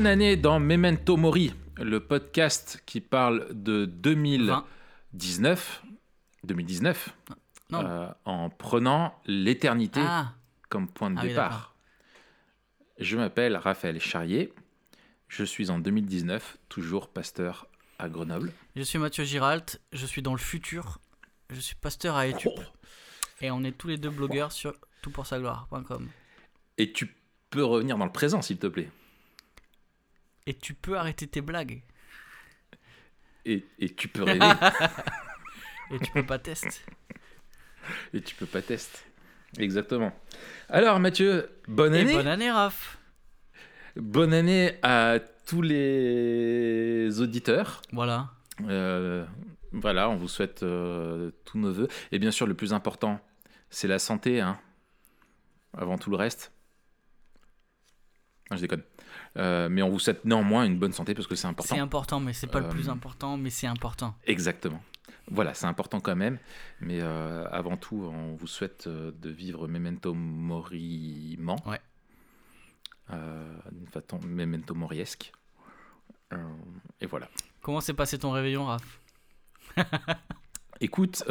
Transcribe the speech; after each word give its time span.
Bonne 0.00 0.06
année 0.06 0.38
dans 0.38 0.58
Memento 0.58 1.18
Mori, 1.18 1.52
le 1.76 2.00
podcast 2.00 2.82
qui 2.86 3.02
parle 3.02 3.48
de 3.50 3.84
2019, 3.84 5.82
2019 6.42 7.14
Non. 7.68 7.84
euh, 7.84 8.08
en 8.24 8.48
prenant 8.48 9.14
l'éternité 9.26 10.00
Ah, 10.02 10.32
comme 10.70 10.88
point 10.88 11.10
de 11.10 11.18
Ah 11.18 11.22
oui, 11.22 11.28
départ. 11.28 11.74
Je 12.98 13.18
m'appelle 13.18 13.58
Raphaël 13.58 14.00
Charrier, 14.00 14.54
je 15.28 15.44
suis 15.44 15.68
en 15.68 15.78
2019, 15.78 16.56
toujours 16.70 17.10
pasteur 17.10 17.66
à 17.98 18.08
Grenoble. 18.08 18.52
je 18.76 18.82
suis 18.82 18.98
Mathieu 18.98 19.24
Giralt, 19.24 19.82
je 19.92 20.06
suis 20.06 20.22
dans 20.22 20.32
le 20.32 20.38
futur, 20.38 20.98
je 21.50 21.60
suis 21.60 21.76
pasteur 21.76 22.16
à 22.16 22.26
Etup. 22.26 22.52
Oh. 22.56 22.62
Et 23.42 23.50
on 23.50 23.62
est 23.64 23.72
tous 23.72 23.88
les 23.88 23.98
deux 23.98 24.08
blogueurs 24.08 24.52
sur 24.52 24.72
toutpoursagloire.com. 25.02 26.08
Et 26.78 26.90
tu 26.90 27.14
peux 27.50 27.64
revenir 27.64 27.98
dans 27.98 28.06
le 28.06 28.12
présent, 28.12 28.40
s'il 28.40 28.56
te 28.56 28.66
plaît. 28.66 28.88
Et 30.46 30.54
tu 30.54 30.74
peux 30.74 30.96
arrêter 30.98 31.26
tes 31.26 31.40
blagues. 31.40 31.82
Et, 33.44 33.64
et 33.78 33.94
tu 33.94 34.08
peux 34.08 34.22
rêver, 34.24 34.40
Et 35.92 35.98
tu 35.98 36.10
peux 36.12 36.24
pas 36.26 36.38
tester. 36.38 36.80
et 38.14 38.20
tu 38.20 38.34
peux 38.34 38.46
pas 38.46 38.62
tester. 38.62 38.98
Exactement. 39.58 40.12
Alors 40.68 41.00
Mathieu, 41.00 41.50
bonne 41.66 41.94
Et 41.94 42.00
année. 42.00 42.12
bonne 42.12 42.26
année, 42.28 42.50
Raph. 42.50 42.98
Bonne 43.96 44.32
année 44.32 44.78
à 44.82 45.18
tous 45.46 45.62
les 45.62 47.20
auditeurs. 47.20 47.82
Voilà. 47.92 48.30
Euh, 48.68 49.24
voilà, 49.72 50.08
on 50.10 50.16
vous 50.16 50.28
souhaite 50.28 50.62
euh, 50.62 51.30
tous 51.44 51.58
nos 51.58 51.72
voeux. 51.72 51.88
Et 52.12 52.18
bien 52.18 52.30
sûr, 52.30 52.46
le 52.46 52.54
plus 52.54 52.72
important, 52.72 53.20
c'est 53.70 53.88
la 53.88 53.98
santé, 53.98 54.40
hein, 54.40 54.60
avant 55.76 55.98
tout 55.98 56.10
le 56.10 56.16
reste. 56.16 56.52
Non, 58.50 58.56
je 58.56 58.62
déconne. 58.62 58.82
Euh, 59.36 59.68
mais 59.68 59.82
on 59.82 59.88
vous 59.90 59.98
souhaite 59.98 60.24
néanmoins 60.24 60.64
une 60.64 60.78
bonne 60.78 60.92
santé 60.92 61.14
parce 61.14 61.26
que 61.26 61.36
c'est 61.36 61.46
important. 61.46 61.74
C'est 61.74 61.80
important, 61.80 62.20
mais 62.20 62.32
c'est 62.32 62.46
pas 62.48 62.60
le 62.60 62.68
plus 62.68 62.88
Euh, 62.88 62.92
important, 62.92 63.36
mais 63.36 63.50
c'est 63.50 63.66
important. 63.66 64.14
Exactement. 64.26 64.82
Voilà, 65.30 65.54
c'est 65.54 65.66
important 65.66 66.00
quand 66.00 66.16
même. 66.16 66.38
Mais 66.80 66.98
euh, 67.00 67.46
avant 67.52 67.76
tout, 67.76 68.10
on 68.12 68.34
vous 68.34 68.48
souhaite 68.48 68.88
de 68.88 69.30
vivre 69.30 69.68
memento 69.68 70.12
moriment. 70.14 71.56
Ouais. 71.66 71.80
D'une 73.72 73.86
façon 73.88 74.20
memento 74.24 74.74
moriesque. 74.74 75.32
Et 77.00 77.06
voilà. 77.06 77.28
Comment 77.62 77.80
s'est 77.80 77.94
passé 77.94 78.18
ton 78.18 78.30
réveillon, 78.32 78.66
Raph? 78.66 79.00
Écoute, 80.80 81.22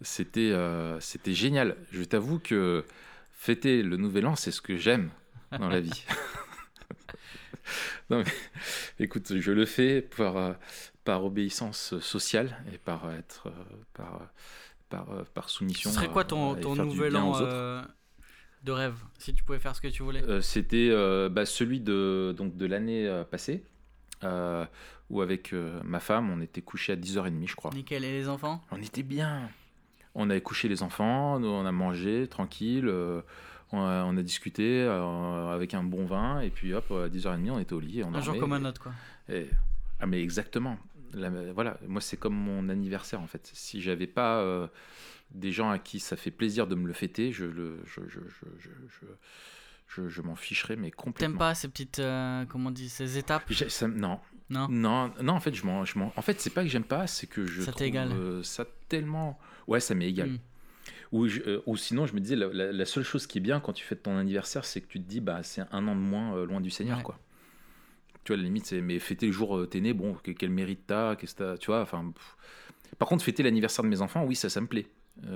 c'était 0.00 0.52
c'était 1.00 1.34
génial. 1.34 1.76
Je 1.92 2.02
t'avoue 2.02 2.38
que 2.38 2.84
fêter 3.32 3.82
le 3.82 3.96
nouvel 3.96 4.26
an, 4.26 4.34
c'est 4.36 4.50
ce 4.50 4.60
que 4.60 4.76
j'aime 4.76 5.10
dans 5.52 5.68
la 5.68 5.80
vie. 5.80 6.04
non, 8.10 8.18
mais, 8.18 9.04
écoute, 9.04 9.38
je 9.38 9.52
le 9.52 9.66
fais 9.66 10.02
par, 10.02 10.36
euh, 10.36 10.52
par 11.04 11.24
obéissance 11.24 11.98
sociale 12.00 12.56
et 12.72 12.78
par 12.78 13.10
être 13.12 13.48
euh, 13.48 13.50
par, 13.94 14.14
euh, 14.16 14.24
par, 14.88 15.06
par 15.34 15.50
soumission. 15.50 15.90
Ce 15.90 15.96
serait 15.96 16.08
quoi 16.08 16.24
ton, 16.24 16.54
ton 16.54 16.74
nouvel 16.76 17.16
an 17.16 17.32
euh, 17.40 17.82
de 18.62 18.72
rêve 18.72 18.96
Si 19.18 19.34
tu 19.34 19.44
pouvais 19.44 19.58
faire 19.58 19.74
ce 19.76 19.80
que 19.80 19.88
tu 19.88 20.02
voulais? 20.02 20.22
Euh, 20.24 20.40
C'était 20.40 20.88
euh, 20.90 21.28
bah, 21.28 21.46
celui 21.46 21.80
de, 21.80 22.34
donc, 22.36 22.56
de 22.56 22.66
l'année 22.66 23.22
passée, 23.30 23.62
où 25.10 25.22
avec 25.22 25.54
ma 25.84 26.00
femme, 26.00 26.30
on 26.30 26.40
était 26.40 26.62
couché 26.62 26.92
à 26.92 26.96
10h30, 26.96 27.48
je 27.48 27.54
crois. 27.56 27.70
Nickel. 27.72 28.04
Et 28.04 28.12
les 28.12 28.28
enfants? 28.28 28.62
On 28.70 28.82
était 28.82 29.02
bien. 29.02 29.48
On 30.14 30.28
avait 30.30 30.40
couché 30.40 30.68
les 30.68 30.82
enfants, 30.82 31.38
nous, 31.38 31.48
on 31.48 31.64
a 31.64 31.72
mangé 31.72 32.26
tranquille, 32.28 32.92
on, 33.72 33.80
a, 33.80 34.04
on 34.04 34.16
a 34.16 34.22
discuté 34.22 34.82
euh, 34.82 35.48
avec 35.54 35.74
un 35.74 35.82
bon 35.82 36.04
vin, 36.06 36.40
et 36.40 36.50
puis 36.50 36.72
hop, 36.74 36.90
à 36.90 37.08
10h30, 37.08 37.50
on 37.50 37.58
était 37.58 37.72
au 37.74 37.80
lit. 37.80 38.02
On 38.04 38.14
Un 38.14 38.20
jour 38.20 38.38
comme 38.38 38.52
un 38.52 38.64
autre, 38.64 38.82
quoi. 38.82 38.92
et- 39.28 39.48
ah, 40.00 40.06
mais 40.06 40.22
exactement. 40.22 40.78
La- 41.14 41.30
voilà, 41.52 41.78
moi, 41.88 42.00
c'est 42.00 42.16
comme 42.16 42.34
mon 42.34 42.68
anniversaire, 42.68 43.20
en 43.20 43.26
fait. 43.26 43.50
Si 43.54 43.80
j'avais 43.80 44.06
pas 44.06 44.38
euh, 44.40 44.68
des 45.32 45.50
gens 45.52 45.70
à 45.70 45.78
qui 45.78 46.00
ça 46.00 46.16
fait 46.16 46.30
plaisir 46.30 46.66
de 46.66 46.74
me 46.74 46.86
le 46.86 46.92
fêter, 46.92 47.32
je, 47.32 47.44
le, 47.46 47.80
je, 47.84 48.00
je, 48.08 48.20
je, 48.20 48.46
je, 48.60 48.68
je, 48.88 49.06
je- 49.88 50.08
je 50.08 50.22
m'en 50.22 50.36
ficherais, 50.36 50.76
mais 50.76 50.90
complètement. 50.90 51.32
T'aimes 51.32 51.38
pas 51.38 51.54
ces 51.54 51.68
petites, 51.68 51.98
euh, 51.98 52.44
comment 52.46 52.68
on 52.68 52.72
dit, 52.72 52.88
ces 52.88 53.16
étapes? 53.18 53.50
Ça- 53.52 53.88
non, 53.88 54.20
Non? 54.50 54.68
Non, 54.68 55.12
non, 55.22 55.32
en 55.34 55.40
fait, 55.40 55.54
je 55.54 55.64
m'en, 55.66 55.84
je 55.84 55.98
m'en- 55.98 56.12
en 56.14 56.22
fait, 56.22 56.40
c'est 56.40 56.50
pas 56.50 56.62
que 56.62 56.68
j'aime 56.68 56.84
pas, 56.84 57.06
c'est 57.06 57.26
que 57.26 57.46
je 57.46 57.62
Ça 57.62 57.72
trouve 57.72 57.86
euh, 57.94 58.42
ça 58.42 58.64
tellement, 58.88 59.38
ouais, 59.66 59.80
ça 59.80 59.94
m'est 59.94 60.08
égal. 60.08 60.30
Mm. 60.30 60.38
Ou, 61.12 61.26
euh, 61.26 61.62
ou 61.66 61.76
sinon, 61.76 62.06
je 62.06 62.14
me 62.14 62.20
disais, 62.20 62.36
la, 62.36 62.48
la- 62.48 62.72
la 62.72 62.84
seule 62.84 63.02
chose 63.04 63.26
qui 63.26 63.38
est 63.38 63.40
bien 63.40 63.60
quand 63.60 63.72
tu 63.72 63.84
fêtes 63.84 64.02
ton 64.02 64.16
anniversaire, 64.18 64.64
c'est 64.64 64.80
que 64.82 64.86
tu 64.88 65.00
te 65.00 65.08
dis, 65.08 65.20
bah, 65.20 65.42
c'est 65.42 65.62
un 65.72 65.88
an 65.88 65.94
de 65.94 66.00
moins 66.00 66.36
euh, 66.36 66.44
loin 66.46 66.60
du 66.60 66.70
Seigneur, 66.70 66.98
Ouais. 66.98 67.04
quoi. 67.04 67.18
Tu 68.24 68.32
vois, 68.32 68.36
la 68.36 68.42
limite, 68.42 68.66
c'est, 68.66 68.80
mais 68.82 68.98
fêter 68.98 69.26
le 69.26 69.32
jour 69.32 69.56
euh, 69.56 69.66
t'es 69.66 69.80
né, 69.80 69.94
bon, 69.94 70.14
que- 70.14 70.32
quel 70.32 70.50
mérite 70.50 70.82
t'as, 70.86 71.16
qu'est-ce 71.16 71.34
que 71.34 71.38
t'as, 71.42 71.56
tu 71.58 71.66
vois, 71.68 71.80
enfin. 71.80 72.12
Par 72.98 73.08
contre, 73.08 73.24
fêter 73.24 73.42
l'anniversaire 73.42 73.84
de 73.84 73.88
mes 73.88 74.02
enfants, 74.02 74.24
oui, 74.24 74.34
ça, 74.36 74.50
ça 74.50 74.60
me 74.60 74.66
plaît. 74.66 74.86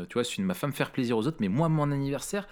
Tu 0.08 0.14
vois, 0.14 0.24
c'est 0.24 0.36
une 0.38 0.44
ma 0.44 0.54
femme 0.54 0.72
faire 0.72 0.92
plaisir 0.92 1.16
aux 1.18 1.26
autres, 1.26 1.38
mais 1.40 1.48
moi, 1.48 1.68
mon 1.68 1.90
anniversaire, 1.90 2.46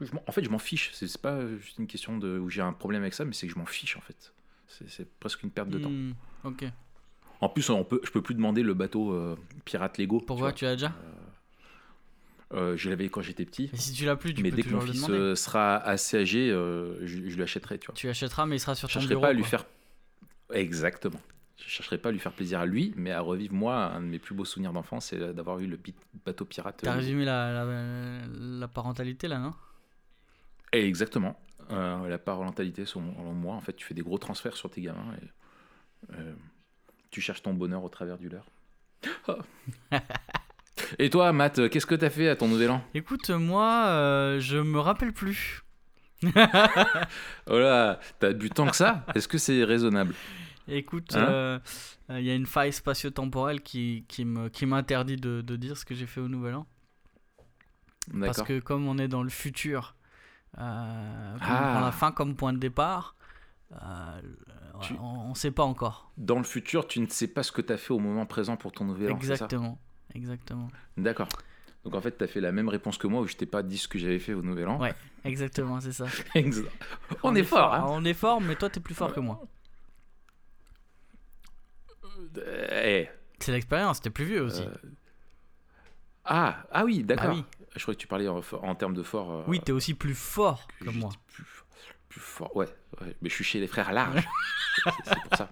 je 0.00 0.10
en 0.26 0.32
fait, 0.32 0.44
je 0.44 0.50
m'en 0.50 0.58
fiche. 0.58 0.90
C'est, 0.92 1.08
c'est 1.08 1.20
pas 1.20 1.46
juste 1.58 1.78
une 1.78 1.86
question 1.86 2.18
de 2.18 2.38
où 2.38 2.48
j'ai 2.48 2.62
un 2.62 2.72
problème 2.72 3.02
avec 3.02 3.14
ça, 3.14 3.24
mais 3.24 3.32
c'est 3.32 3.46
que 3.46 3.52
je 3.52 3.58
m'en 3.58 3.66
fiche, 3.66 3.96
en 3.96 4.00
fait. 4.00 4.32
C'est, 4.66 4.88
c'est 4.88 5.08
presque 5.18 5.42
une 5.42 5.50
perte 5.50 5.68
de 5.70 5.78
temps. 5.78 5.90
Hmm, 5.90 6.12
Ok. 6.44 6.64
En 7.40 7.48
plus, 7.48 7.68
on 7.70 7.84
peut, 7.84 8.00
je 8.02 8.10
peux 8.10 8.22
plus 8.22 8.34
demander 8.34 8.62
le 8.62 8.74
bateau 8.74 9.12
euh, 9.12 9.36
pirate 9.64 9.98
Lego. 9.98 10.20
Pourquoi 10.20 10.52
tu 10.52 10.60
tu 10.60 10.64
l'as 10.64 10.74
déjà? 10.74 10.88
Vois. 10.88 11.27
Euh, 12.54 12.76
Je 12.76 12.88
l'avais 12.88 13.08
quand 13.08 13.20
j'étais 13.22 13.44
petit. 13.44 13.68
Mais 13.72 13.78
si 13.78 13.92
tu 13.92 14.04
l'as 14.06 14.16
plus, 14.16 14.32
tu 14.34 14.42
mais 14.42 14.50
peux 14.50 14.56
dès 14.56 14.62
que 14.62 14.70
mon 14.70 14.80
le 14.80 14.86
fils 14.86 15.06
euh, 15.10 15.34
sera 15.34 15.76
assez 15.76 16.16
âgé, 16.18 16.50
euh, 16.50 16.98
je, 17.06 17.28
je 17.28 17.36
lui 17.36 17.42
achèterai, 17.42 17.78
tu 17.78 17.86
vois. 17.86 17.94
Tu 17.94 18.08
achèteras, 18.08 18.46
mais 18.46 18.56
il 18.56 18.60
sera 18.60 18.74
sur 18.74 18.88
Je 18.88 18.94
ton 18.94 19.00
chercherai 19.00 19.14
bureau. 19.14 19.22
pas 19.22 19.28
à 19.28 19.32
lui 19.34 19.44
faire. 19.44 19.64
Exactement. 20.52 21.20
Je 21.58 21.64
chercherai 21.68 21.98
pas 21.98 22.08
à 22.08 22.12
lui 22.12 22.20
faire 22.20 22.32
plaisir 22.32 22.60
à 22.60 22.66
lui, 22.66 22.94
mais 22.96 23.10
à 23.10 23.20
revivre 23.20 23.52
moi 23.52 23.92
un 23.92 24.00
de 24.00 24.06
mes 24.06 24.18
plus 24.18 24.34
beaux 24.34 24.46
souvenirs 24.46 24.72
d'enfance, 24.72 25.06
c'est 25.06 25.18
d'avoir 25.34 25.58
eu 25.58 25.66
le 25.66 25.78
bateau 26.24 26.44
pirate. 26.46 26.80
T'as 26.82 26.92
résumé 26.94 27.24
la, 27.26 27.52
la, 27.52 28.20
la 28.26 28.68
parentalité 28.68 29.28
là, 29.28 29.38
non? 29.38 29.52
Et 30.72 30.86
exactement. 30.86 31.38
Euh, 31.70 32.08
la 32.08 32.18
parentalité 32.18 32.86
selon 32.86 33.02
moi, 33.34 33.54
en 33.56 33.60
fait, 33.60 33.74
tu 33.74 33.84
fais 33.84 33.92
des 33.92 34.00
gros 34.02 34.16
transferts 34.16 34.56
sur 34.56 34.70
tes 34.70 34.80
gamins 34.80 35.12
et 35.20 36.16
tu 37.10 37.20
cherches 37.20 37.42
ton 37.42 37.52
bonheur 37.52 37.84
au 37.84 37.88
travers 37.90 38.16
du 38.16 38.28
leur. 38.30 38.46
Oh. 39.28 39.36
et 40.98 41.10
toi, 41.10 41.32
Matt, 41.32 41.68
qu'est-ce 41.68 41.86
que 41.86 41.94
t'as 41.94 42.10
fait 42.10 42.28
à 42.28 42.36
ton 42.36 42.48
nouvel 42.48 42.70
an? 42.70 42.82
Écoute, 42.94 43.30
moi, 43.30 43.86
euh, 43.86 44.40
je 44.40 44.58
me 44.58 44.78
rappelle 44.80 45.12
plus. 45.12 45.62
Oh 47.46 47.58
là, 47.58 48.00
t'as 48.18 48.32
bu 48.32 48.50
tant 48.50 48.66
que 48.66 48.76
ça? 48.76 49.04
Est-ce 49.14 49.28
que 49.28 49.38
c'est 49.38 49.64
raisonnable? 49.64 50.14
Écoute, 50.66 51.14
Hein? 51.16 51.26
euh, 51.28 51.58
euh, 52.10 52.20
il 52.20 52.26
y 52.26 52.30
a 52.30 52.34
une 52.34 52.44
faille 52.46 52.72
spatio-temporelle 52.72 53.62
qui, 53.62 54.04
qui 54.08 54.24
me- 54.24 54.48
qui 54.48 54.66
m'interdit 54.66 55.16
de, 55.16 55.40
de 55.40 55.56
dire 55.56 55.76
ce 55.76 55.84
que 55.84 55.94
j'ai 55.94 56.06
fait 56.06 56.20
au 56.20 56.28
Nouvel 56.28 56.56
An. 56.56 56.66
Parce 58.20 58.42
que 58.42 58.58
comme 58.60 58.86
on 58.88 58.98
est 58.98 59.08
dans 59.08 59.22
le 59.22 59.28
futur, 59.30 59.94
euh, 60.58 61.36
Ah. 61.40 61.40
on 61.40 61.72
prend 61.72 61.80
la 61.80 61.92
fin 61.92 62.10
comme 62.12 62.36
point 62.36 62.52
de 62.52 62.58
départ, 62.58 63.14
euh, 63.72 64.20
Tu- 64.80 64.94
on 65.00 65.30
ne 65.30 65.34
sait 65.34 65.50
pas 65.50 65.64
encore. 65.64 66.10
Dans 66.18 66.38
le 66.38 66.44
futur, 66.44 66.86
tu 66.86 67.00
ne 67.00 67.06
sais 67.06 67.28
pas 67.28 67.42
ce 67.42 67.50
que 67.52 67.60
t'as 67.62 67.76
fait 67.76 67.92
au 67.92 67.98
moment 67.98 68.26
présent 68.26 68.56
pour 68.56 68.72
ton 68.72 68.84
nouvel 68.84 69.12
an, 69.12 69.16
Exactement. 69.16 69.78
Exactement. 70.18 70.68
D'accord. 70.96 71.28
Donc 71.84 71.94
en 71.94 72.00
fait, 72.00 72.10
t'as 72.12 72.26
fait 72.26 72.40
la 72.40 72.50
même 72.52 72.68
réponse 72.68 72.98
que 72.98 73.06
moi 73.06 73.22
où 73.22 73.26
je 73.28 73.36
t'ai 73.36 73.46
pas 73.46 73.62
dit 73.62 73.78
ce 73.78 73.86
que 73.88 73.98
j'avais 73.98 74.18
fait 74.18 74.34
au 74.34 74.42
nouvel 74.42 74.66
an. 74.68 74.80
Ouais. 74.80 74.94
Exactement, 75.24 75.80
c'est 75.80 75.92
ça. 75.92 76.06
On, 77.22 77.34
est 77.36 77.44
fort, 77.44 77.72
hein 77.72 77.84
On 77.88 78.04
est 78.04 78.14
fort, 78.14 78.40
mais 78.40 78.56
toi, 78.56 78.68
t'es 78.68 78.80
plus 78.80 78.94
fort 78.94 79.12
que 79.14 79.20
moi. 79.20 79.40
Euh, 82.36 82.82
eh. 82.84 83.08
C'est 83.38 83.52
l'expérience, 83.52 84.00
t'es 84.00 84.10
plus 84.10 84.24
vieux 84.24 84.42
aussi. 84.42 84.62
Euh, 84.62 84.74
Ah, 86.24 86.64
ah 86.72 86.84
oui, 86.84 87.04
d'accord. 87.04 87.28
Bah 87.28 87.32
oui. 87.36 87.44
Je 87.76 87.82
croyais 87.82 87.96
que 87.96 88.00
tu 88.00 88.08
parlais 88.08 88.26
en, 88.28 88.40
en 88.62 88.74
termes 88.74 88.94
de 88.94 89.02
fort. 89.04 89.30
euh, 89.32 89.44
Oui, 89.46 89.60
t'es 89.60 89.72
aussi 89.72 89.94
plus 89.94 90.14
fort 90.16 90.66
que 90.80 90.90
moi. 90.90 91.10
Plus, 91.32 91.44
plus 92.08 92.20
fort, 92.20 92.54
ouais, 92.56 92.68
ouais. 93.00 93.16
Mais 93.22 93.28
je 93.28 93.34
suis 93.34 93.44
chez 93.44 93.60
les 93.60 93.68
frères 93.68 93.92
larges. 93.92 94.26
c'est 94.84 94.90
c'est 95.04 95.20
pour 95.22 95.36
ça. 95.36 95.48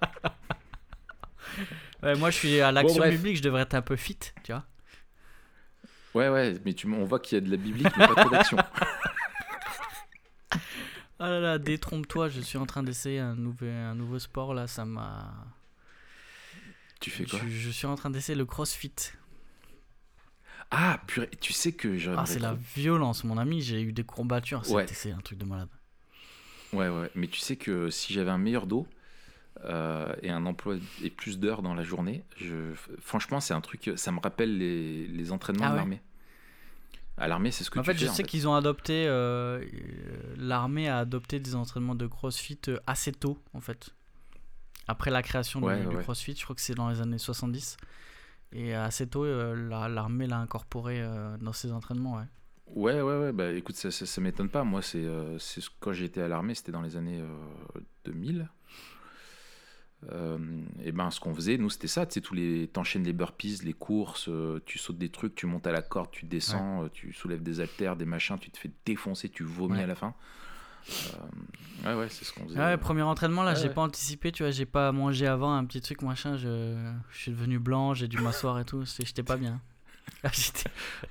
Ouais, 2.02 2.14
moi, 2.16 2.30
je 2.30 2.36
suis 2.36 2.60
à 2.60 2.72
l'action 2.72 2.98
bref. 2.98 3.14
biblique, 3.14 3.36
je 3.38 3.42
devrais 3.42 3.62
être 3.62 3.74
un 3.74 3.82
peu 3.82 3.96
fit, 3.96 4.18
tu 4.44 4.52
vois. 4.52 4.64
Ouais, 6.14 6.28
ouais, 6.28 6.54
mais 6.64 6.72
tu, 6.72 6.86
on 6.88 7.04
voit 7.04 7.20
qu'il 7.20 7.36
y 7.36 7.38
a 7.38 7.44
de 7.44 7.50
la 7.50 7.56
biblique, 7.56 7.88
mais 7.96 8.06
pas 8.06 8.14
trop 8.14 8.30
d'action. 8.30 8.56
Ah 11.18 11.30
là 11.30 11.40
là, 11.40 11.58
détrompe-toi, 11.58 12.28
je 12.28 12.42
suis 12.42 12.58
en 12.58 12.66
train 12.66 12.82
d'essayer 12.82 13.20
un, 13.20 13.34
nouvel, 13.34 13.70
un 13.74 13.94
nouveau 13.94 14.18
sport 14.18 14.52
là, 14.52 14.66
ça 14.66 14.84
m'a. 14.84 15.32
Tu 17.00 17.10
fais 17.10 17.24
quoi? 17.24 17.38
Je, 17.42 17.48
je 17.48 17.70
suis 17.70 17.86
en 17.86 17.94
train 17.94 18.10
d'essayer 18.10 18.36
le 18.36 18.44
crossfit. 18.44 18.92
Ah, 20.70 21.00
purée, 21.06 21.30
tu 21.40 21.54
sais 21.54 21.72
que 21.72 21.96
Ah, 22.18 22.26
c'est 22.26 22.38
la 22.38 22.54
violence, 22.74 23.24
mon 23.24 23.38
ami, 23.38 23.62
j'ai 23.62 23.80
eu 23.80 23.92
des 23.94 24.04
courbatures, 24.04 24.70
Ouais. 24.70 24.86
c'est 24.88 25.12
un 25.12 25.20
truc 25.20 25.38
de 25.38 25.46
malade. 25.46 25.70
Ouais, 26.74 26.90
ouais, 26.90 27.10
mais 27.14 27.28
tu 27.28 27.40
sais 27.40 27.56
que 27.56 27.88
si 27.88 28.12
j'avais 28.12 28.30
un 28.30 28.36
meilleur 28.38 28.66
dos 28.66 28.86
euh, 29.64 30.14
et 30.22 30.30
un 30.30 30.44
emploi 30.46 30.76
et 31.02 31.10
plus 31.10 31.38
d'heures 31.38 31.62
dans 31.62 31.74
la 31.74 31.82
journée, 31.82 32.22
je... 32.36 32.74
franchement, 33.00 33.40
c'est 33.40 33.54
un 33.54 33.60
truc, 33.60 33.90
ça 33.96 34.12
me 34.12 34.20
rappelle 34.20 34.56
les, 34.58 35.06
les 35.06 35.32
entraînements 35.32 35.64
Ah 35.64 35.68
de 35.68 35.72
ouais 35.72 35.78
l'armée. 35.78 36.02
À 37.18 37.28
l'armée, 37.28 37.50
c'est 37.50 37.64
ce 37.64 37.70
que 37.70 37.78
En 37.78 37.82
tu 37.82 37.86
fait, 37.86 37.94
fais. 37.94 38.06
je 38.06 38.10
sais 38.10 38.22
qu'ils 38.24 38.46
ont 38.46 38.54
adopté. 38.54 39.06
euh, 39.06 39.58
euh, 39.60 40.34
L'armée 40.36 40.88
a 40.88 40.98
adopté 40.98 41.40
des 41.40 41.54
entraînements 41.54 41.94
de 41.94 42.06
crossfit 42.06 42.58
assez 42.86 43.10
tôt, 43.12 43.38
en 43.54 43.60
fait. 43.60 43.88
Après 44.86 45.10
la 45.10 45.22
création 45.22 45.60
du- 45.60 45.66
Ouais, 45.66 45.80
du, 45.80 45.96
ouais. 45.96 46.02
crossfit, 46.02 46.36
je 46.36 46.44
crois 46.44 46.54
que 46.54 46.60
c'est 46.62 46.74
dans 46.74 46.90
les 46.90 47.00
années 47.00 47.16
70. 47.18 47.78
Et 48.52 48.74
assez 48.74 49.06
tôt, 49.08 49.24
euh, 49.24 49.56
la- 49.68 49.88
l'armée 49.88 50.26
l'a 50.26 50.38
incorporé 50.38 51.02
dans 51.40 51.52
ses 51.54 51.72
entraînements, 51.72 52.16
ouais. 52.16 52.24
Ouais, 52.68 53.00
ouais, 53.00 53.18
ouais. 53.18 53.32
Bah 53.32 53.50
écoute, 53.52 53.76
ça, 53.76 53.90
ça, 53.90 54.04
ça 54.06 54.20
m'étonne 54.20 54.48
pas. 54.48 54.64
Moi, 54.64 54.82
c'est 54.82 55.04
euh, 55.04 55.38
c'est 55.38 55.60
ce- 55.60 55.70
quand 55.80 55.92
j'étais 55.92 56.20
à 56.20 56.28
l'armée, 56.28 56.54
c'était 56.54 56.72
dans 56.72 56.82
les 56.82 56.96
années 56.96 57.20
euh, 57.20 57.80
2000. 58.04 58.48
Euh, 60.12 60.38
et 60.84 60.92
ben, 60.92 61.10
ce 61.10 61.18
qu'on 61.20 61.34
faisait, 61.34 61.56
nous, 61.58 61.70
c'était 61.70 61.88
ça. 61.88 62.06
Tu 62.06 62.14
sais, 62.14 62.20
tous 62.20 62.34
les, 62.34 62.68
t'enchaînes 62.68 63.02
les 63.04 63.12
burpees, 63.12 63.60
les 63.64 63.72
courses, 63.72 64.28
euh, 64.28 64.60
tu 64.66 64.78
sautes 64.78 64.98
des 64.98 65.08
trucs, 65.08 65.34
tu 65.34 65.46
montes 65.46 65.66
à 65.66 65.72
la 65.72 65.82
corde, 65.82 66.10
tu 66.12 66.26
descends, 66.26 66.84
euh, 66.84 66.88
tu 66.92 67.12
soulèves 67.12 67.42
des 67.42 67.60
haltères, 67.60 67.96
des 67.96 68.04
machins, 68.04 68.38
tu 68.38 68.50
te 68.50 68.58
fais 68.58 68.70
défoncer, 68.84 69.28
tu 69.30 69.42
vomis 69.42 69.78
Ouais. 69.78 69.82
à 69.82 69.86
la 69.86 69.94
fin. 69.94 70.14
Ouais, 71.84 71.94
ouais, 71.94 72.08
c'est 72.08 72.24
ce 72.24 72.32
qu'on 72.32 72.44
faisait. 72.46 72.60
Ah 72.60 72.66
ouais, 72.68 72.76
premier 72.76 73.02
entraînement, 73.02 73.42
là, 73.42 73.54
j'ai 73.54 73.68
pas 73.70 73.82
anticipé, 73.82 74.30
tu 74.32 74.42
vois, 74.44 74.52
j'ai 74.52 74.66
pas 74.66 74.92
mangé 74.92 75.26
avant 75.26 75.52
un 75.54 75.64
petit 75.64 75.80
truc, 75.80 76.02
machin, 76.02 76.36
je, 76.36 76.76
je 77.10 77.18
suis 77.18 77.32
devenu 77.32 77.58
blanc, 77.58 77.94
j'ai 77.94 78.06
dû 78.06 78.18
m'asseoir 78.18 78.60
et 78.60 78.64
tout, 78.64 78.84
j'étais 78.84 79.22
pas 79.22 79.36
bien. 79.36 79.60
Ah, 80.22 80.30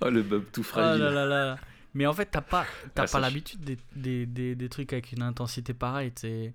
Oh, 0.01 0.09
le 0.09 0.23
bub 0.23 0.45
tout 0.53 0.61
Oh 0.61 0.63
fragile. 0.63 1.03
là 1.03 1.11
là 1.11 1.25
là 1.25 1.45
là. 1.47 1.57
Mais 1.93 2.05
en 2.05 2.13
fait, 2.13 2.25
t'as 2.27 2.39
pas, 2.41 2.65
t'as 2.93 3.03
Ah, 3.03 3.07
pas 3.07 3.19
l'habitude 3.19 3.59
des, 3.61 3.77
des, 3.95 4.25
des, 4.25 4.55
des 4.55 4.69
trucs 4.69 4.93
avec 4.93 5.11
une 5.11 5.21
intensité 5.21 5.73
pareille, 5.73 6.11
c'est... 6.15 6.53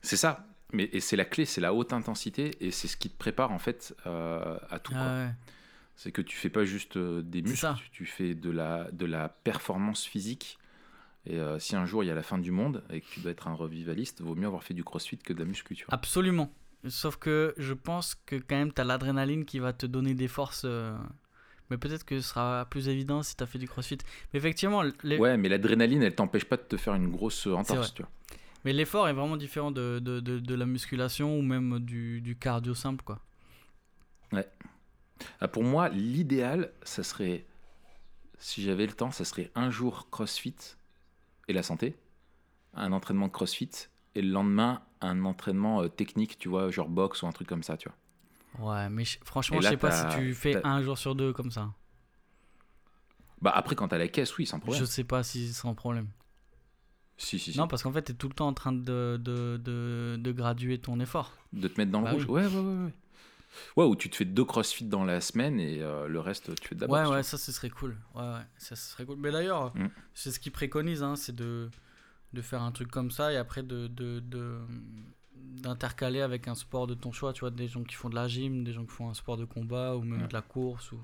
C'est 0.00 0.16
ça. 0.16 0.46
Mais 0.72 0.88
et 0.92 1.00
c'est 1.00 1.16
la 1.16 1.24
clé, 1.24 1.44
c'est 1.44 1.60
la 1.60 1.74
haute 1.74 1.92
intensité 1.92 2.56
et 2.60 2.70
c'est 2.70 2.88
ce 2.88 2.96
qui 2.96 3.10
te 3.10 3.16
prépare 3.18 3.52
en 3.52 3.58
fait 3.58 3.94
euh, 4.06 4.56
à 4.70 4.78
tout. 4.78 4.92
Ah 4.96 5.24
ouais. 5.26 5.30
C'est 5.96 6.10
que 6.12 6.22
tu 6.22 6.36
fais 6.36 6.48
pas 6.48 6.64
juste 6.64 6.96
euh, 6.96 7.20
des 7.22 7.42
muscles, 7.42 7.66
tu, 7.76 7.90
tu 7.90 8.06
fais 8.06 8.34
de 8.34 8.50
la, 8.50 8.90
de 8.92 9.04
la 9.06 9.28
performance 9.28 10.04
physique. 10.04 10.58
Et 11.26 11.38
euh, 11.38 11.58
si 11.58 11.76
un 11.76 11.84
jour 11.84 12.02
il 12.02 12.06
y 12.06 12.10
a 12.10 12.14
la 12.14 12.22
fin 12.22 12.38
du 12.38 12.50
monde 12.50 12.82
et 12.90 13.00
que 13.02 13.06
tu 13.10 13.20
dois 13.20 13.30
être 13.30 13.46
un 13.48 13.54
revivaliste, 13.54 14.22
vaut 14.22 14.34
mieux 14.34 14.46
avoir 14.46 14.64
fait 14.64 14.74
du 14.74 14.82
crossfit 14.82 15.18
que 15.18 15.32
de 15.32 15.38
la 15.40 15.44
muscu. 15.44 15.74
Tu 15.76 15.84
vois. 15.84 15.94
Absolument. 15.94 16.50
Sauf 16.88 17.16
que 17.16 17.54
je 17.58 17.74
pense 17.74 18.16
que 18.26 18.36
quand 18.36 18.56
même, 18.56 18.72
t'as 18.72 18.82
l'adrénaline 18.84 19.44
qui 19.44 19.58
va 19.60 19.72
te 19.72 19.86
donner 19.86 20.14
des 20.14 20.26
forces. 20.26 20.62
euh, 20.64 20.96
Mais 21.70 21.76
peut-être 21.78 22.04
que 22.04 22.18
ce 22.20 22.28
sera 22.28 22.66
plus 22.68 22.88
évident 22.88 23.22
si 23.22 23.36
t'as 23.36 23.46
fait 23.46 23.58
du 23.58 23.68
crossfit. 23.68 23.98
Mais 24.32 24.38
effectivement, 24.38 24.82
les- 25.04 25.18
Ouais, 25.18 25.36
mais 25.36 25.48
l'adrénaline, 25.48 26.02
elle 26.02 26.14
t'empêche 26.16 26.44
pas 26.46 26.56
de 26.56 26.62
te 26.62 26.76
faire 26.76 26.94
une 26.94 27.08
grosse 27.10 27.46
entorse. 27.46 27.94
Tu 27.94 28.02
vois. 28.02 28.10
Mais 28.64 28.72
l'effort 28.72 29.08
est 29.08 29.12
vraiment 29.12 29.36
différent 29.36 29.70
de, 29.70 29.98
de, 30.02 30.20
de, 30.20 30.38
de 30.38 30.54
la 30.54 30.66
musculation 30.66 31.38
ou 31.38 31.42
même 31.42 31.78
du, 31.80 32.20
du 32.20 32.36
cardio 32.36 32.74
simple, 32.74 33.04
quoi. 33.04 33.20
Ah, 35.40 35.48
pour 35.48 35.62
moi, 35.62 35.88
l'idéal, 35.90 36.72
ça 36.82 37.02
serait, 37.02 37.44
si 38.38 38.62
j'avais 38.62 38.86
le 38.86 38.92
temps, 38.92 39.10
ça 39.12 39.24
serait 39.26 39.50
un 39.54 39.70
jour 39.70 40.10
crossfit 40.10 40.56
et 41.48 41.52
la 41.52 41.62
santé, 41.62 41.96
un 42.74 42.92
entraînement 42.92 43.28
de 43.28 43.32
crossfit 43.32 43.70
et 44.14 44.22
le 44.22 44.30
lendemain 44.30 44.82
un 45.02 45.24
entraînement 45.24 45.82
euh, 45.82 45.88
technique, 45.88 46.38
tu 46.38 46.48
vois, 46.48 46.70
genre 46.70 46.88
boxe 46.88 47.22
ou 47.22 47.28
un 47.28 47.32
truc 47.32 47.48
comme 47.48 47.62
ça, 47.64 47.76
tu 47.78 47.88
vois. 47.88 47.96
Ouais, 48.58 48.88
mais 48.90 49.04
franchement, 49.24 49.58
Et 49.58 49.60
je 49.60 49.66
là, 49.66 49.70
sais 49.70 49.76
pas 49.76 49.90
si 49.90 50.06
tu 50.06 50.34
fais 50.34 50.58
un 50.62 50.82
jour 50.82 50.96
sur 50.98 51.14
deux 51.14 51.32
comme 51.32 51.50
ça. 51.50 51.72
Bah 53.42 53.52
après, 53.54 53.74
quand 53.74 53.88
t'as 53.88 53.98
la 53.98 54.08
caisse, 54.08 54.36
oui, 54.38 54.46
sans 54.46 54.58
problème. 54.60 54.80
Je 54.80 54.84
sais 54.84 55.04
pas 55.04 55.22
si 55.22 55.46
c'est 55.48 55.52
sans 55.52 55.74
problème. 55.74 56.08
Si, 57.18 57.38
si, 57.38 57.52
si. 57.52 57.58
Non, 57.58 57.68
parce 57.68 57.82
qu'en 57.82 57.92
fait, 57.92 58.02
t'es 58.02 58.14
tout 58.14 58.28
le 58.28 58.34
temps 58.34 58.48
en 58.48 58.52
train 58.54 58.72
de, 58.72 59.18
de, 59.22 59.60
de, 59.62 60.16
de 60.18 60.32
graduer 60.32 60.78
ton 60.78 60.98
effort. 61.00 61.32
De 61.52 61.68
te 61.68 61.78
mettre 61.80 61.92
dans 61.92 62.00
le 62.00 62.04
Bah 62.06 62.12
rouge. 62.12 62.26
oui. 62.28 62.42
Ouais, 62.42 62.46
ouais, 62.46 62.56
ouais, 62.60 62.84
ouais. 62.86 62.92
Ouais, 63.76 63.84
ou 63.84 63.94
tu 63.96 64.08
te 64.08 64.16
fais 64.16 64.24
deux 64.24 64.44
crossfit 64.46 64.84
dans 64.86 65.04
la 65.04 65.20
semaine 65.20 65.60
et 65.60 65.82
euh, 65.82 66.08
le 66.08 66.20
reste, 66.20 66.54
tu 66.60 66.68
fais 66.68 66.74
de 66.74 66.80
la 66.80 66.86
Ouais, 66.90 67.04
ouais, 67.06 67.22
tu 67.22 67.28
ça, 67.28 67.36
ce 67.38 67.52
serait 67.52 67.68
cool. 67.68 67.96
Ouais, 68.14 68.22
ouais, 68.22 68.40
ça, 68.56 68.74
ce 68.76 68.90
serait 68.92 69.04
cool. 69.04 69.18
Mais 69.18 69.30
d'ailleurs, 69.30 69.76
Mm. 69.76 69.88
c'est 70.14 70.30
ce 70.30 70.40
qu'ils 70.40 70.52
préconisent, 70.52 71.02
hein, 71.02 71.16
c'est 71.16 71.34
de, 71.36 71.68
de 72.32 72.42
faire 72.42 72.62
un 72.62 72.72
truc 72.72 72.90
comme 72.90 73.10
ça 73.10 73.30
et 73.32 73.36
après 73.36 73.62
de, 73.62 73.88
de, 73.88 74.20
de- 74.20 74.58
d'intercaler 75.36 76.22
avec 76.22 76.48
un 76.48 76.54
sport 76.54 76.86
de 76.86 76.94
ton 76.94 77.12
choix. 77.12 77.32
Tu 77.34 77.40
vois, 77.40 77.50
des 77.50 77.68
gens 77.68 77.84
qui 77.84 77.94
font 77.94 78.08
de 78.08 78.14
la 78.14 78.26
gym, 78.26 78.64
des 78.64 78.72
gens 78.72 78.84
qui 78.84 78.90
font 78.92 79.10
un 79.10 79.14
sport 79.14 79.36
de 79.36 79.44
combat 79.44 79.96
ou 79.96 80.02
même 80.02 80.22
Ouais. 80.22 80.28
de 80.28 80.32
la 80.32 80.42
course. 80.42 80.90
Ou... 80.92 80.98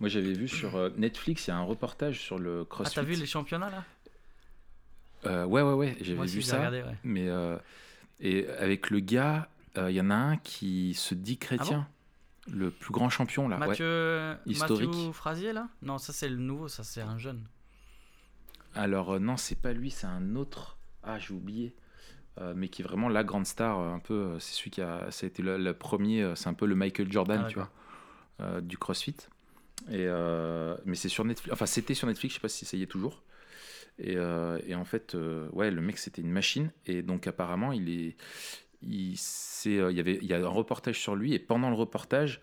Moi, 0.00 0.08
j'avais 0.08 0.32
vu 0.32 0.48
sur 0.48 0.74
euh, 0.76 0.88
Netflix, 0.96 1.46
il 1.46 1.50
y 1.50 1.52
a 1.52 1.56
un 1.58 1.62
reportage 1.64 2.18
sur 2.20 2.38
le 2.38 2.62
Ah, 2.62 2.66
crossfit. 2.68 2.94
t'as 2.94 3.02
vu 3.02 3.14
les 3.14 3.26
championnats 3.26 3.68
là? 3.70 3.84
Euh, 5.26 5.44
Ouais, 5.44 5.62
ouais, 5.62 5.72
ouais, 5.74 5.96
j'avais 6.00 6.26
vu 6.26 6.42
ça. 6.42 6.56
regardé, 6.56 6.82
ouais. 6.82 6.96
Mais 7.04 7.28
euh, 7.28 7.56
et 8.20 8.48
avec 8.58 8.90
le 8.90 9.00
gars, 9.00 9.48
euh, 9.78 9.90
il 9.90 9.96
y 9.96 10.00
en 10.00 10.10
a 10.10 10.14
un 10.14 10.36
qui 10.38 10.94
se 10.94 11.14
dit 11.14 11.36
chrétien, 11.38 11.86
le 12.50 12.70
plus 12.70 12.92
grand 12.92 13.10
champion 13.10 13.48
là. 13.48 13.58
ouais. 13.58 13.68
Mathieu, 13.68 14.36
Historique. 14.46 14.88
Mathieu 14.88 15.12
Frasier 15.12 15.52
là? 15.52 15.68
Non, 15.82 15.98
ça 15.98 16.12
c'est 16.12 16.28
le 16.28 16.36
nouveau, 16.36 16.68
ça 16.68 16.84
c'est 16.84 17.02
un 17.02 17.18
jeune. 17.18 17.44
Alors 18.74 19.14
euh, 19.14 19.18
non, 19.18 19.36
c'est 19.36 19.60
pas 19.60 19.72
lui, 19.72 19.90
c'est 19.90 20.06
un 20.06 20.36
autre. 20.36 20.78
Ah, 21.02 21.18
j'ai 21.18 21.34
oublié. 21.34 21.74
Mais 22.54 22.68
qui 22.68 22.80
est 22.80 22.84
vraiment 22.86 23.10
la 23.10 23.22
grande 23.22 23.44
star, 23.46 23.78
un 23.80 23.98
peu. 23.98 24.38
C'est 24.38 24.54
celui 24.54 24.70
qui 24.70 24.80
a, 24.80 25.10
ça 25.10 25.26
a 25.26 25.28
été 25.28 25.42
le, 25.42 25.58
le 25.58 25.74
premier. 25.74 26.32
C'est 26.36 26.48
un 26.48 26.54
peu 26.54 26.64
le 26.64 26.74
Michael 26.74 27.12
Jordan, 27.12 27.42
Ah, 27.44 27.48
tu 27.50 27.58
vois, 27.58 28.60
du 28.62 28.78
CrossFit. 28.78 29.14
Et 29.90 30.06
mais 30.86 30.94
c'est 30.94 31.10
sur 31.10 31.26
Netflix. 31.26 31.52
Enfin, 31.52 31.66
c'était 31.66 31.92
sur 31.92 32.06
Netflix. 32.06 32.32
Je 32.32 32.38
sais 32.38 32.40
pas 32.42 32.48
si 32.48 32.64
ça 32.64 32.78
y 32.78 32.82
est 32.82 32.86
toujours. 32.86 33.22
Et, 34.02 34.16
euh, 34.16 34.58
et 34.66 34.74
en 34.74 34.84
fait, 34.84 35.14
euh, 35.14 35.48
ouais, 35.52 35.70
le 35.70 35.82
mec 35.82 35.98
c'était 35.98 36.22
une 36.22 36.30
machine. 36.30 36.70
Et 36.86 37.02
donc 37.02 37.26
apparemment, 37.26 37.72
il 37.72 37.88
est, 37.90 38.16
il 38.82 39.14
euh, 39.66 39.90
il 39.90 39.96
y 39.96 40.00
avait, 40.00 40.18
il 40.22 40.26
y 40.26 40.34
a 40.34 40.38
un 40.38 40.48
reportage 40.48 40.98
sur 40.98 41.14
lui. 41.14 41.34
Et 41.34 41.38
pendant 41.38 41.68
le 41.68 41.76
reportage, 41.76 42.40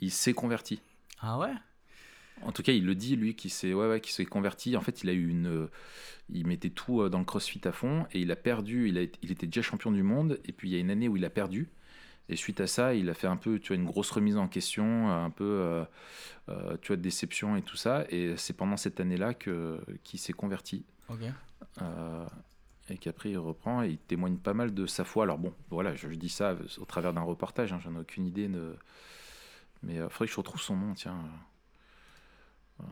il 0.00 0.10
s'est 0.10 0.34
converti. 0.34 0.80
Ah 1.20 1.38
ouais? 1.38 1.52
En 2.42 2.52
tout 2.52 2.62
cas, 2.62 2.72
il 2.72 2.84
le 2.84 2.94
dit, 2.94 3.16
lui, 3.16 3.34
qui 3.34 3.48
s'est 3.48 3.72
ouais, 3.72 3.88
ouais, 3.88 4.00
qui 4.00 4.12
s'est 4.12 4.24
converti. 4.24 4.76
En 4.76 4.80
fait, 4.80 5.02
il 5.02 5.10
a 5.10 5.12
eu 5.12 5.28
une. 5.28 5.46
euh, 5.46 5.70
il 6.30 6.46
mettait 6.46 6.70
tout 6.70 7.02
euh, 7.02 7.08
dans 7.08 7.18
le 7.18 7.24
crossfit 7.24 7.60
à 7.64 7.72
fond 7.72 8.06
et 8.12 8.20
il 8.20 8.30
a 8.30 8.36
perdu. 8.36 8.88
Il, 8.88 8.98
a, 8.98 9.02
il 9.22 9.30
était 9.30 9.46
déjà 9.46 9.62
champion 9.62 9.92
du 9.92 10.02
monde. 10.02 10.40
Et 10.44 10.52
puis, 10.52 10.68
il 10.70 10.72
y 10.72 10.76
a 10.76 10.80
une 10.80 10.90
année 10.90 11.08
où 11.08 11.16
il 11.16 11.24
a 11.24 11.30
perdu. 11.30 11.68
Et 12.32 12.36
suite 12.36 12.60
à 12.60 12.66
ça, 12.66 12.94
il 12.94 13.08
a 13.10 13.14
fait 13.14 13.26
un 13.26 13.36
peu, 13.36 13.58
tu 13.58 13.68
vois, 13.68 13.76
une 13.76 13.84
grosse 13.86 14.10
remise 14.10 14.36
en 14.38 14.48
question, 14.48 15.10
un 15.10 15.30
peu, 15.30 15.44
euh, 15.44 15.84
euh, 16.48 16.76
tu 16.80 16.88
vois, 16.88 16.96
de 16.96 17.02
déception 17.02 17.56
et 17.56 17.62
tout 17.62 17.76
ça. 17.76 18.04
Et 18.08 18.36
c'est 18.36 18.54
pendant 18.54 18.76
cette 18.76 19.00
année-là 19.00 19.34
que 19.34 19.78
qu'il 20.02 20.18
s'est 20.18 20.32
converti. 20.32 20.84
Ok. 21.08 21.18
Euh, 21.82 22.26
et 22.88 22.96
qu'après, 22.98 23.30
il 23.30 23.38
reprend 23.38 23.82
et 23.82 23.90
il 23.90 23.98
témoigne 23.98 24.36
pas 24.38 24.54
mal 24.54 24.72
de 24.74 24.86
sa 24.86 25.04
foi. 25.04 25.24
Alors, 25.24 25.38
bon, 25.38 25.52
voilà, 25.70 25.94
je, 25.94 26.08
je 26.08 26.14
dis 26.16 26.28
ça 26.28 26.56
au 26.78 26.84
travers 26.84 27.12
d'un 27.12 27.20
reportage. 27.22 27.72
hein, 27.72 27.80
J'en 27.84 27.94
ai 27.94 27.98
aucune 28.00 28.26
idée. 28.26 28.48
De... 28.48 28.74
Mais 29.82 29.94
il 29.96 30.00
faudrait 30.08 30.26
que 30.26 30.32
je 30.32 30.36
retrouve 30.36 30.60
son 30.60 30.76
nom, 30.76 30.94
tiens. 30.94 31.16
Ouais, 32.80 32.86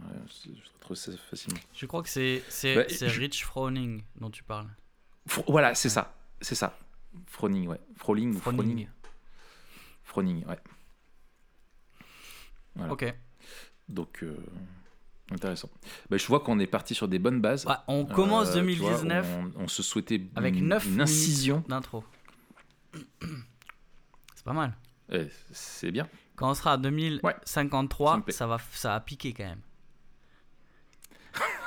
je 0.45 0.50
retrouve 0.75 0.97
ça 0.97 1.12
facilement. 1.17 1.59
Je 1.75 1.87
crois 1.87 2.03
que 2.03 2.09
c'est 2.09 2.43
Bah, 2.76 2.85
je- 2.88 3.19
Rich 3.21 3.45
Froning 3.45 4.03
dont 4.21 4.31
tu 4.31 4.43
parles. 4.45 4.69
Fro- 5.29 5.45
voilà, 5.49 5.75
c'est 5.75 5.88
ça. 5.88 6.15
C'est 6.41 6.55
ça. 6.55 6.79
Froning, 7.26 7.67
ouais. 7.67 7.81
Froling 7.97 8.35
Froning. 8.38 8.61
Froning. 8.61 8.88
Froning, 10.11 10.45
ouais. 10.47 10.59
Voilà. 12.75 12.93
Ok. 12.93 13.14
Donc, 13.88 14.23
euh, 14.25 14.37
intéressant. 15.31 15.71
Bah, 16.09 16.17
je 16.17 16.26
vois 16.26 16.40
qu'on 16.40 16.59
est 16.59 16.67
parti 16.67 16.95
sur 16.97 17.07
des 17.09 17.19
bonnes 17.21 17.40
bases. 17.40 17.64
Ouais, 17.67 17.75
on 17.87 18.05
commence 18.07 18.49
Euh, 18.57 18.62
tu 18.62 18.75
vois, 18.76 18.90
2019 18.90 19.26
on, 19.57 19.62
on 19.64 19.69
se 19.69 19.83
souhaitait 19.85 20.21
avec 20.35 20.57
une, 20.57 20.67
9 20.69 20.87
une 20.87 21.00
incision. 21.00 21.64
d'intro. 21.69 22.05
C'est 22.93 24.45
pas 24.45 24.52
mal. 24.52 24.76
Eh, 25.12 25.29
c'est 25.52 25.90
bien. 25.93 26.09
Quand 26.35 26.50
on 26.50 26.55
sera 26.55 26.73
à 26.73 26.76
Ça 26.76 26.81
2053, 26.83 28.17
me 28.17 28.23
plaît. 28.23 28.33
ça, 28.33 28.47
va, 28.47 28.59
ça 28.73 28.88
va 28.90 29.00
piquer 29.00 29.33
quand 29.33 29.45
même. 29.45 29.61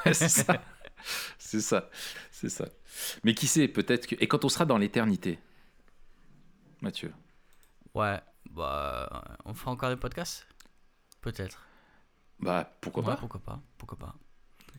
c'est 0.13 0.27
ça. 0.29 0.61
C'est 1.37 1.61
ça. 1.61 1.89
C'est 2.31 2.49
ça. 2.49 2.65
Mais 3.23 3.33
qui 3.33 3.47
sait, 3.47 3.67
peut-être 3.69 4.07
que. 4.07 4.15
Et 4.19 4.27
quand 4.27 4.43
on 4.43 4.49
sera 4.49 4.65
dans 4.65 4.77
l'éternité, 4.77 5.39
Mathieu, 6.81 7.13
Ouais, 7.93 8.19
bah, 8.53 9.23
on 9.45 9.53
fera 9.53 9.71
encore 9.71 9.89
des 9.89 9.95
podcasts? 9.95 10.47
Peut-être. 11.21 11.61
bah 12.39 12.71
pourquoi 12.81 13.03
Ouais, 13.03 13.09
pas? 13.09 13.15
Pourquoi 13.17 13.39
pas 13.41 13.59
Pourquoi 13.77 13.97
pas 13.97 14.15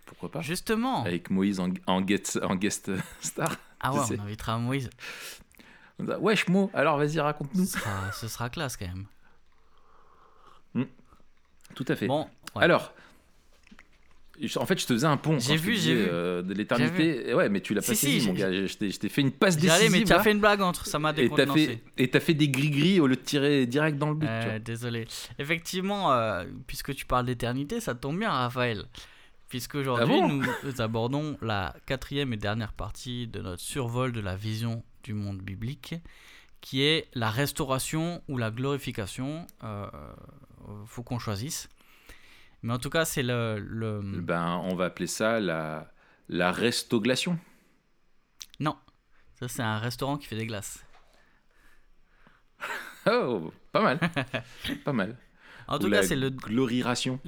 Pourquoi 0.07 0.31
pas? 0.31 0.41
Justement. 0.41 1.03
Avec 1.05 1.31
Moïse 1.31 1.61
en, 1.61 1.71
en, 1.87 2.01
guest, 2.01 2.39
en 2.43 2.57
guest 2.57 2.91
star. 3.21 3.57
Ah 3.81 3.93
ouais, 3.93 4.01
on 4.11 4.21
invitera 4.21 4.59
Moïse. 4.59 4.91
Wesh, 5.99 6.49
Mo, 6.49 6.71
alors 6.75 6.99
vas-y, 6.99 7.15
Ce 7.15 7.21
raconte-nous. 7.21 7.65
sera, 7.67 8.11
ce 8.13 8.27
sera 8.29 8.51
classe 8.51 8.77
quand 8.77 8.87
même. 8.87 9.07
Tout 11.75 11.85
à 11.89 11.97
fait. 11.97 12.07
Bon, 12.07 12.29
ouais. 12.55 12.63
Alors, 12.63 12.93
en 14.57 14.67
fait, 14.67 14.81
je 14.81 14.87
te 14.87 14.93
faisais 14.93 15.07
un 15.07 15.17
pont. 15.17 15.39
J'ai 15.39 15.57
vu, 15.57 15.77
j'ai 15.77 15.95
vu. 15.95 16.07
euh, 16.11 16.43
de 16.43 16.55
l'éternité. 16.55 17.35
Ouais, 17.35 17.49
mais 17.49 17.61
tu 17.61 17.73
l'as 17.75 17.83
pas 17.83 17.95
si, 17.95 18.07
saisi, 18.15 18.27
mon 18.27 18.35
gars. 18.35 18.53
Je 18.53 18.75
t'ai 18.77 19.09
fait 19.09 19.21
une 19.21 19.31
passe 19.31 19.57
décisive. 19.57 19.93
mais 19.93 20.05
tu 20.05 20.13
as 20.13 20.21
fait 20.23 20.33
une 20.33 20.41
blague 20.41 20.61
entre, 20.61 20.87
ça 20.87 20.99
m'a 20.99 21.13
décontenancé. 21.13 21.67
fait, 21.67 21.83
et 22.03 22.11
t'as 22.11 22.21
fait 22.21 22.35
des 22.35 22.49
gris-gris 22.49 23.01
au 23.01 23.07
lieu 23.07 23.17
de 23.17 23.21
tirer 23.21 23.67
direct 23.67 23.97
dans 23.99 24.09
le 24.11 24.17
but. 24.17 24.27
Euh, 24.29 24.59
désolé. 24.59 25.07
Effectivement, 25.39 26.13
euh, 26.13 26.45
puisque 26.67 26.95
tu 26.95 27.07
parles 27.07 27.27
d'éternité, 27.27 27.81
ça 27.81 27.95
tombe 27.95 28.19
bien, 28.19 28.31
Raphaël. 28.31 28.85
Puisque 29.49 29.77
aujourd'hui, 29.77 30.17
Ah 30.21 30.27
bon 30.27 30.29
nous 30.29 30.45
abordons 30.81 31.37
la 31.41 31.77
quatrième 31.87 32.33
et 32.33 32.37
dernière 32.37 32.73
partie 32.73 33.29
de 33.29 33.41
notre 33.41 33.63
survol 33.63 34.11
de 34.13 34.21
la 34.21 34.35
vision 34.35 34.83
du 35.05 35.15
monde 35.15 35.39
biblique, 35.43 35.95
qui 36.61 36.83
est 36.83 37.07
la 37.15 37.31
restauration 37.31 38.21
ou 38.27 38.37
la 38.37 38.51
glorification. 38.51 39.47
Faut 40.87 41.03
qu'on 41.03 41.19
choisisse. 41.19 41.69
Mais 42.65 42.73
en 42.73 42.79
tout 42.79 42.89
cas, 42.89 43.05
c'est 43.05 43.23
le, 43.23 43.59
le... 43.59 44.01
Ben, 44.01 44.59
on 44.65 44.75
va 44.75 44.87
appeler 44.87 45.07
ça 45.07 45.39
la, 45.39 45.93
la 46.31 46.51
restoglation. 46.51 47.39
Non, 48.59 48.79
ça 49.39 49.49
c'est 49.49 49.61
un 49.61 49.79
restaurant 49.79 50.17
qui 50.17 50.27
fait 50.27 50.37
des 50.37 50.47
glaces. 50.47 50.83
oh, 53.07 53.53
pas 53.71 53.83
mal. 53.83 54.01
pas 54.85 54.95
mal. 54.95 55.19
En 55.69 55.79
tout 55.79 55.91
cas, 55.91 56.05
c'est 56.05 56.17
le. 56.17 56.31
Gloriration. 56.31 57.21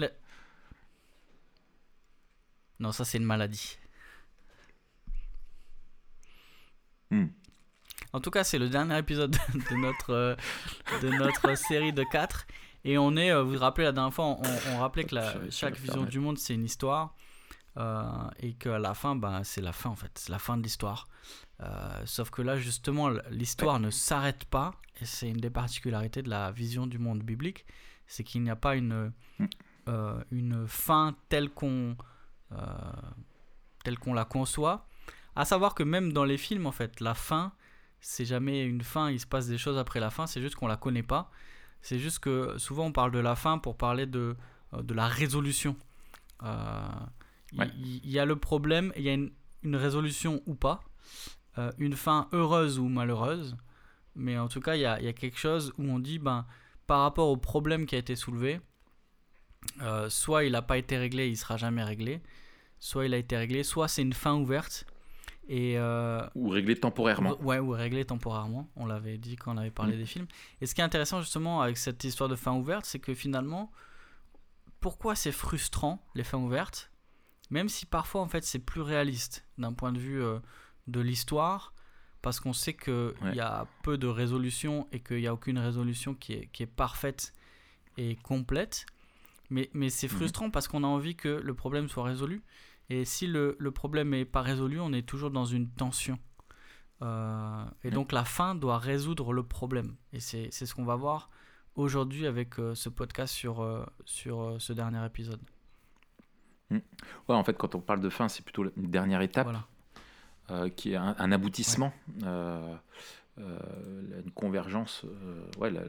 Non, 2.80 2.92
ça 2.92 3.04
c'est 3.04 3.18
une 3.18 3.24
maladie. 3.24 3.76
Hmm. 7.10 7.26
En 8.14 8.20
tout 8.20 8.30
cas, 8.30 8.42
c'est 8.42 8.58
le 8.58 8.70
dernier 8.70 8.96
épisode 8.96 9.32
de 9.54 9.76
notre, 9.76 10.14
euh, 10.14 10.36
de 11.02 11.10
notre 11.10 11.58
série 11.58 11.92
de 11.92 12.04
4. 12.10 12.46
Et 12.86 12.98
on 12.98 13.16
est, 13.16 13.32
euh, 13.32 13.42
vous 13.42 13.54
vous 13.54 13.58
rappelez 13.58 13.84
la 13.84 13.92
dernière 13.92 14.14
fois, 14.14 14.38
on, 14.72 14.78
rappelait 14.78 15.04
que 15.04 15.16
la, 15.16 15.50
chaque 15.50 15.76
vision 15.76 16.04
du 16.04 16.20
monde 16.20 16.38
c'est 16.38 16.54
une 16.54 16.64
histoire. 16.64 17.14
Euh, 17.76 18.02
et 18.38 18.54
qu'à 18.54 18.78
la 18.78 18.94
fin, 18.94 19.16
bah, 19.16 19.40
c'est 19.44 19.60
la 19.60 19.72
fin 19.72 19.90
en 19.90 19.96
fait, 19.96 20.10
c'est 20.14 20.30
la 20.30 20.38
fin 20.38 20.56
de 20.56 20.62
l'histoire. 20.62 21.08
sauf 22.04 22.30
que 22.30 22.40
là, 22.40 22.56
justement, 22.56 23.10
l'histoire 23.30 23.80
ne 23.80 23.90
s'arrête 23.90 24.44
pas. 24.46 24.72
Et 25.02 25.04
c'est 25.04 25.28
une 25.28 25.36
des 25.36 25.50
particularités 25.50 26.22
de 26.22 26.30
la 26.30 26.52
vision 26.52 26.86
du 26.86 26.98
monde 26.98 27.22
biblique 27.22 27.66
c'est 28.06 28.22
qu'il 28.22 28.42
n'y 28.44 28.50
a 28.50 28.56
pas 28.56 28.76
une, 28.76 29.12
hmm. 29.40 29.46
une 30.30 30.68
fin 30.68 31.16
telle 31.28 31.50
qu'on 31.50 31.96
telle 33.82 33.98
qu'on 33.98 34.14
la 34.14 34.24
conçoit. 34.24 34.86
À 35.34 35.44
savoir 35.44 35.74
que 35.74 35.82
même 35.82 36.12
dans 36.12 36.24
les 36.24 36.38
films, 36.38 36.66
en 36.66 36.72
fait, 36.72 37.00
la 37.00 37.14
fin, 37.14 37.52
c'est 38.00 38.24
jamais 38.24 38.64
une 38.64 38.82
fin, 38.82 39.10
il 39.10 39.20
se 39.20 39.26
passe 39.26 39.48
des 39.48 39.58
choses 39.58 39.76
après 39.78 40.00
la 40.00 40.10
fin, 40.10 40.26
c'est 40.26 40.40
juste 40.40 40.54
qu'on 40.54 40.66
la 40.66 40.76
connaît 40.76 41.02
pas. 41.02 41.30
C'est 41.86 42.00
juste 42.00 42.18
que 42.18 42.58
souvent 42.58 42.86
on 42.86 42.92
parle 42.92 43.12
de 43.12 43.20
la 43.20 43.36
fin 43.36 43.58
pour 43.58 43.76
parler 43.76 44.06
de, 44.06 44.34
euh, 44.74 44.82
de 44.82 44.92
la 44.92 45.06
résolution. 45.06 45.76
Euh, 46.42 46.88
il 47.52 48.10
y, 48.10 48.18
a 48.18 48.24
le 48.24 48.34
problème, 48.34 48.92
il 48.96 49.04
y 49.04 49.08
a 49.08 49.12
une, 49.12 49.30
une, 49.62 49.76
résolution 49.76 50.42
ou 50.46 50.56
pas, 50.56 50.82
euh, 51.58 51.70
une 51.78 51.94
fin 51.94 52.26
heureuse 52.32 52.80
ou 52.80 52.88
malheureuse, 52.88 53.56
mais 54.16 54.36
en 54.36 54.48
tout 54.48 54.58
cas 54.58 54.74
il 54.74 54.80
y 54.80 54.84
a, 54.84 55.00
y 55.00 55.06
a, 55.06 55.12
quelque 55.12 55.38
chose 55.38 55.72
où 55.78 55.84
on 55.84 56.00
dit, 56.00 56.18
ben, 56.18 56.44
par 56.88 57.02
rapport 57.02 57.28
au 57.28 57.36
problème 57.36 57.86
qui 57.86 57.94
a 57.94 57.98
été 57.98 58.16
soulevé, 58.16 58.60
soit 60.08 60.42
il 60.42 60.52
n'a 60.52 60.62
pas 60.62 60.78
été 60.78 60.98
réglé, 60.98 61.28
il 61.28 61.36
sera 61.36 61.56
jamais 61.56 61.84
réglé, 61.84 62.20
soit 62.80 63.06
il 63.06 63.14
a 63.14 63.16
été 63.16 63.36
réglé, 63.36 63.62
soit 63.62 63.86
c'est 63.86 64.02
une 64.02 64.12
fin 64.12 64.34
ouverte 64.34 64.86
et, 65.48 65.78
euh, 65.78 66.26
ou 66.34 66.48
régler 66.48 66.76
temporairement. 66.76 67.36
Ouais, 67.42 67.58
ou 67.58 67.70
régler 67.70 68.04
temporairement. 68.04 68.68
On 68.76 68.86
l'avait 68.86 69.18
dit 69.18 69.36
quand 69.36 69.54
on 69.54 69.58
avait 69.58 69.70
parlé 69.70 69.94
mm. 69.94 69.98
des 69.98 70.06
films. 70.06 70.26
Et 70.60 70.66
ce 70.66 70.74
qui 70.74 70.80
est 70.80 70.84
intéressant 70.84 71.20
justement 71.20 71.60
avec 71.62 71.78
cette 71.78 72.02
histoire 72.04 72.28
de 72.28 72.36
fin 72.36 72.54
ouverte, 72.54 72.84
c'est 72.84 72.98
que 72.98 73.14
finalement, 73.14 73.70
pourquoi 74.80 75.14
c'est 75.14 75.32
frustrant 75.32 76.04
les 76.14 76.24
fins 76.24 76.38
ouvertes, 76.38 76.90
même 77.50 77.68
si 77.68 77.86
parfois 77.86 78.22
en 78.22 78.28
fait 78.28 78.44
c'est 78.44 78.58
plus 78.58 78.80
réaliste 78.80 79.46
d'un 79.58 79.72
point 79.72 79.92
de 79.92 79.98
vue 79.98 80.22
euh, 80.22 80.38
de 80.88 81.00
l'histoire, 81.00 81.72
parce 82.22 82.40
qu'on 82.40 82.52
sait 82.52 82.74
qu'il 82.74 83.14
y 83.34 83.40
a 83.40 83.66
peu 83.82 83.98
de 83.98 84.08
résolution 84.08 84.88
et 84.90 85.00
qu'il 85.00 85.18
n'y 85.18 85.28
a 85.28 85.34
aucune 85.34 85.58
résolution 85.58 86.14
qui 86.14 86.32
est, 86.32 86.46
qui 86.52 86.64
est 86.64 86.66
parfaite 86.66 87.32
et 87.98 88.16
complète. 88.16 88.86
Mais, 89.48 89.70
mais 89.74 89.90
c'est 89.90 90.08
mm-hmm. 90.08 90.10
frustrant 90.10 90.50
parce 90.50 90.66
qu'on 90.66 90.82
a 90.82 90.88
envie 90.88 91.14
que 91.14 91.28
le 91.28 91.54
problème 91.54 91.88
soit 91.88 92.02
résolu. 92.02 92.42
Et 92.88 93.04
si 93.04 93.26
le, 93.26 93.56
le 93.58 93.70
problème 93.70 94.10
n'est 94.10 94.24
pas 94.24 94.42
résolu, 94.42 94.80
on 94.80 94.92
est 94.92 95.06
toujours 95.06 95.30
dans 95.30 95.44
une 95.44 95.68
tension. 95.68 96.18
Euh, 97.02 97.64
et 97.84 97.90
donc 97.90 98.12
la 98.12 98.24
fin 98.24 98.54
doit 98.54 98.78
résoudre 98.78 99.32
le 99.32 99.42
problème. 99.42 99.96
Et 100.12 100.20
c'est 100.20 100.50
ce 100.50 100.74
qu'on 100.74 100.84
va 100.84 100.96
voir 100.96 101.30
aujourd'hui 101.74 102.26
avec 102.26 102.58
euh, 102.58 102.74
ce 102.74 102.88
podcast 102.88 103.34
sur, 103.34 103.60
euh, 103.60 103.84
sur 104.04 104.56
ce 104.58 104.72
dernier 104.72 105.04
épisode. 105.04 105.40
Hmm. 106.70 106.78
Ouais, 107.28 107.36
en 107.36 107.44
fait, 107.44 107.56
quand 107.56 107.74
on 107.74 107.80
parle 107.80 108.00
de 108.00 108.08
fin, 108.08 108.28
c'est 108.28 108.42
plutôt 108.42 108.64
une 108.76 108.90
dernière 108.90 109.20
étape 109.20 109.48
qui 110.76 110.92
est 110.92 110.96
un, 110.96 111.32
aboutissement. 111.32 111.92
une 112.22 112.80
convergence, 114.34 115.04
ouais, 115.58 115.70
la, 115.70 115.82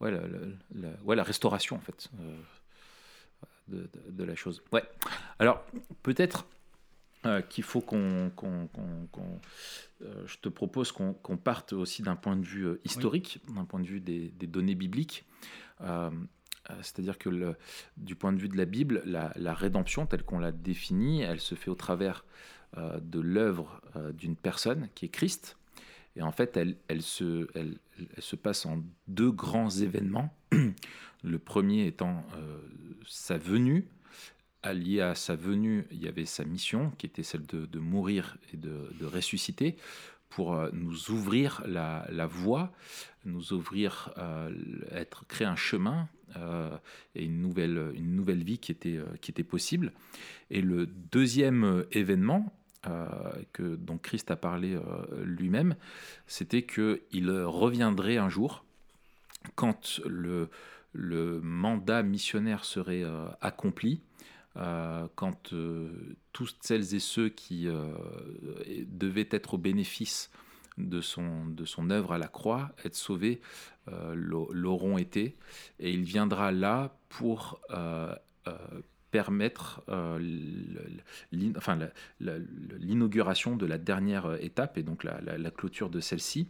ouais, 0.00 0.10
la, 0.10 0.88
ouais, 1.04 1.16
la, 1.16 1.22
restauration 1.22 1.76
en 1.76 1.80
fait 1.80 2.10
de, 3.68 4.24
la 4.24 4.34
chose. 4.34 4.62
Ouais. 4.72 4.82
Alors, 5.38 5.64
peut-être 6.02 6.46
euh, 7.24 7.40
qu'il 7.40 7.64
faut 7.64 7.80
qu'on. 7.80 8.32
Euh, 10.02 10.26
je 10.26 10.38
te 10.38 10.48
propose 10.48 10.90
qu'on 10.90 11.36
parte 11.36 11.72
aussi 11.72 12.02
d'un 12.02 12.16
point 12.16 12.36
de 12.36 12.44
vue 12.44 12.66
euh, 12.66 12.80
historique, 12.84 13.40
d'un 13.54 13.64
point 13.64 13.80
de 13.80 13.86
vue 13.86 14.00
des, 14.00 14.30
données 14.46 14.74
bibliques. 14.74 15.24
C'est-à-dire 16.80 17.18
que 17.18 17.28
le, 17.28 17.56
du 17.96 18.14
point 18.14 18.32
de 18.32 18.38
vue 18.38 18.48
de 18.48 18.56
la 18.56 18.64
Bible, 18.64 19.02
la, 19.04 19.54
rédemption 19.54 20.06
telle 20.06 20.22
qu'on 20.22 20.38
l'a 20.38 20.52
définie, 20.52 21.22
elle 21.22 21.40
se 21.40 21.54
fait 21.54 21.70
au 21.70 21.74
travers 21.74 22.24
de 22.76 23.20
l'œuvre 23.20 23.80
d'une 24.14 24.36
personne 24.36 24.88
qui 24.94 25.06
est 25.06 25.08
Christ. 25.08 25.56
Et 26.16 26.22
en 26.22 26.32
fait, 26.32 26.56
elle, 26.56 27.02
se, 27.02 28.36
passe 28.36 28.66
en 28.66 28.82
deux 29.08 29.30
grands 29.30 29.70
événements. 29.70 30.34
Le 31.24 31.38
premier 31.38 31.86
étant 31.86 32.24
euh, 32.34 32.58
sa 33.06 33.38
venue. 33.38 33.86
Allié 34.64 35.00
à 35.00 35.16
sa 35.16 35.34
venue, 35.34 35.86
il 35.90 36.00
y 36.00 36.06
avait 36.06 36.24
sa 36.24 36.44
mission, 36.44 36.92
qui 36.96 37.06
était 37.06 37.24
celle 37.24 37.44
de, 37.46 37.78
mourir 37.80 38.36
et 38.52 38.56
de, 38.56 39.04
ressusciter, 39.04 39.76
pour 40.28 40.54
euh, 40.54 40.70
nous 40.72 41.10
ouvrir 41.10 41.62
la, 41.66 42.26
voie, 42.26 42.72
nous 43.24 43.52
ouvrir, 43.52 44.12
euh, 44.18 44.54
créer 45.26 45.48
un 45.48 45.56
chemin 45.56 46.08
et 47.14 47.24
une 47.24 47.40
nouvelle, 47.40 48.42
vie 48.42 48.58
qui 48.58 48.72
était 48.72 49.44
possible. 49.44 49.92
Et 50.50 50.62
le 50.62 50.86
deuxième 50.86 51.84
événement, 51.90 52.52
que, 53.52 53.76
dont 53.76 53.98
Christ 53.98 54.30
a 54.30 54.36
parlé 54.36 54.78
lui-même, 55.22 55.76
c'était 56.26 56.62
qu'il 56.62 57.30
reviendrait 57.30 58.16
un 58.16 58.28
jour 58.28 58.64
quand 59.54 60.00
le, 60.06 60.48
mandat 60.94 62.02
missionnaire 62.02 62.64
serait 62.64 63.02
euh, 63.02 63.26
accompli, 63.40 64.00
euh, 64.56 65.06
quand 65.14 65.52
euh, 65.52 65.90
toutes 66.32 66.56
celles 66.60 66.94
et 66.94 66.98
ceux 66.98 67.28
qui 67.28 67.66
devaient 68.86 69.28
être 69.30 69.54
au 69.54 69.58
bénéfice 69.58 70.30
de 70.78 71.00
son 71.00 71.90
œuvre 71.90 72.12
à 72.12 72.18
la 72.18 72.28
croix, 72.28 72.72
être 72.84 72.96
sauvés, 72.96 73.40
l'auront 74.14 74.96
été, 74.98 75.36
et 75.80 75.92
il 75.92 76.02
viendra 76.02 76.52
là 76.52 76.96
pour 77.08 77.60
permettre 79.12 79.82
euh, 79.90 80.18
l'inauguration 82.80 83.56
de 83.56 83.66
la 83.66 83.78
dernière 83.78 84.36
étape 84.40 84.78
et 84.78 84.82
donc 84.82 85.04
la, 85.04 85.50
clôture 85.50 85.90
de 85.90 86.00
celle-ci. 86.00 86.48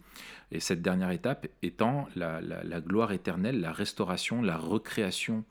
Et 0.53 0.61
cette 0.61 0.81
dernière 0.81 1.11
étape 1.11 1.49
étant 1.63 2.09
la, 2.15 2.41
gloire 2.81 3.13
éternelle, 3.13 3.61
la 3.61 3.73
restauration, 3.73 4.41
la 4.41 4.57
recréation 4.57 5.45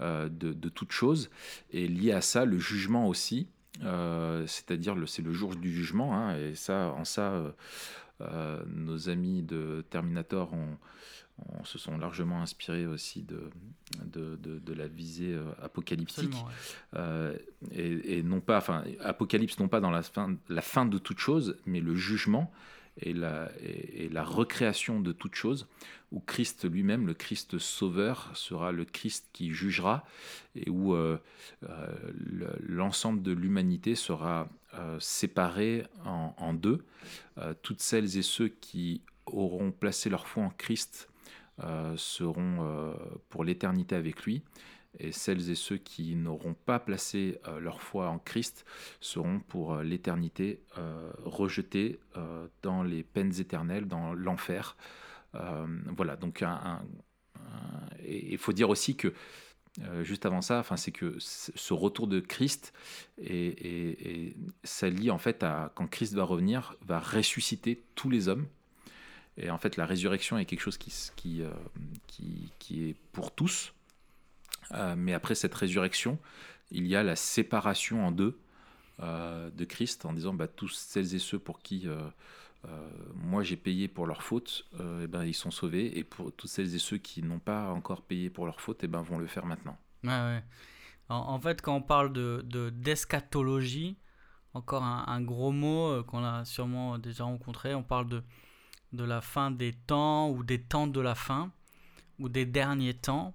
euh, 0.00 0.28
de, 0.28 0.52
de 0.52 0.68
toute 0.68 0.92
chose. 0.92 1.30
Et 1.72 1.88
lié 1.88 2.12
à 2.12 2.20
ça, 2.20 2.44
le 2.44 2.58
jugement 2.58 3.08
aussi. 3.08 3.48
Euh, 3.82 4.46
c'est-à-dire 4.46 4.94
c'est 5.06 5.22
le 5.22 5.32
jour 5.32 5.56
du 5.56 5.72
jugement, 5.72 6.14
hein, 6.14 6.36
et 6.36 6.54
ça, 6.54 6.94
en 6.96 7.04
ça, 7.04 7.42
nos 8.68 9.08
amis 9.08 9.42
de 9.42 9.84
Terminator 9.90 10.52
ont, 10.52 10.78
on 11.58 11.64
se 11.64 11.78
sont 11.78 11.98
largement 11.98 12.42
inspirés 12.42 12.86
aussi 12.86 13.22
de, 13.22 13.50
de, 14.04 14.72
la 14.72 14.86
visée 14.86 15.34
euh, 15.34 15.44
apocalyptique. 15.62 16.34
Euh, 16.94 17.36
et, 17.72 18.22
non 18.22 18.40
pas, 18.40 18.58
enfin, 18.58 18.84
apocalypse 19.00 19.58
non 19.58 19.68
pas 19.68 19.80
dans 19.80 19.90
la 19.90 20.02
fin, 20.02 20.36
la 20.48 20.62
fin 20.62 20.86
de 20.86 20.98
toute 20.98 21.18
chose, 21.18 21.56
mais 21.66 21.80
le 21.80 21.94
jugement 21.94 22.52
et 23.00 23.12
la, 23.12 23.50
et, 23.60 24.08
la 24.10 24.22
recréation 24.22 25.00
de 25.00 25.12
toute 25.12 25.34
chose, 25.34 25.66
où 26.10 26.20
Christ 26.20 26.70
lui-même, 26.70 27.06
le 27.06 27.14
Christ 27.14 27.58
sauveur, 27.58 28.30
sera 28.34 28.70
le 28.70 28.84
Christ 28.84 29.28
qui 29.32 29.52
jugera, 29.52 30.04
et 30.54 30.68
où 30.68 30.94
euh, 30.94 31.16
l'ensemble 32.60 33.22
de 33.22 33.32
l'humanité 33.32 33.94
sera 33.94 34.48
séparé 35.00 35.84
en, 36.06 36.34
en 36.38 36.54
deux. 36.54 36.82
toutes 37.62 37.80
celles 37.80 38.16
et 38.16 38.22
ceux 38.22 38.48
qui 38.48 39.02
auront 39.26 39.70
placé 39.70 40.08
leur 40.08 40.26
foi 40.26 40.44
en 40.44 40.50
Christ 40.50 41.08
euh, 41.08 41.11
seront 41.96 42.58
euh, 42.60 42.94
pour 43.28 43.44
l'éternité 43.44 43.94
avec 43.94 44.24
lui. 44.24 44.42
Et 44.98 45.10
celles 45.10 45.48
et 45.50 45.54
ceux 45.54 45.78
qui 45.78 46.14
n'auront 46.16 46.52
pas 46.52 46.78
placé 46.78 47.40
euh, 47.48 47.60
leur 47.60 47.80
foi 47.80 48.08
en 48.08 48.18
Christ 48.18 48.66
seront 49.00 49.40
pour 49.40 49.76
l'éternité 49.76 50.60
rejetés 51.24 51.98
dans 52.62 52.82
les 52.82 53.02
peines 53.02 53.40
éternelles, 53.40 53.86
dans 53.86 54.12
l'enfer. 54.12 54.76
voilà, 55.32 56.16
donc 56.16 56.44
il 58.06 58.36
faut 58.38 58.52
dire 58.52 58.68
aussi 58.68 58.96
que 58.96 59.14
juste 60.02 60.26
avant 60.26 60.42
ça, 60.42 60.62
c'est 60.76 60.92
que 60.92 61.16
ce 61.18 61.72
retour 61.72 62.06
de 62.06 62.20
Christ 62.20 62.74
et, 63.16 64.26
et, 64.26 64.36
ça 64.62 64.90
lie 64.90 65.10
en 65.10 65.18
fait 65.18 65.42
à 65.42 65.72
quand 65.74 65.86
Christ 65.86 66.12
va 66.12 66.24
revenir, 66.24 66.76
va 66.82 67.00
ressusciter 67.00 67.82
tous 67.94 68.10
les 68.10 68.28
hommes 68.28 68.46
et 69.36 69.50
en 69.50 69.58
fait, 69.58 69.76
la 69.76 69.86
résurrection 69.86 70.38
est 70.38 70.44
quelque 70.44 70.60
chose 70.60 70.78
qui, 70.78 71.42
euh, 71.42 71.50
qui, 72.06 72.52
qui 72.58 72.88
est 72.88 72.96
pour 73.12 73.34
tous. 73.34 73.72
mais 74.96 75.12
après 75.12 75.34
cette 75.34 75.54
résurrection, 75.54 76.18
il 76.70 76.86
y 76.86 76.96
a 76.96 77.02
la 77.02 77.16
séparation 77.16 78.06
en 78.06 78.12
deux 78.12 78.38
de 79.00 79.64
Christ 79.64 80.04
en 80.06 80.12
disant 80.12 80.32
bah, 80.32 80.46
tous 80.46 80.72
celles 80.72 81.14
et 81.14 81.18
ceux 81.18 81.38
pour 81.38 81.60
qui 81.60 81.88
moi 83.14 83.42
j'ai 83.42 83.56
payé 83.56 83.88
pour 83.88 84.06
leur 84.06 84.22
faute, 84.22 84.66
et 85.02 85.06
ben, 85.08 85.24
ils 85.24 85.34
sont 85.34 85.50
sauvés, 85.50 85.98
et 85.98 86.04
pour 86.04 86.32
toutes 86.32 86.50
celles 86.50 86.74
et 86.74 86.78
ceux 86.78 86.98
qui 86.98 87.22
n'ont 87.22 87.40
pas 87.40 87.70
encore 87.70 88.02
payé 88.02 88.30
pour 88.30 88.46
leur 88.46 88.60
faute, 88.60 88.84
et 88.84 88.86
ben, 88.86 89.02
vont 89.02 89.18
le 89.18 89.26
faire 89.26 89.44
maintenant. 89.44 89.76
ouais. 90.04 90.42
En, 91.08 91.38
fait, 91.40 91.60
quand 91.60 91.74
on 91.74 91.82
parle 91.82 92.12
de 92.12 92.70
d'eschatologie, 92.70 93.98
encore 94.54 94.82
un, 94.82 95.20
gros 95.20 95.52
mot 95.52 95.88
euh, 95.88 96.02
qu'on 96.02 96.24
a 96.24 96.44
sûrement 96.44 96.98
déjà 96.98 97.24
rencontré, 97.24 97.74
on 97.74 97.82
parle 97.82 98.08
de, 98.08 98.22
de 98.92 99.04
la 99.04 99.20
fin 99.20 99.50
des 99.50 99.72
temps 99.72 100.30
ou 100.30 100.42
des 100.44 100.60
temps 100.60 100.86
de 100.86 101.00
la 101.00 101.14
fin 101.14 101.50
ou 102.18 102.28
des 102.28 102.46
derniers 102.46 102.94
temps. 102.94 103.34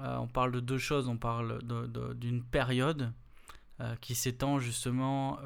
Euh, 0.00 0.16
on 0.16 0.26
parle 0.26 0.52
de 0.52 0.60
deux 0.60 0.78
choses, 0.78 1.08
on 1.08 1.18
parle 1.18 1.60
d'une 2.14 2.42
période 2.42 3.12
euh, 3.80 3.94
qui 3.96 4.14
s'étend 4.14 4.58
justement 4.58 5.38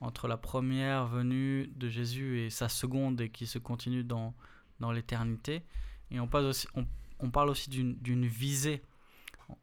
entre 0.00 0.28
la 0.28 0.36
première 0.36 1.06
venue 1.06 1.66
de 1.76 1.88
Jésus 1.88 2.40
et 2.40 2.50
sa 2.50 2.68
seconde 2.68 3.20
et 3.20 3.30
qui 3.30 3.46
se 3.46 3.58
continue 3.58 4.04
dans, 4.04 4.34
dans 4.80 4.92
l'éternité. 4.92 5.64
Et 6.10 6.20
on 6.20 6.28
parle 6.28 6.46
aussi, 6.46 6.68
on 7.18 7.30
parle 7.30 7.50
aussi 7.50 7.68
d'une 7.68 8.26
visée 8.26 8.82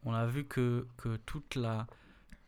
on 0.03 0.13
a 0.13 0.25
vu 0.25 0.45
que, 0.45 0.87
que 0.97 1.17
toute 1.17 1.55
la 1.55 1.87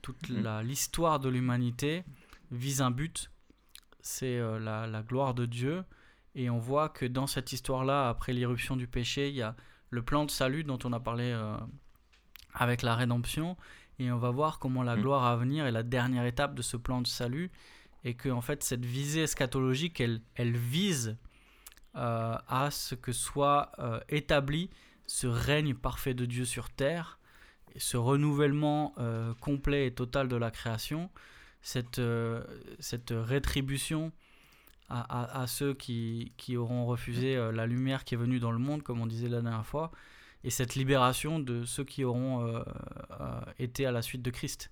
toute 0.02 0.30
mhm. 0.30 0.62
l'histoire 0.62 1.20
de 1.20 1.30
l'humanité 1.30 2.04
vise 2.52 2.82
un 2.82 2.92
but, 2.92 3.32
c'est 4.00 4.38
euh, 4.38 4.60
la, 4.60 4.88
la, 4.88 5.02
gloire 5.02 5.34
de 5.34 5.46
Dieu. 5.46 5.84
Et 6.38 6.50
on 6.50 6.58
voit 6.58 6.88
que 6.88 7.06
dans 7.06 7.28
cette 7.28 7.52
histoire-là, 7.52 8.08
après 8.08 8.32
l'irruption 8.32 8.78
du 8.78 8.88
péché, 8.88 9.28
il 9.28 9.36
y 9.36 9.42
a 9.42 9.56
le 9.90 10.02
plan 10.02 10.24
de 10.24 10.32
salut 10.32 10.64
dont 10.64 10.80
on 10.86 10.94
a 10.94 11.00
parlé 11.00 11.32
euh, 11.34 11.58
avec 12.54 12.82
la 12.82 12.96
rédemption. 12.96 13.58
Et 14.00 14.10
on 14.12 14.18
va 14.18 14.32
voir 14.32 14.60
comment 14.60 14.84
la 14.84 14.96
mhm. 14.96 15.02
gloire 15.02 15.26
à 15.26 15.36
venir 15.36 15.66
est 15.66 15.72
la 15.72 15.84
dernière 15.84 16.26
étape 16.26 16.56
de 16.56 16.62
ce 16.62 16.78
plan 16.78 17.02
de 17.02 17.08
salut. 17.08 17.52
Et 18.06 18.14
que 18.14 18.30
en 18.30 18.42
fait, 18.42 18.64
cette 18.64 18.86
visée 18.86 19.24
eschatologique, 19.24 20.00
elle, 20.00 20.22
elle 20.36 20.56
vise 20.56 21.18
euh, 21.96 22.38
à 22.48 22.72
ce 22.72 22.96
que 22.96 23.12
soit 23.12 23.72
établi 24.08 24.70
ce 25.08 25.28
règne 25.28 25.74
parfait 25.74 26.14
de 26.14 26.26
Dieu 26.26 26.46
sur 26.46 26.70
terre 26.70 27.18
ce 27.78 27.98
renouvellement 27.98 28.94
euh, 28.98 29.34
complet 29.40 29.88
et 29.88 29.92
total 29.92 30.28
de 30.28 30.36
la 30.36 30.52
création, 30.52 31.10
cette, 31.62 32.00
euh, 32.00 32.44
cette 32.80 33.14
rétribution 33.16 34.12
à, 34.90 35.42
à, 35.42 35.48
ceux 35.48 35.74
qui, 35.74 36.34
qui, 36.38 36.56
auront 36.56 36.86
refusé 36.86 37.36
euh, 37.36 37.52
la 37.52 37.66
lumière 37.66 38.06
qui 38.06 38.16
est 38.16 38.18
venue 38.18 38.40
dans 38.40 38.52
le 38.52 38.60
monde, 38.60 38.84
comme 38.84 39.02
on 39.02 39.06
disait 39.06 39.28
la 39.28 39.42
dernière 39.42 39.66
fois, 39.66 39.92
et 40.44 40.50
cette 40.50 40.76
libération 40.76 41.40
de 41.40 41.66
ceux 41.66 41.84
qui 41.84 42.04
auront 42.04 42.64
été 43.58 43.86
à 43.86 43.92
la 43.92 44.02
suite 44.02 44.22
de 44.22 44.30
Christ. 44.30 44.72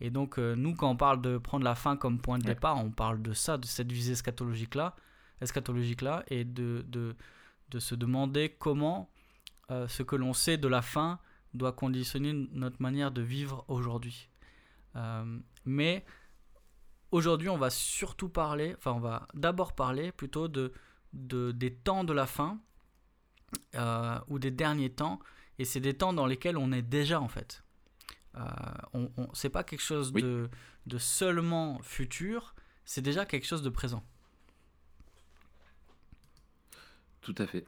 Et 0.00 0.10
donc, 0.10 0.38
nous, 0.38 0.74
quand 0.74 0.90
on 0.90 0.96
parle 0.96 1.22
de 1.22 1.38
prendre 1.38 1.64
la 1.64 1.76
fin 1.76 1.96
comme 1.96 2.20
point 2.20 2.36
de 2.38 2.44
départ, 2.44 2.76
on 2.84 2.90
parle 2.90 3.22
de 3.22 3.32
ça, 3.32 3.56
de 3.56 3.64
cette 3.64 3.90
visée 3.90 4.12
eschatologique-là, 4.12 4.96
eschatologique 5.40 6.02
-là, 6.02 6.24
et 6.26 6.44
de, 6.44 6.84
de, 6.88 7.16
de, 7.70 7.78
se 7.78 7.94
demander 7.94 8.54
comment 8.58 9.08
ce 9.70 10.02
que 10.02 10.16
l'on 10.16 10.34
sait 10.34 10.58
de 10.58 10.68
la 10.68 10.82
fin 10.82 11.20
doit 11.54 11.72
conditionner 11.72 12.32
notre 12.52 12.82
manière 12.82 13.12
de 13.12 13.22
vivre 13.22 13.64
aujourd'hui. 13.68 14.28
Euh, 14.96 15.38
mais 15.64 16.04
aujourd'hui, 17.10 17.48
on 17.48 17.58
va 17.58 17.70
surtout 17.70 18.28
parler, 18.28 18.74
enfin, 18.76 18.92
on 18.92 19.00
va 19.00 19.26
d'abord 19.34 19.74
parler 19.74 20.12
plutôt 20.12 20.48
de, 20.48 20.72
de, 21.12 21.52
des 21.52 21.74
temps 21.74 22.04
de 22.04 22.12
la 22.12 22.26
fin 22.26 22.60
euh, 23.74 24.18
ou 24.28 24.38
des 24.38 24.50
derniers 24.50 24.90
temps, 24.90 25.20
et 25.58 25.64
c'est 25.64 25.80
des 25.80 25.94
temps 25.94 26.12
dans 26.12 26.26
lesquels 26.26 26.56
on 26.56 26.72
est 26.72 26.82
déjà 26.82 27.20
en 27.20 27.28
fait. 27.28 27.62
Euh, 28.36 28.40
on, 28.92 29.10
on 29.16 29.28
c'est 29.32 29.48
pas 29.50 29.64
quelque 29.64 29.82
chose 29.82 30.12
de, 30.12 30.48
de 30.86 30.98
seulement 30.98 31.80
futur, 31.82 32.54
c'est 32.84 33.02
déjà 33.02 33.24
quelque 33.24 33.46
chose 33.46 33.62
de 33.62 33.70
présent. 33.70 34.04
Tout 37.20 37.34
à 37.38 37.46
fait. 37.46 37.66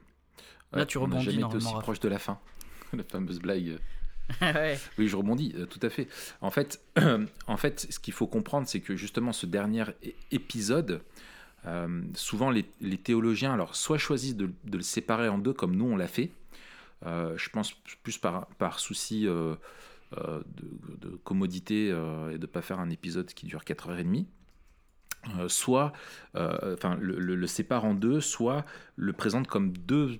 Là, 0.71 0.85
tu 0.85 0.97
rebondis 0.97 1.27
on 1.27 1.31
jamais 1.31 1.45
été 1.45 1.55
aussi 1.57 1.73
proche 1.81 1.99
de 1.99 2.09
la 2.09 2.17
fin. 2.17 2.39
la 2.93 3.03
fameuse 3.03 3.39
blague. 3.39 3.79
Oui, 4.97 5.07
je 5.07 5.15
rebondis, 5.15 5.53
euh, 5.57 5.65
tout 5.65 5.79
à 5.81 5.89
fait. 5.89 6.07
En 6.41 6.51
fait, 6.51 6.81
en 7.47 7.57
fait 7.57 7.87
ce 7.89 7.99
qu'il 7.99 8.13
faut 8.13 8.27
comprendre, 8.27 8.67
c'est 8.67 8.81
que 8.81 8.95
justement, 8.95 9.33
ce 9.33 9.45
dernier 9.45 9.85
épisode, 10.31 11.01
euh, 11.65 12.01
souvent 12.13 12.51
les, 12.51 12.63
théologiens, 12.97 13.53
alors 13.53 13.75
soit 13.75 13.97
choisissent 13.97 14.35
de, 14.35 14.51
le 14.71 14.81
séparer 14.81 15.29
en 15.29 15.37
deux, 15.37 15.53
comme 15.53 15.75
nous 15.75 15.85
on 15.85 15.95
l'a 15.95 16.07
fait, 16.07 16.31
euh, 17.05 17.35
je 17.37 17.49
pense 17.49 17.73
plus 18.03 18.17
par, 18.17 18.47
par 18.57 18.79
souci 18.79 19.23
de, 19.25 19.57
commodité 21.23 21.87
et 21.87 21.91
de 21.91 22.37
ne 22.39 22.45
pas 22.45 22.61
faire 22.61 22.79
un 22.79 22.89
épisode 22.89 23.27
qui 23.33 23.45
dure 23.45 23.61
4h30. 23.61 24.25
soit 25.47 25.93
enfin, 26.35 26.97
le, 26.99 27.19
le, 27.19 27.35
le, 27.35 27.47
sépare 27.47 27.85
en 27.85 27.93
deux, 27.93 28.21
soit 28.21 28.65
le 28.95 29.13
présente 29.13 29.47
comme 29.47 29.71
deux, 29.71 30.19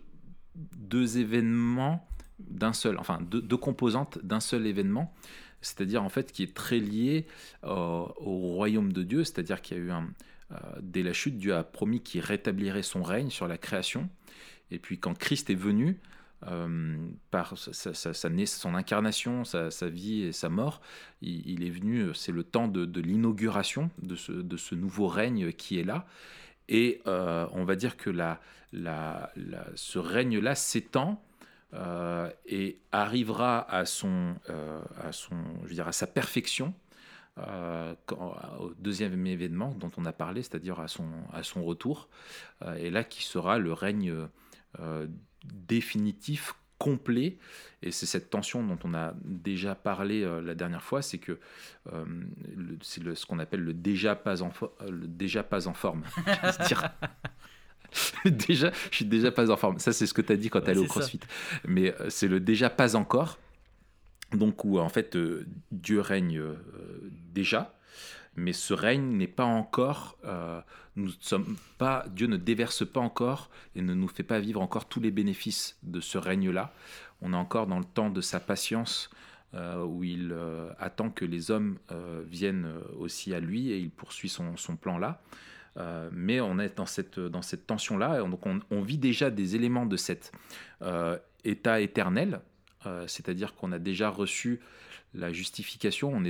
deux 0.55 1.17
événements 1.17 2.07
d'un 2.49 2.73
seul, 2.73 2.97
enfin 2.97 3.19
deux, 3.21 3.57
composantes 3.57 4.19
d'un 4.23 4.39
seul 4.39 4.65
événement, 4.65 5.13
c'est-à-dire 5.61 6.03
en 6.03 6.09
fait 6.09 6.31
qui 6.31 6.43
est 6.43 6.53
très 6.53 6.79
lié 6.79 7.25
euh, 7.63 7.67
au 7.67 8.53
royaume 8.53 8.93
de 8.93 9.03
Dieu, 9.03 9.23
c'est-à-dire 9.23 9.61
qu'il 9.61 9.77
y 9.77 9.79
a 9.79 9.83
eu 9.83 9.91
un, 9.91 10.07
euh, 10.51 10.55
dès 10.81 11.03
la 11.03 11.13
chute, 11.13 11.37
Dieu 11.37 11.55
a 11.55 11.63
promis 11.63 12.01
qu'il 12.01 12.21
rétablirait 12.21 12.83
son 12.83 13.03
règne 13.03 13.29
sur 13.29 13.47
la 13.47 13.57
création, 13.57 14.09
et 14.71 14.79
puis 14.79 14.99
quand 14.99 15.17
Christ 15.17 15.49
est 15.49 15.55
venu, 15.55 15.99
euh, 16.47 16.97
par 17.29 17.55
sa, 17.55 17.93
son 17.93 18.73
incarnation, 18.73 19.43
sa, 19.43 19.69
vie 19.89 20.23
et 20.23 20.31
sa 20.31 20.49
mort, 20.49 20.81
il, 21.21 21.63
est 21.63 21.69
venu, 21.69 22.07
c'est 22.15 22.31
le 22.31 22.43
temps 22.43 22.67
de, 22.67 22.99
l'inauguration 22.99 23.91
de 24.01 24.15
ce, 24.15 24.73
nouveau 24.73 25.07
règne 25.07 25.51
qui 25.51 25.79
est 25.79 25.83
là. 25.83 26.07
Et 26.67 27.01
on 27.05 27.63
va 27.63 27.75
dire 27.75 27.95
que 27.95 28.11
ce 29.75 29.99
règne-là 29.99 30.55
s'étend 30.55 31.23
euh, 31.73 32.29
et 32.45 32.81
arrivera 32.91 33.61
à 33.73 33.85
son, 33.85 34.35
euh, 34.49 34.81
à 35.01 35.13
son, 35.13 35.37
je 35.63 35.69
veux 35.69 35.73
dire, 35.73 35.87
à 35.87 35.93
sa 35.93 36.05
perfection 36.05 36.73
euh, 37.37 37.95
au 38.59 38.73
deuxième 38.77 39.25
événement 39.25 39.73
dont 39.75 39.91
on 39.95 40.03
a 40.05 40.11
parlé, 40.11 40.43
c'est-à-dire 40.43 40.81
à 40.81 40.89
son, 40.89 41.07
à 41.31 41.43
son 41.43 41.63
retour, 41.63 42.09
et 42.77 42.89
là 42.89 43.05
qui 43.05 43.23
sera 43.23 43.57
le 43.57 43.71
règne 43.71 44.13
définitif, 45.45 46.55
complet, 46.77 47.37
et 47.83 47.91
c'est 47.91 48.07
cette 48.07 48.31
tension 48.31 48.63
dont 48.65 48.79
on 48.83 48.93
a 48.95 49.13
déjà 49.23 49.75
parlé 49.75 50.27
la 50.41 50.55
dernière 50.55 50.83
fois, 50.83 51.01
c'est 51.01 51.19
que 51.19 51.39
c'est 52.81 53.15
ce 53.15 53.25
qu'on 53.25 53.39
appelle 53.39 53.61
le 53.61 53.73
déjà 53.73 54.15
pas 54.15 54.41
en, 54.41 54.51
le 54.89 55.07
déjà 55.07 55.43
pas 55.43 55.67
en 55.67 55.73
forme. 55.73 56.03
déjà, 58.25 58.71
je 58.89 58.97
suis 58.97 59.05
déjà 59.05 59.31
pas 59.31 59.49
en 59.49 59.57
forme. 59.57 59.79
Ça, 59.79 59.93
c'est 59.93 60.05
ce 60.05 60.13
que 60.13 60.21
tu 60.21 60.33
as 60.33 60.37
dit 60.37 60.49
quand 60.49 60.61
tu 60.61 60.69
allais 60.69 60.79
au 60.79 60.85
CrossFit. 60.85 61.19
Mais 61.65 61.93
euh, 61.99 62.09
c'est 62.09 62.27
le 62.27 62.39
déjà 62.39 62.69
pas 62.69 62.95
encore. 62.95 63.39
Donc, 64.33 64.63
où 64.63 64.79
en 64.79 64.89
fait, 64.89 65.15
euh, 65.15 65.45
Dieu 65.71 65.99
règne 65.99 66.39
euh, 66.39 66.55
déjà, 67.33 67.75
mais 68.35 68.53
ce 68.53 68.73
règne 68.73 69.17
n'est 69.17 69.27
pas 69.27 69.45
encore. 69.45 70.17
nous 70.95 71.11
sommes 71.19 71.57
pas. 71.77 72.05
Dieu 72.09 72.27
ne 72.27 72.37
déverse 72.37 72.85
pas 72.85 73.01
encore 73.01 73.49
et 73.75 73.81
ne 73.81 73.93
nous 73.93 74.07
fait 74.07 74.23
pas 74.23 74.39
vivre 74.39 74.61
encore 74.61 74.87
tous 74.87 75.01
les 75.01 75.11
bénéfices 75.11 75.77
de 75.83 75.99
ce 75.99 76.17
règne-là. 76.17 76.73
On 77.21 77.33
est 77.33 77.37
encore 77.37 77.67
dans 77.67 77.79
le 77.79 77.85
temps 77.85 78.09
de 78.09 78.21
sa 78.21 78.39
patience. 78.39 79.09
où 79.53 80.05
il 80.05 80.33
attend 80.79 81.09
que 81.09 81.25
les 81.25 81.51
hommes 81.51 81.77
viennent 82.25 82.71
aussi 82.97 83.33
à 83.33 83.41
lui 83.41 83.71
et 83.71 83.77
il 83.79 83.89
poursuit 83.89 84.29
son, 84.29 84.55
son 84.55 84.77
plan 84.77 84.97
là. 84.97 85.21
Euh, 85.77 86.09
mais 86.11 86.41
on 86.41 86.59
est 86.59 86.77
dans 86.77 86.85
cette, 86.85 87.19
dans 87.19 87.41
cette 87.41 87.65
tension-là, 87.65 88.21
donc 88.23 88.41
on, 88.45 88.81
vit 88.81 88.97
déjà 88.97 89.29
des 89.29 89.55
éléments 89.55 89.85
de 89.85 89.95
cet 89.95 90.31
euh, 90.81 91.17
état 91.45 91.79
éternel, 91.79 92.41
euh, 92.85 93.05
c'est-à-dire 93.07 93.55
qu'on 93.55 93.71
a 93.71 93.79
déjà 93.79 94.09
reçu 94.09 94.59
la 95.13 95.31
justification, 95.31 96.11
on, 96.13 96.25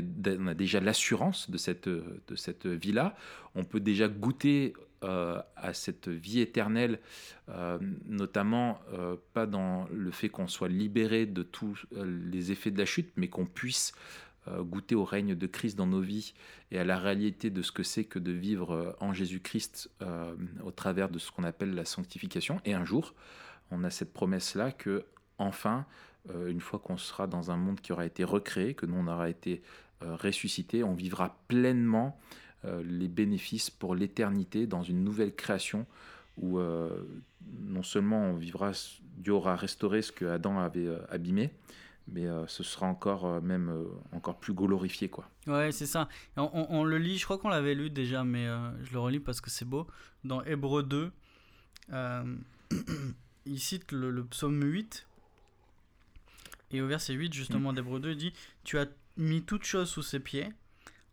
a 0.48 0.54
déjà 0.54 0.80
l'assurance 0.80 1.50
de 1.50 1.58
cette, 1.58 1.88
de 1.88 2.36
cette 2.36 2.68
vie-là, 2.68 3.16
on 3.56 3.64
peut 3.64 3.80
déjà 3.80 4.08
goûter 4.08 4.74
à 5.04 5.74
cette 5.74 6.10
vie 6.10 6.42
éternelle, 6.42 7.00
notamment 8.08 8.80
pas 9.34 9.48
dans 9.48 9.88
le 9.92 10.12
fait 10.12 10.30
qu'on 10.30 10.48
soit 10.48 10.68
libéré 10.68 11.26
de 11.26 11.42
tous 11.42 11.86
les 11.92 12.52
effets 12.52 12.70
de 12.70 12.78
la 12.78 12.86
chute, 12.86 13.12
mais 13.18 13.28
qu'on 13.28 13.46
puisse 13.46 13.94
goûter 14.48 14.96
au 14.96 15.04
règne 15.04 15.36
de 15.36 15.48
Christ 15.48 15.78
dans 15.78 15.86
nos 15.86 16.02
vies 16.02 16.34
et 16.72 16.80
à 16.80 16.84
la 16.84 16.98
réalité 16.98 17.50
de 17.50 17.62
ce 17.62 17.72
que 17.72 17.84
c'est 17.84 18.06
que 18.06 18.20
de 18.20 18.32
vivre 18.32 18.72
euh, 18.72 18.92
en 19.00 19.14
Jésus-Christ 19.14 19.92
euh, 20.02 20.36
au 20.64 20.72
travers 20.72 21.10
de 21.10 21.20
ce 21.20 21.32
qu'on 21.32 21.44
appelle 21.44 21.76
la 21.76 21.86
sanctification. 21.86 22.60
Et 22.66 22.74
un 22.74 22.84
jour, 22.86 23.14
on 23.70 23.84
a 23.84 23.90
cette 23.90 24.14
promesse-là 24.14 24.72
que, 24.72 25.06
enfin, 25.38 25.86
une 26.48 26.60
fois 26.60 26.78
qu'on 26.78 26.98
sera 26.98 27.26
dans 27.26 27.50
un 27.50 27.58
monde 27.58 27.82
qui 27.82 27.94
aura 27.94 28.06
été 28.06 28.24
recréé, 28.24 28.76
que 28.76 28.86
nous, 28.86 28.96
on 28.96 29.08
aura 29.08 29.30
été 29.30 29.64
ressuscité, 30.02 30.84
on 30.84 30.94
vivra 30.94 31.40
pleinement 31.48 32.20
les 32.64 33.08
bénéfices 33.08 33.72
pour 33.72 33.96
l'éternité 33.96 34.68
dans 34.68 34.84
une 34.84 35.04
nouvelle 35.04 35.34
création 35.34 35.88
où 36.38 36.60
non 36.60 37.82
seulement 37.82 38.26
on 38.26 38.36
vivra, 38.36 38.72
Dieu 39.18 39.34
aura 39.34 39.56
restauré 39.56 40.04
ce 40.04 40.12
que 40.12 40.26
Adam 40.26 40.60
avait 40.60 40.90
abîmé, 41.10 41.50
mais 42.12 42.28
ce 42.48 42.64
sera 42.64 42.88
encore 42.88 43.42
même 43.42 43.72
encore 44.12 44.40
plus 44.40 44.54
glorifié 44.54 45.10
quoi. 45.10 45.30
Ouais, 45.48 45.72
c'est 45.72 45.86
ça. 45.86 46.10
On, 46.38 46.84
le 46.84 46.98
lit, 46.98 47.18
je 47.18 47.26
crois 47.26 47.38
qu'on 47.38 47.50
l'avait 47.50 47.74
lu 47.74 47.90
déjà, 47.90 48.24
mais 48.24 48.46
je 48.84 48.92
le 48.92 49.00
relis 49.00 49.20
parce 49.20 49.42
que 49.42 49.50
c'est 49.50 49.66
beau. 49.66 49.88
Dans 50.24 50.44
Hébreu 50.44 50.84
2, 50.84 51.12
il 53.46 53.60
cite 53.60 53.92
le, 53.92 54.12
le, 54.12 54.26
psaume 54.26 54.62
8. 54.62 55.08
Et 56.72 56.82
au 56.82 56.88
verset 56.88 57.14
8, 57.14 57.34
justement, 57.34 57.72
mm. 57.72 57.76
d'Hébreu 57.76 58.00
2, 58.00 58.12
il 58.12 58.18
dit 58.18 58.34
Tu 58.64 58.78
as 58.78 58.88
mis 59.18 59.44
toute 59.44 59.64
chose 59.64 59.90
sous 59.90 60.04
ses 60.04 60.20
pieds. 60.20 60.50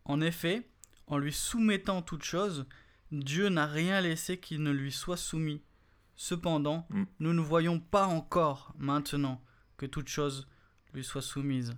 En 0.04 0.20
effet, 0.20 0.66
en 1.06 1.18
lui 1.18 1.32
soumettant 1.32 2.02
toute 2.02 2.24
chose, 2.24 2.66
Dieu 3.10 3.48
n'a 3.48 3.66
rien 3.66 4.00
laissé 4.00 4.38
qui 4.38 4.58
ne 4.58 4.70
lui 4.70 4.92
soit 4.92 5.16
soumis. 5.16 5.62
Cependant, 6.16 6.86
mm. 6.90 7.04
nous 7.20 7.32
ne 7.32 7.40
voyons 7.40 7.80
pas 7.80 8.06
encore 8.06 8.72
maintenant 8.78 9.42
que 9.76 9.86
toute 9.86 10.08
chose 10.08 10.48
lui 10.94 11.04
soit 11.04 11.22
soumise. 11.22 11.74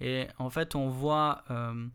Et 0.00 0.26
en 0.38 0.50
fait, 0.50 0.74
on 0.74 0.88
voit 0.88 1.42
euh, 1.50 1.86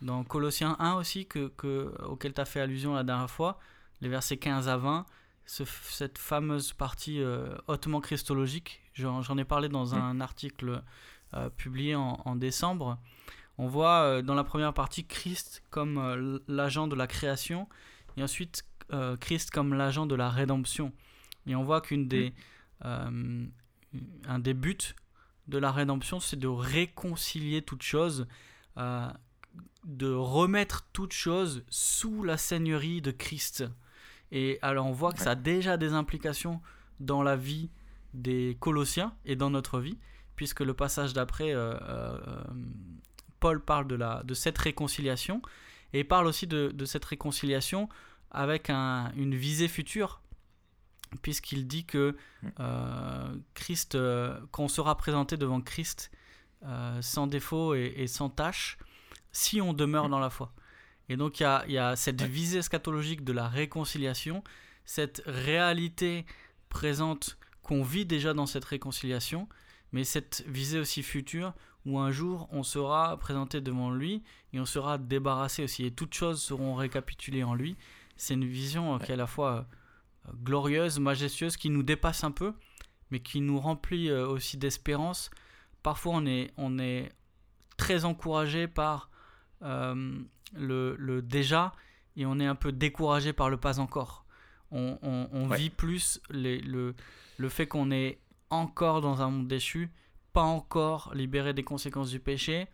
dans 0.00 0.24
Colossiens 0.24 0.76
1 0.78 0.94
aussi, 0.94 1.26
que, 1.26 1.48
que 1.48 1.94
auquel 2.04 2.32
tu 2.32 2.40
as 2.40 2.44
fait 2.44 2.60
allusion 2.60 2.94
la 2.94 3.04
dernière 3.04 3.30
fois, 3.30 3.58
les 4.00 4.08
versets 4.08 4.36
15 4.36 4.68
à 4.68 4.76
20, 4.76 5.06
cette 5.46 6.18
fameuse 6.18 6.72
partie 6.72 7.20
euh, 7.20 7.54
hautement 7.66 8.00
christologique. 8.00 8.80
J'en 8.94 9.38
ai 9.38 9.44
parlé 9.44 9.68
dans 9.68 9.94
un 9.94 10.20
article 10.20 10.82
euh, 11.34 11.50
publié 11.50 11.94
en, 11.94 12.36
décembre. 12.36 12.98
On 13.58 13.66
voit 13.66 14.22
dans 14.22 14.34
la 14.34 14.44
première 14.44 14.72
partie 14.72 15.04
Christ 15.04 15.62
comme 15.70 16.40
l'agent 16.48 16.88
de 16.88 16.96
la 16.96 17.06
création 17.06 17.68
et 18.16 18.22
ensuite 18.22 18.64
Christ 19.20 19.50
comme 19.50 19.74
l'agent 19.74 20.06
de 20.06 20.14
la 20.14 20.30
rédemption. 20.30 20.92
Et 21.46 21.54
on 21.54 21.62
voit 21.62 21.80
qu'une 21.80 22.08
des, 22.08 22.32
mm. 22.84 23.46
un 24.26 24.38
des 24.38 24.54
buts 24.54 24.94
de 25.52 25.58
la 25.58 25.70
rédemption, 25.70 26.18
c'est 26.18 26.38
de 26.38 26.48
réconcilier 26.48 27.62
toute 27.62 27.82
chose, 27.82 28.26
de 29.84 30.12
remettre 30.12 30.86
toute 30.92 31.12
chose 31.12 31.62
sous 31.68 32.24
la 32.24 32.36
seigneurie 32.36 33.02
de 33.02 33.10
Christ. 33.10 33.64
Et 34.32 34.58
alors 34.62 34.86
on 34.86 34.92
voit 34.92 35.12
que 35.12 35.20
ça 35.20 35.32
a 35.32 35.34
déjà 35.34 35.76
des 35.76 35.92
implications 35.92 36.60
dans 37.00 37.22
la 37.22 37.36
vie 37.36 37.68
des 38.14 38.56
Colossiens 38.60 39.14
et 39.24 39.36
dans 39.36 39.50
notre 39.50 39.78
vie, 39.78 39.98
puisque 40.36 40.60
le 40.60 40.74
passage 40.74 41.12
d'après, 41.12 41.52
euh, 41.52 41.74
euh, 41.82 42.18
Paul 43.38 43.60
parle 43.60 43.86
de, 43.86 43.94
la, 43.94 44.22
de 44.24 44.34
cette 44.34 44.58
réconciliation, 44.58 45.42
et 45.92 46.04
parle 46.04 46.26
aussi 46.26 46.46
de, 46.46 46.84
cette 46.86 47.04
réconciliation 47.04 47.88
avec 48.30 48.70
une 48.70 49.34
visée 49.34 49.68
future, 49.68 50.22
puisqu'il 51.20 51.66
dit 51.66 51.84
que 51.84 52.16
euh, 52.60 53.36
Christ, 53.54 53.98
qu'on 54.50 54.68
sera 54.68 54.96
présenté 54.96 55.36
devant 55.36 55.60
Christ 55.60 56.10
sans 57.00 57.26
défaut 57.26 57.74
et, 57.74 57.92
et, 57.96 58.06
sans 58.06 58.30
tâche, 58.30 58.78
si 59.32 59.60
on 59.60 59.72
demeure 59.72 60.08
dans 60.08 60.20
la 60.20 60.30
foi. 60.30 60.52
Et 61.08 61.16
donc 61.16 61.40
il 61.40 61.46
y 61.68 61.78
a, 61.78 61.96
cette 61.96 62.22
visée 62.22 62.60
eschatologique 62.60 63.24
de 63.24 63.32
la 63.32 63.48
réconciliation, 63.48 64.42
cette 64.84 65.22
réalité 65.26 66.24
présente 66.68 67.38
qu'on 67.62 67.82
vit 67.82 68.06
déjà 68.06 68.34
dans 68.34 68.46
cette 68.46 68.64
réconciliation, 68.64 69.48
mais 69.92 70.04
cette 70.04 70.42
visée 70.46 70.78
aussi 70.78 71.02
future 71.02 71.52
où 71.84 71.98
un 71.98 72.12
jour 72.12 72.48
on 72.50 72.62
sera 72.62 73.16
présenté 73.18 73.60
devant 73.60 73.90
lui 73.90 74.22
et 74.52 74.60
on 74.60 74.64
sera 74.64 74.98
débarrassé 74.98 75.64
aussi. 75.64 75.84
Et 75.84 75.90
toutes 75.90 76.14
choses 76.14 76.40
seront 76.40 76.74
récapitulées 76.74 77.44
en 77.44 77.54
lui. 77.54 77.76
C'est 78.16 78.34
une 78.34 78.46
vision 78.46 78.98
qui 78.98 79.10
est 79.10 79.14
à 79.14 79.16
la 79.16 79.26
fois 79.26 79.52
euh, 79.52 79.62
glorieuse, 80.42 80.98
majestueuse, 80.98 81.56
qui 81.56 81.70
nous 81.70 81.82
dépasse 81.82 82.24
un 82.24 82.30
peu, 82.30 82.54
mais 83.10 83.20
qui 83.20 83.40
nous 83.40 83.58
remplit 83.58 84.08
euh, 84.08 84.26
aussi 84.26 84.56
d'espérance. 84.56 85.30
Parfois 85.82 86.14
on 86.14 86.26
est, 86.26 86.52
on 86.56 86.78
est 86.78 87.12
très 87.76 88.04
encouragé 88.04 88.68
par 88.68 89.10
euh, 89.62 90.18
le, 90.54 91.20
déjà 91.20 91.72
et 92.16 92.26
on 92.26 92.38
est 92.38 92.46
un 92.46 92.54
peu 92.54 92.72
découragé 92.72 93.32
par 93.32 93.50
le 93.50 93.56
pas 93.56 93.80
encore. 93.80 94.24
On, 94.74 94.98
on, 95.02 95.48
vit 95.48 95.68
plus 95.68 96.18
les, 96.30 96.58
le, 96.60 96.94
le 97.36 97.48
fait 97.50 97.66
qu'on 97.66 97.90
est 97.90 98.18
encore 98.48 99.02
dans 99.02 99.20
un 99.20 99.28
monde 99.28 99.46
déchu, 99.46 99.90
pas 100.32 100.42
encore 100.42 101.12
libéré 101.14 101.52
des 101.52 101.62
conséquences 101.62 102.08
du 102.08 102.20
péché, 102.20 102.68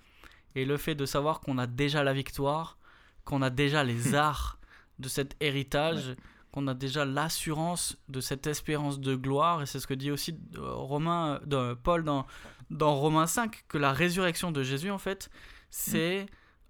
et 0.54 0.64
le 0.64 0.76
fait 0.76 0.94
de 0.94 1.06
savoir 1.06 1.40
qu'on 1.40 1.58
a 1.58 1.66
déjà 1.66 2.04
la 2.04 2.12
victoire, 2.12 2.78
qu'on 3.24 3.42
a 3.42 3.50
déjà 3.50 3.82
les 3.82 4.14
arts 4.14 4.58
de 5.00 5.08
cet 5.08 5.36
héritage, 5.40 6.14
qu'on 6.58 6.66
a 6.66 6.74
déjà 6.74 7.04
l'assurance 7.04 7.96
de 8.08 8.20
cette 8.20 8.46
espérance 8.46 9.00
de 9.00 9.14
gloire, 9.14 9.62
et 9.62 9.66
c'est 9.66 9.80
ce 9.80 9.86
que 9.86 9.94
dit 9.94 10.10
aussi 10.10 10.36
euh, 10.56 10.72
Romain, 10.72 11.40
de 11.46 11.74
Paul 11.74 12.04
dans, 12.04 12.26
dans 12.70 12.94
Romains 12.94 13.26
5, 13.26 13.64
que 13.68 13.78
la 13.78 13.92
résurrection 13.92 14.50
de 14.50 14.62
Jésus, 14.62 14.90
en 14.90 14.98
fait, 14.98 15.30
c'est... 15.70 16.26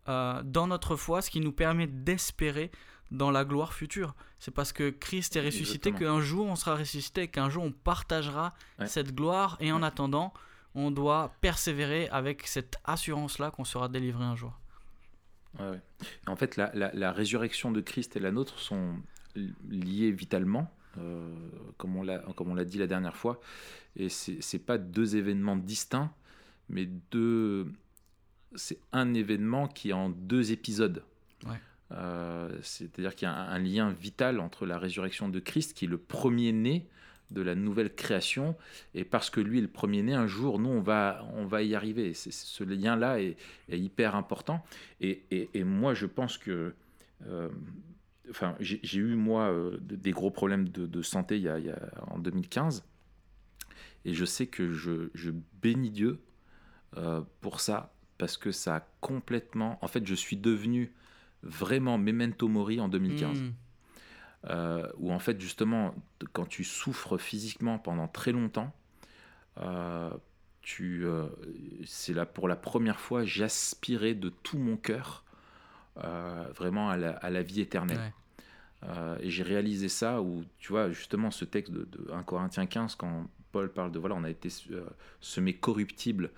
Euh, 0.08 0.42
dans 0.42 0.66
notre 0.66 0.96
foi, 0.96 1.20
ce 1.20 1.28
qui 1.28 1.40
nous 1.40 1.52
permet 1.52 1.86
d'espérer 1.86 2.70
dans 3.10 3.30
la 3.30 3.44
gloire 3.44 3.74
future. 3.74 4.14
C'est 4.38 4.50
parce 4.50 4.72
que 4.72 4.88
Christ 4.88 5.36
est 5.36 5.44
ressuscité 5.44 5.92
qu'un 5.92 6.20
jour 6.20 6.46
on 6.46 6.56
sera 6.56 6.76
ressuscité, 6.76 7.28
qu'un 7.28 7.50
jour 7.50 7.64
on 7.64 7.72
partagera 7.72 8.54
cette 8.86 9.14
gloire. 9.14 9.58
Et 9.60 9.70
en 9.70 9.82
attendant, 9.82 10.32
on 10.74 10.90
doit 10.90 11.34
persévérer 11.42 12.08
avec 12.08 12.46
cette 12.46 12.78
assurance-là 12.84 13.50
qu'on 13.50 13.64
sera 13.64 13.88
délivré 13.88 14.24
un 14.24 14.36
jour. 14.36 14.58
En 16.26 16.36
fait, 16.36 16.56
la, 16.56 17.12
résurrection 17.12 17.70
de 17.70 17.80
Christ 17.80 18.16
et 18.16 18.20
la 18.20 18.30
nôtre 18.30 18.58
sont 18.58 18.96
liées 19.70 20.10
vitalement, 20.10 20.70
euh, 20.98 21.34
comme 21.76 21.96
on 21.96 22.54
l'a 22.54 22.64
dit 22.64 22.78
la 22.78 22.86
dernière 22.86 23.16
fois. 23.16 23.40
Et 23.96 24.08
c'est 24.08 24.58
pas 24.64 24.78
deux 24.78 25.16
événements 25.16 25.56
distincts, 25.56 26.12
mais 26.68 26.86
deux 27.10 27.66
c'est 28.54 28.78
un 28.92 29.14
événement 29.14 29.68
qui 29.68 29.90
est 29.90 29.94
en 29.94 30.10
deux 30.10 30.52
épisodes. 30.52 31.02
Euh, 31.90 32.50
c'est-à-dire 32.60 33.14
qu'il 33.14 33.26
y 33.26 33.30
a 33.30 33.34
un, 33.34 33.58
lien 33.58 33.90
vital 33.90 34.40
entre 34.40 34.66
la 34.66 34.78
résurrection 34.78 35.30
de 35.30 35.40
Christ, 35.40 35.72
qui 35.72 35.86
est 35.86 35.88
le 35.88 35.96
premier-né 35.96 36.86
de 37.30 37.40
la 37.40 37.54
nouvelle 37.54 37.94
création, 37.94 38.56
et 38.94 39.04
parce 39.04 39.30
que 39.30 39.40
lui 39.40 39.58
est 39.58 39.62
le 39.62 39.68
premier-né, 39.68 40.12
un 40.12 40.26
jour, 40.26 40.58
nous, 40.58 40.68
on 40.68 40.82
va, 40.82 41.26
on 41.34 41.46
va 41.46 41.62
y 41.62 41.74
arriver. 41.74 42.12
ce 42.12 42.64
lien-là 42.64 43.22
est, 43.22 43.36
hyper 43.70 44.16
important. 44.16 44.62
Et, 45.00 45.24
moi, 45.64 45.94
je 45.94 46.06
pense 46.06 46.36
que... 46.36 46.74
Euh, 47.26 47.48
enfin, 48.30 48.54
j'ai 48.60 48.98
eu, 48.98 49.14
moi, 49.14 49.50
euh, 49.50 49.78
des 49.80 50.10
gros 50.10 50.30
problèmes 50.30 50.68
de, 50.68 51.02
santé 51.02 51.36
il 51.36 51.42
y, 51.42 51.48
a, 51.48 51.58
en 52.08 52.18
2015, 52.18 52.84
et 54.04 54.14
je 54.14 54.24
sais 54.24 54.46
que 54.46 54.72
je, 54.72 55.10
je 55.14 55.30
bénis 55.62 55.90
Dieu 55.90 56.20
pour 57.40 57.60
ça, 57.60 57.92
parce 58.16 58.36
que 58.36 58.50
ça 58.50 58.76
a 58.76 58.80
complètement. 59.00 59.78
En 59.82 59.88
fait, 59.88 60.06
je 60.06 60.14
suis 60.14 60.36
devenu 60.36 60.92
vraiment 61.42 61.98
memento 61.98 62.48
mori 62.48 62.80
en 62.80 62.88
2015. 62.88 63.40
Hmm. 63.40 63.52
Euh, 64.44 64.88
où 64.98 65.12
en 65.12 65.18
fait, 65.18 65.40
justement, 65.40 65.94
quand 66.32 66.46
tu 66.46 66.64
souffres 66.64 67.18
physiquement 67.18 67.78
pendant 67.78 68.06
très 68.06 68.32
longtemps, 68.32 68.72
euh, 69.58 70.10
tu, 70.62 71.04
euh, 71.04 71.26
c'est 71.84 72.12
là 72.12 72.24
pour 72.24 72.46
la 72.46 72.56
première 72.56 73.00
fois, 73.00 73.24
j'aspirais 73.24 74.14
de 74.14 74.28
tout 74.28 74.58
mon 74.58 74.76
cœur 74.76 75.24
vraiment 76.56 76.90
à 76.90 76.96
la, 76.96 77.42
vie 77.42 77.60
éternelle. 77.60 78.12
et 79.20 79.30
j'ai 79.30 79.42
réalisé 79.42 79.88
ça 79.88 80.20
où, 80.22 80.44
tu 80.58 80.72
vois, 80.72 80.90
justement, 80.90 81.30
ce 81.30 81.44
texte 81.44 81.72
de, 81.72 81.84
de 81.84 82.10
1 82.12 82.22
Corinthiens 82.22 82.66
15, 82.66 82.94
quand 82.94 83.26
Paul 83.52 83.72
parle 83.72 83.92
de 83.92 83.98
voilà, 83.98 84.14
on 84.14 84.24
a 84.24 84.30
été 84.30 84.48
semé 85.20 85.54
corruptible 85.54 86.30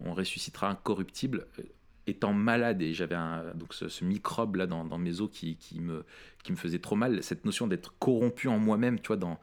on 0.00 0.14
ressuscitera 0.14 0.70
incorruptible 0.70 1.46
euh, 1.58 1.62
étant 2.06 2.32
malade. 2.32 2.82
Et 2.82 2.92
j'avais 2.92 3.16
donc 3.54 3.74
ce, 3.74 4.04
microbe 4.04 4.56
là 4.56 4.66
dans, 4.66 4.98
mes 4.98 5.20
os 5.20 5.30
qui, 5.30 5.56
me, 5.80 6.04
qui 6.42 6.52
me 6.52 6.56
faisait 6.56 6.78
trop 6.78 6.96
mal, 6.96 7.22
cette 7.22 7.44
notion 7.44 7.66
d'être 7.66 7.94
corrompu 7.98 8.48
en 8.48 8.58
moi-même, 8.58 9.00
tu 9.00 9.08
vois, 9.08 9.16
dans, 9.16 9.40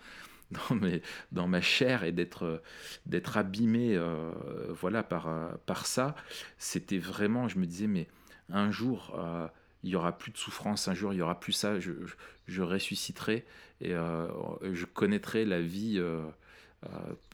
dans, 0.70 0.76
mes, 0.76 1.02
dans 1.32 1.48
ma 1.48 1.62
chair 1.62 2.04
et 2.04 2.12
d'être 2.12 2.62
d'être 3.06 3.38
abîmé 3.38 3.96
euh, 3.96 4.32
voilà 4.70 5.04
par, 5.04 5.58
par 5.66 5.86
ça, 5.86 6.16
c'était 6.58 7.00
vraiment, 7.00 7.48
je 7.48 7.58
me 7.58 7.66
disais, 7.66 7.88
mais 7.88 8.08
un 8.50 8.72
jour, 8.72 9.16
euh, 9.18 9.48
il 9.84 9.90
y 9.90 9.96
aura 9.96 10.18
plus 10.18 10.32
de 10.32 10.38
souffrance, 10.38 10.88
un 10.88 10.94
jour, 10.94 11.14
il 11.14 11.18
y 11.18 11.22
aura 11.22 11.40
plus 11.40 11.54
ça, 11.54 11.80
je, 11.80 12.62
ressusciterai 12.62 13.46
et 13.82 13.92
je 13.92 14.86
connaîtrai 14.86 15.46
la 15.46 15.62
vie 15.62 16.02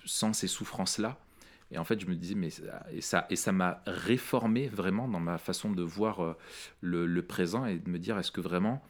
sans 0.06 0.34
ces 0.34 0.48
souffrances-là. 0.48 1.18
Et 1.72 1.78
en 1.78 1.84
fait, 1.84 2.00
je 2.00 2.08
me 2.08 2.16
disais, 2.16 2.36
mais 2.36 2.50
et 2.92 3.02
ça, 3.02 3.28
et 3.30 3.36
ça 3.36 3.52
m'a 3.52 3.82
réformé 3.86 4.68
vraiment 4.68 5.08
dans 5.08 5.20
ma 5.20 5.38
façon 5.38 5.72
de 5.72 5.84
voir 5.84 6.24
euh, 6.24 6.36
le, 6.82 7.22
présent 7.22 7.66
et 7.66 7.78
de 7.78 7.90
me 7.90 8.00
dire, 8.00 8.18
est-ce 8.18 8.32
que 8.32 8.42
vraiment 8.42 8.84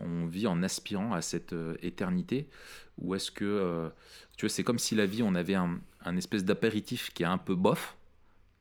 on 0.00 0.26
vit 0.26 0.46
en 0.46 0.62
aspirant 0.62 1.12
à 1.12 1.22
cette 1.22 1.52
euh, 1.52 1.76
éternité 1.80 2.48
ou 2.98 3.14
est-ce 3.14 3.30
que, 3.30 3.44
euh, 3.44 3.88
tu 4.36 4.46
vois, 4.46 4.50
c'est 4.50 4.64
comme 4.64 4.80
si 4.80 4.96
la 4.96 5.06
vie, 5.06 5.22
on 5.22 5.34
avait 5.34 5.54
un, 5.54 5.80
espèce 6.16 6.44
d'apéritif 6.44 7.12
qui 7.12 7.22
est 7.22 7.26
un 7.26 7.38
peu 7.38 7.54
bof, 7.54 7.96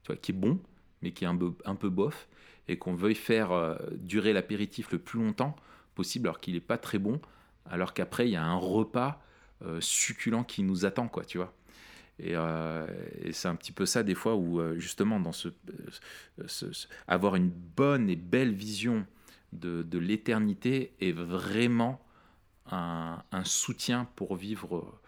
tu 0.04 0.08
vois, 0.08 0.18
qui 0.18 0.32
est 0.32 0.36
bon, 0.36 0.60
mais 1.02 1.12
qui 1.12 1.24
est 1.24 1.28
un 1.28 1.36
peu, 1.36 1.54
un 1.66 1.76
peu 1.76 1.90
bof, 1.90 2.28
et 2.68 2.78
qu'on 2.78 2.96
veuille 2.96 3.16
faire 3.16 3.78
durer 3.92 4.34
l'apéritif 4.34 4.92
le 4.92 5.00
plus 5.00 5.20
longtemps 5.20 5.56
possible, 5.96 6.28
alors 6.28 6.40
qu'il 6.40 6.54
n'est 6.54 6.62
pas 6.62 6.78
très 6.78 6.98
bon, 6.98 7.20
alors 7.70 7.94
qu'après, 7.94 8.28
il 8.28 8.32
y 8.32 8.36
a 8.36 8.44
un 8.44 8.56
repas 8.56 9.22
succulent 9.80 10.44
qui 10.44 10.64
nous 10.64 10.86
attend, 10.86 11.08
quoi, 11.08 11.26
tu 11.26 11.38
vois. 11.38 11.54
Et, 12.20 12.36
c'est 13.32 13.48
un 13.48 13.56
petit 13.56 13.72
peu 13.72 13.86
ça 13.86 14.04
des 14.04 14.16
fois 14.16 14.36
où 14.36 14.62
justement 14.80 15.20
dans 15.20 15.32
ce, 15.32 15.50
avoir 17.08 17.36
une 17.36 17.50
bonne 17.50 18.10
et 18.10 18.16
belle 18.16 18.54
vision 18.54 19.06
de, 19.54 19.98
l'éternité 19.98 20.94
est 21.00 21.12
vraiment 21.12 22.02
un, 22.72 23.22
soutien 23.44 24.08
pour 24.16 24.36
vivre 24.36 24.78
euh, 24.78 25.00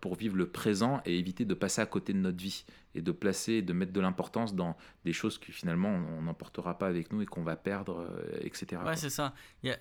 pour 0.00 0.14
vivre 0.14 0.36
le 0.36 0.48
présent 0.48 1.02
et 1.04 1.18
éviter 1.18 1.44
de 1.44 1.54
passer 1.54 1.80
à 1.80 1.86
côté 1.86 2.12
de 2.12 2.18
notre 2.18 2.38
vie 2.38 2.64
et 2.94 3.02
de 3.02 3.12
placer, 3.12 3.62
de 3.62 3.72
mettre 3.72 3.92
de 3.92 4.00
l'importance 4.00 4.54
dans 4.54 4.76
des 5.04 5.12
choses 5.12 5.38
que 5.38 5.52
finalement 5.52 5.88
on 5.88 6.22
n'emportera 6.22 6.78
pas 6.78 6.86
avec 6.86 7.12
nous 7.12 7.22
et 7.22 7.26
qu'on 7.26 7.42
va 7.42 7.56
perdre, 7.56 8.00
euh, 8.00 8.38
etc. 8.40 8.80
Ouais, 8.84 8.96
c'est 8.96 9.10
ça. 9.10 9.34
Il 9.62 9.68
y 9.68 9.72
a 9.72 9.78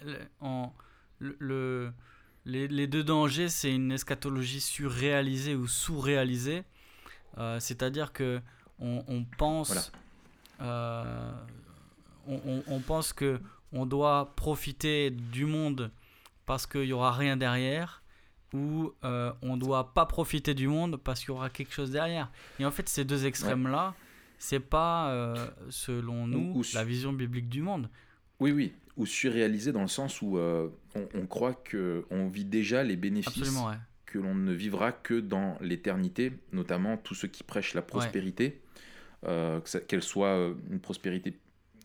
le, 1.19 1.91
les, 2.45 2.67
les, 2.67 2.87
deux 2.87 3.03
dangers, 3.03 3.49
c'est 3.49 3.73
une 3.73 3.91
eschatologie 3.91 4.61
surréalisée 4.61 5.55
ou 5.55 5.67
sous-réalisée. 5.67 6.63
Euh, 7.37 7.59
c'est-à-dire 7.59 8.13
que 8.13 8.39
on, 8.79 9.03
on 9.07 9.23
pense, 9.37 9.91
on, 10.59 11.23
on, 12.27 12.63
on, 12.67 12.79
pense 12.79 13.13
que 13.13 13.39
on 13.71 13.85
doit 13.85 14.35
profiter 14.35 15.09
du 15.09 15.45
monde 15.45 15.91
parce 16.45 16.67
qu'il 16.67 16.81
n'y 16.81 16.93
aura 16.93 17.11
rien 17.11 17.37
derrière 17.37 18.03
où 18.53 18.93
euh, 19.03 19.31
on 19.41 19.57
doit 19.57 19.93
pas 19.93 20.05
profiter 20.05 20.53
du 20.53 20.67
monde 20.67 20.97
parce 20.97 21.21
qu'il 21.21 21.29
y 21.29 21.31
aura 21.31 21.49
quelque 21.49 21.73
chose 21.73 21.91
derrière. 21.91 22.31
Et 22.59 22.65
en 22.65 22.71
fait, 22.71 22.87
ces 22.89 23.05
deux 23.05 23.25
extrêmes-là, 23.25 23.95
c'est 24.37 24.59
pas, 24.59 25.11
euh, 25.11 25.47
selon 25.69 26.27
nous, 26.27 26.61
la 26.73 26.83
vision 26.83 27.13
biblique 27.13 27.49
du 27.49 27.61
monde. 27.61 27.89
Oui, 28.39 28.51
oui, 28.51 28.73
ou 28.95 29.05
surréalisé 29.05 29.71
dans 29.71 29.81
le 29.81 29.87
sens 29.87 30.21
où 30.21 30.37
euh, 30.37 30.69
on, 30.95 31.25
croit 31.25 31.53
qu'on 31.53 32.27
vit 32.27 32.45
déjà 32.45 32.83
les 32.83 32.95
bénéfices 32.95 33.53
que 34.05 34.19
l'on 34.19 34.35
ne 34.35 34.53
vivra 34.53 34.93
que 34.93 35.19
dans 35.19 35.57
l'éternité, 35.59 36.31
notamment 36.53 36.95
tous 36.95 37.13
ceux 37.13 37.27
qui 37.27 37.43
prêchent 37.43 37.73
la 37.73 37.81
prospérité, 37.81 38.61
qu'elle 39.87 40.03
soit 40.03 40.53
une 40.69 40.79
prospérité 40.79 41.33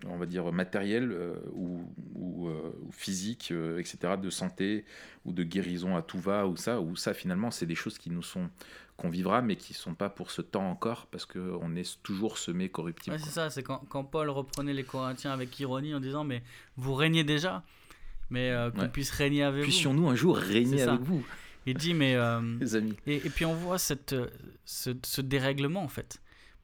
on 0.07 0.17
va 0.17 0.27
dire 0.27 0.51
matériel 0.53 1.13
euh, 1.13 1.35
ou, 1.53 2.49
euh, 2.49 2.73
physique, 2.91 3.51
euh, 3.53 3.79
etc., 3.79 4.15
de 4.21 4.31
santé 4.31 4.85
ou 5.25 5.33
de 5.33 5.43
guérison 5.43 5.97
à 5.97 6.03
tout 6.03 6.19
va 6.19 6.47
ou 6.47 6.57
ça, 6.57 6.81
ou 6.81 6.97
ça 6.97 7.15
finalement 7.15 7.51
c'est 7.51 7.67
des 7.67 7.75
choses 7.75 7.99
qui 7.99 8.11
nous 8.11 8.23
sont 8.23 8.51
qu'on 8.97 9.09
vivra 9.09 9.43
mais 9.43 9.57
qui 9.57 9.75
sont 9.75 9.95
pas 9.95 10.11
pour 10.11 10.31
ce 10.31 10.43
temps 10.43 10.69
encore 10.69 11.07
parce 11.07 11.25
que 11.25 11.39
on 11.61 11.75
est 11.77 12.03
toujours 12.03 12.39
semé 12.39 12.69
corruptible. 12.69 13.17
c'est 13.19 13.31
ça, 13.31 13.51
c'est 13.51 13.63
quand, 13.63 14.05
Paul 14.05 14.29
reprenait 14.29 14.75
les 14.75 14.85
Corinthiens 14.85 15.33
avec 15.33 15.59
ironie 15.61 15.95
en 15.95 16.01
disant 16.01 16.25
mais 16.25 16.43
vous 16.77 16.95
régnez 16.95 17.25
déjà, 17.25 17.63
mais 18.31 18.55
qu'on 18.77 18.89
puisse 18.89 19.11
régner 19.11 19.45
avec 19.45 19.63
Puissions-nous 19.63 20.09
un 20.09 20.15
jour 20.15 20.37
régner 20.37 20.83
avec 20.83 21.01
vous. 21.01 21.25
Il 21.65 21.77
dit 21.77 21.95
mais 21.95 22.17
les 22.61 22.77
amis. 22.77 22.95
Et, 23.07 23.19
puis 23.19 23.45
on 23.45 23.55
voit 23.55 23.79
cette 23.79 24.15
ce, 24.65 24.91
ce 25.03 25.21
dérèglement 25.21 25.83
en 25.83 25.89
fait 25.89 26.22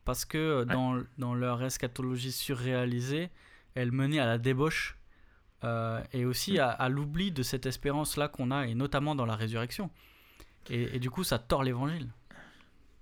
parce 0.09 0.25
que 0.25 0.39
euh, 0.39 0.65
dans, 0.65 1.03
dans, 1.19 1.35
leur 1.35 1.63
eschatologie 1.63 2.33
surréalisée, 2.33 3.29
elle 3.75 3.93
menait 3.93 4.21
à 4.21 4.25
la 4.25 4.39
débauche 4.39 4.97
euh, 5.65 6.03
et 6.15 6.25
aussi 6.25 6.55
mm. 6.55 6.61
à, 6.61 6.89
l'oubli 6.89 7.31
de 7.31 7.43
cette 7.43 7.67
espérance-là 7.67 8.29
qu'on 8.29 8.51
a, 8.51 8.67
et 8.67 8.75
notamment 8.75 9.15
dans 9.15 9.27
la 9.27 9.37
résurrection. 9.37 9.91
Et, 10.71 10.99
du 10.99 11.11
coup, 11.11 11.25
ça 11.25 11.39
tord 11.39 11.63
l'évangile. 11.63 12.09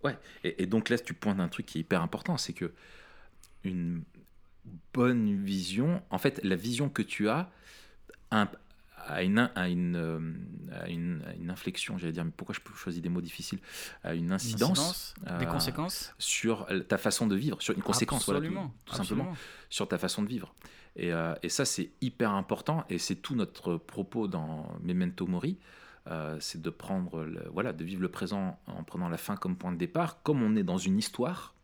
Ouais, 0.02 0.18
et, 0.42 0.66
donc 0.66 0.88
là, 0.88 0.98
tu 0.98 1.14
pointes 1.14 1.38
un 1.38 1.46
truc 1.46 1.66
qui 1.66 1.78
est 1.78 1.82
hyper 1.82 2.02
important, 2.02 2.36
c'est 2.38 2.52
que 2.52 2.72
une 3.62 4.02
bonne 4.92 5.44
vision, 5.44 6.02
en 6.10 6.18
fait, 6.18 6.40
la 6.42 6.56
vision 6.56 6.88
que 6.88 7.02
tu 7.02 7.28
as, 7.28 7.48
un, 8.32 8.48
à 9.06 9.22
une, 9.22 9.50
à 9.54 9.68
une, 9.68 9.96
euh, 9.96 10.20
à 10.72 10.88
une, 10.88 11.22
une, 11.40 11.50
inflexion, 11.50 11.98
j'allais 11.98 12.12
dire, 12.12 12.24
mais 12.24 12.32
pourquoi 12.36 12.54
je 12.54 12.76
choisis 12.76 13.00
des 13.00 13.08
mots 13.08 13.20
difficiles, 13.20 13.58
à 14.02 14.14
une 14.14 14.32
incidence, 14.32 15.14
des 15.38 15.46
conséquences 15.46 16.14
sur 16.18 16.66
ta 16.88 16.98
façon 16.98 17.26
de 17.26 17.36
vivre, 17.36 17.60
sur 17.62 17.74
une 17.74 17.82
conséquence, 17.82 18.24
voilà, 18.26 18.40
tout, 18.40 18.94
simplement, 18.94 19.34
sur 19.70 19.88
ta 19.88 19.98
façon 19.98 20.22
de 20.22 20.28
vivre. 20.28 20.54
Et, 20.96 21.12
euh, 21.12 21.34
et 21.42 21.48
ça, 21.48 21.64
c'est 21.64 21.90
hyper 22.00 22.32
important, 22.32 22.84
et 22.88 22.98
c'est 22.98 23.16
tout 23.16 23.34
notre 23.34 23.76
propos 23.76 24.28
dans 24.28 24.66
Memento 24.82 25.26
Mori. 25.26 25.58
Euh, 26.08 26.36
c'est 26.40 26.62
de 26.62 26.70
prendre, 26.70 27.24
le, 27.24 27.48
voilà, 27.52 27.72
de 27.72 27.82
vivre 27.84 28.00
le 28.00 28.08
présent 28.08 28.60
en 28.68 28.84
prenant 28.84 29.08
la 29.08 29.16
fin 29.16 29.36
comme 29.36 29.56
point 29.56 29.72
de 29.72 29.76
départ, 29.76 30.22
comme 30.22 30.40
on 30.42 30.54
est 30.54 30.62
dans 30.62 30.78
une 30.78 30.98
histoire, 30.98 31.55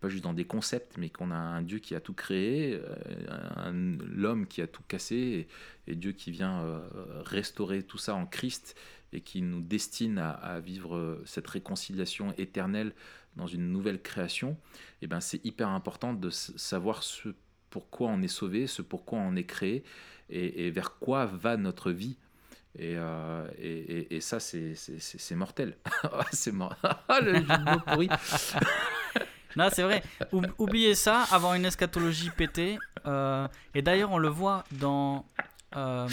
pas 0.00 0.08
juste 0.08 0.24
dans 0.24 0.34
des 0.34 0.44
concepts, 0.44 0.96
mais 0.98 1.08
qu'on 1.08 1.30
a 1.30 1.36
un 1.36 1.62
Dieu 1.62 1.78
qui 1.78 1.94
a 1.94 2.00
tout 2.00 2.14
créé, 2.14 2.74
euh, 2.74 3.96
l'homme 4.14 4.46
qui 4.46 4.60
a 4.62 4.66
tout 4.66 4.82
cassé, 4.86 5.48
et, 5.86 5.94
Dieu 5.94 6.12
qui 6.12 6.30
vient 6.30 6.60
euh, 6.62 6.80
restaurer 7.24 7.82
tout 7.82 7.98
ça 7.98 8.14
en 8.14 8.26
Christ 8.26 8.76
et 9.12 9.20
qui 9.20 9.42
nous 9.42 9.60
destine 9.60 10.18
à, 10.18 10.58
vivre 10.60 11.22
cette 11.24 11.46
réconciliation 11.46 12.34
éternelle 12.36 12.92
dans 13.36 13.46
une 13.46 13.70
nouvelle 13.70 14.02
création, 14.02 14.50
et 14.50 15.04
eh 15.04 15.06
ben 15.06 15.20
c'est 15.20 15.44
hyper 15.44 15.68
important 15.68 16.14
de 16.14 16.30
savoir 16.30 17.02
ce 17.02 17.28
pourquoi 17.70 18.08
on 18.08 18.22
est 18.22 18.28
sauvé, 18.28 18.66
ce 18.66 18.82
pourquoi 18.82 19.18
on 19.18 19.34
est 19.36 19.44
créé, 19.44 19.84
et, 20.30 20.70
vers 20.70 20.98
quoi 20.98 21.26
va 21.26 21.56
notre 21.56 21.90
vie. 21.90 22.16
Et, 22.76 22.96
euh, 22.96 24.20
ça, 24.20 24.40
c'est 24.40 25.34
mortel. 25.34 25.76
c'est 26.32 26.52
mort. 26.52 26.76
le 27.08 27.84
pourri. 27.84 28.08
Non, 29.56 29.68
c'est 29.72 29.82
vrai. 29.82 30.02
oubliez 30.58 30.94
ça, 30.94 31.22
avoir 31.30 31.54
une 31.54 31.64
eschatologie 31.64 32.30
pétée. 32.30 32.78
Euh, 33.06 33.46
et 33.74 33.82
d'ailleurs, 33.82 34.12
on 34.12 34.18
le 34.18 34.28
voit 34.28 34.64
dans. 34.72 35.26
Euh, 35.76 36.08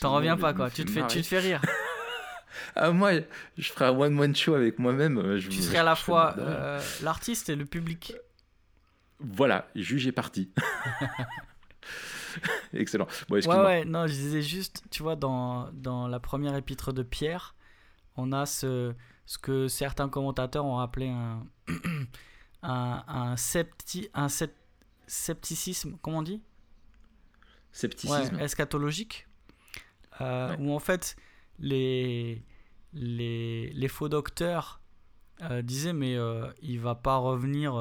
T'en 0.00 0.14
reviens 0.14 0.36
pas, 0.36 0.52
quoi. 0.54 0.70
Tu 0.70 0.84
te, 0.84 0.90
fais, 0.90 1.06
tu 1.06 1.20
te 1.22 1.26
fais 1.26 1.40
rire. 1.40 1.60
Ah, 2.76 2.90
moi, 2.90 3.12
je 3.58 3.72
ferai 3.72 3.86
un 3.86 3.98
one-man 3.98 4.34
show 4.34 4.54
avec 4.54 4.78
moi-même. 4.78 5.18
Euh, 5.18 5.38
je 5.38 5.48
tu 5.48 5.60
serais 5.62 5.78
à 5.78 5.82
la 5.84 5.94
fois 5.94 6.34
euh, 6.38 6.80
l'artiste 7.02 7.48
et 7.48 7.56
le 7.56 7.64
public. 7.64 8.14
Voilà, 9.18 9.68
juge 9.74 10.06
est 10.06 10.12
parti. 10.12 10.50
Excellent. 12.72 13.06
ouais, 13.30 13.46
ouais, 13.46 13.84
non, 13.84 14.06
je 14.06 14.12
disais 14.12 14.42
juste, 14.42 14.82
tu 14.90 15.02
vois, 15.02 15.14
dans, 15.14 15.70
dans 15.72 16.08
la 16.08 16.18
première 16.18 16.56
épître 16.56 16.92
de 16.92 17.02
Pierre, 17.02 17.54
on 18.16 18.32
a 18.32 18.46
ce, 18.46 18.92
ce 19.26 19.38
que 19.38 19.68
certains 19.68 20.08
commentateurs 20.08 20.64
ont 20.64 20.78
appelé 20.78 21.08
un, 21.08 21.46
un, 22.62 23.04
un, 23.06 23.36
septi, 23.36 24.08
un 24.14 24.28
scepticisme, 25.06 25.96
comment 26.02 26.18
on 26.18 26.22
dit? 26.22 26.42
Scepticisme. 27.72 28.38
eschatologique, 28.38 29.26
euh, 30.20 30.56
où 30.58 30.72
en 30.72 30.78
fait 30.78 31.16
les, 31.58 32.44
les, 32.92 33.70
les 33.72 33.88
faux 33.88 34.08
docteurs 34.08 34.80
euh, 35.42 35.60
disaient 35.60 35.92
mais 35.92 36.14
euh, 36.14 36.46
il 36.62 36.78
va 36.78 36.94
pas 36.94 37.16
revenir 37.16 37.74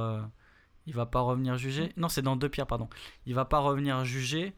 il 0.88 0.96
va 0.96 1.06
pas 1.06 1.20
revenir 1.20 1.58
juger. 1.58 1.94
Non 1.96 2.10
c'est 2.10 2.24
dans 2.24 2.36
deux 2.36 2.50
pierres 2.50 2.68
pardon. 2.68 2.90
Il 3.26 3.36
va 3.36 3.46
pas 3.46 3.60
revenir 3.60 4.04
juger. 4.04 4.56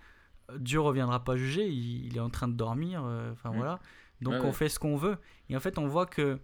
Dieu 0.57 0.79
reviendra 0.79 1.23
pas 1.23 1.35
juger. 1.35 1.67
Il, 1.67 2.15
est 2.15 2.21
en 2.21 2.29
train 2.29 2.47
de 2.47 2.53
dormir 2.53 3.01
enfin 3.33 3.51
mm. 3.51 3.57
voilà. 3.57 3.79
Donc 4.21 4.41
on 4.43 4.53
fait 4.53 4.69
ce 4.69 4.79
qu'on 4.79 4.95
veut. 4.95 5.17
Et 5.49 5.57
en 5.57 5.59
fait 5.59 5.77
on 5.77 5.87
voit 5.87 6.05
que 6.05 6.39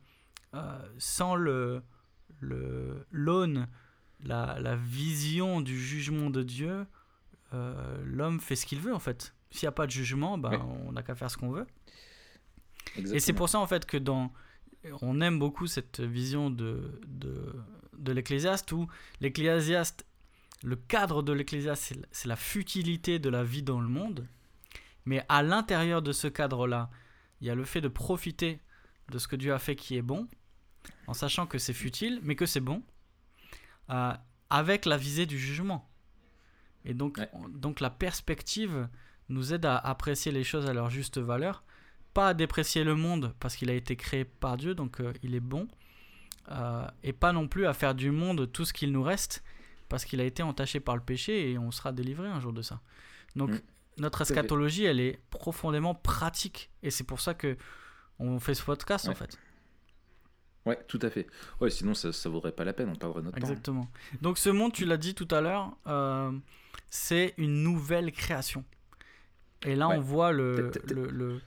sans 0.98 1.36
le 1.36 1.84
l'aune, 2.42 3.68
la, 4.24 4.58
la, 4.60 4.76
vision 4.76 5.62
du 5.62 5.80
jugement 5.80 6.30
de 6.30 6.44
Dieu, 6.44 6.86
euh, 7.54 8.02
l'homme 8.06 8.40
fait 8.40 8.56
ce 8.56 8.66
qu'il 8.66 8.80
veut 8.80 8.94
en 8.94 9.00
fait. 9.00 9.34
S'il 9.52 9.66
n'y 9.66 9.70
a 9.70 9.74
pas 9.74 9.86
de 9.86 9.92
jugement, 9.92 10.38
ben, 10.38 10.66
on 10.86 10.92
n'a 10.94 11.04
qu'à 11.04 11.16
faire 11.16 11.30
ce 11.30 11.38
qu'on 11.38 11.52
veut. 11.52 11.68
Et 12.98 13.20
c'est 13.20 13.34
pour 13.34 13.50
ça 13.50 13.60
en 13.60 13.68
fait 13.68 13.86
que 13.86 13.98
dans 13.98 14.32
on 15.02 15.22
aime 15.22 15.38
beaucoup 15.38 15.68
cette 15.68 16.00
vision 16.00 16.50
de, 16.50 17.00
de, 17.08 17.54
de 17.98 18.12
l'ecclésiaste 18.12 18.72
où 18.72 18.88
l'ecclésiaste, 19.20 20.06
le 20.64 20.76
cadre 20.76 21.22
de 21.22 21.32
l'ecclésiaste, 21.32 21.94
c'est 22.12 22.28
la 22.28 22.36
futilité 22.36 23.20
de 23.20 23.30
la 23.30 23.44
vie 23.44 23.62
dans 23.62 23.80
le 23.80 23.88
monde. 23.88 24.28
Mais 25.06 25.24
à 25.30 25.44
l'intérieur 25.44 26.02
de 26.02 26.12
ce 26.12 26.28
cadre-là, 26.28 26.90
il 27.42 27.48
y 27.48 27.50
a 27.50 27.56
le 27.56 27.64
fait 27.64 27.82
de 27.82 27.88
profiter 27.88 28.60
de 29.10 29.20
ce 29.20 29.28
que 29.28 29.36
Dieu 29.36 29.54
a 29.54 29.60
fait 29.60 29.76
qui 29.76 29.98
est 29.98 30.02
bon, 30.02 30.28
en 31.08 31.14
sachant 31.14 31.46
que 31.46 31.58
c'est 31.58 31.74
futile, 31.74 32.20
mais 32.24 32.36
que 32.36 32.46
c'est 32.46 32.60
bon, 32.60 32.84
euh, 33.90 34.14
avec 34.50 34.86
la 34.86 34.98
visée 34.98 35.26
du 35.26 35.38
jugement. 35.38 35.90
Et 36.86 36.94
donc, 36.94 37.20
donc 37.50 37.80
la 37.80 37.90
perspective 37.90 38.88
nous 39.30 39.54
aide 39.54 39.66
à 39.66 39.78
apprécier 39.78 40.32
les 40.32 40.44
choses 40.44 40.66
à 40.68 40.74
leur 40.74 40.90
juste 40.90 41.18
valeur, 41.18 41.64
pas 42.14 42.30
à 42.30 42.34
déprécier 42.34 42.84
le 42.84 42.96
monde 42.96 43.34
parce 43.40 43.56
qu'il 43.56 43.70
a 43.70 43.74
été 43.74 43.96
créé 43.96 44.26
par 44.26 44.58
Dieu, 44.58 44.76
donc 44.76 45.00
euh, 45.00 45.14
il 45.24 45.36
est 45.36 45.40
bon, 45.42 45.68
euh, 46.50 46.86
et 47.04 47.14
pas 47.14 47.32
non 47.32 47.48
plus 47.48 47.66
à 47.66 47.74
faire 47.74 47.96
du 47.96 48.12
monde 48.12 48.52
tout 48.52 48.66
ce 48.66 48.74
qu'il 48.74 48.92
nous 48.92 49.04
reste 49.04 49.44
parce 49.90 50.06
qu'il 50.06 50.20
a 50.22 50.24
été 50.24 50.44
entaché 50.44 50.80
par 50.80 50.96
le 50.96 51.02
péché 51.02 51.52
et 51.52 51.58
on 51.58 51.72
sera 51.72 51.92
délivré 51.92 52.28
un 52.28 52.40
jour 52.40 52.54
de 52.54 52.62
ça. 52.62 52.82
Donc 53.36 53.52
mm. 53.52 53.62
notre 53.98 54.22
eschatologie, 54.22 54.86
elle 54.86 55.00
est 55.00 55.22
profondément 55.30 55.96
pratique 55.96 56.70
et 56.84 56.92
c'est 56.92 57.04
pour 57.04 57.22
ça 57.22 57.34
que 57.34 57.58
on 58.20 58.40
fait 58.40 58.54
ce 58.54 58.64
podcast 58.64 59.08
en 59.08 59.16
fait. 59.16 59.38
Ouais, 60.66 60.80
tout 60.88 61.00
à 61.02 61.10
fait. 61.10 61.28
Ouais, 61.60 61.70
sinon 61.70 61.94
ça, 61.94 62.14
ça 62.14 62.30
vaudrait 62.30 62.52
pas 62.52 62.64
la 62.64 62.74
peine, 62.74 62.90
on 62.90 62.96
perdrait 62.96 63.22
notre 63.24 63.36
temps. 63.40 63.48
Exactement. 63.48 63.88
Donc 64.22 64.38
ce 64.38 64.50
monde, 64.50 64.74
tu 64.74 64.86
l'as 64.86 64.98
dit 64.98 65.16
tout 65.16 65.28
à 65.32 65.42
l'heure, 65.42 65.76
euh, 65.88 66.32
c'est 66.90 67.34
une 67.38 67.64
nouvelle 67.64 68.12
création. 68.12 68.64
Et 69.64 69.76
là, 69.76 69.90
on 69.90 70.00
voit 70.00 70.32
le, 70.32 70.72
le, 70.90 71.42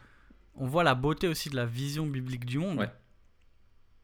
on 0.56 0.66
voit 0.66 0.84
la 0.84 0.94
beauté 0.94 1.28
aussi 1.28 1.48
de 1.50 1.56
la 1.56 1.66
vision 1.66 2.06
biblique 2.06 2.44
du 2.44 2.58
monde. 2.58 2.78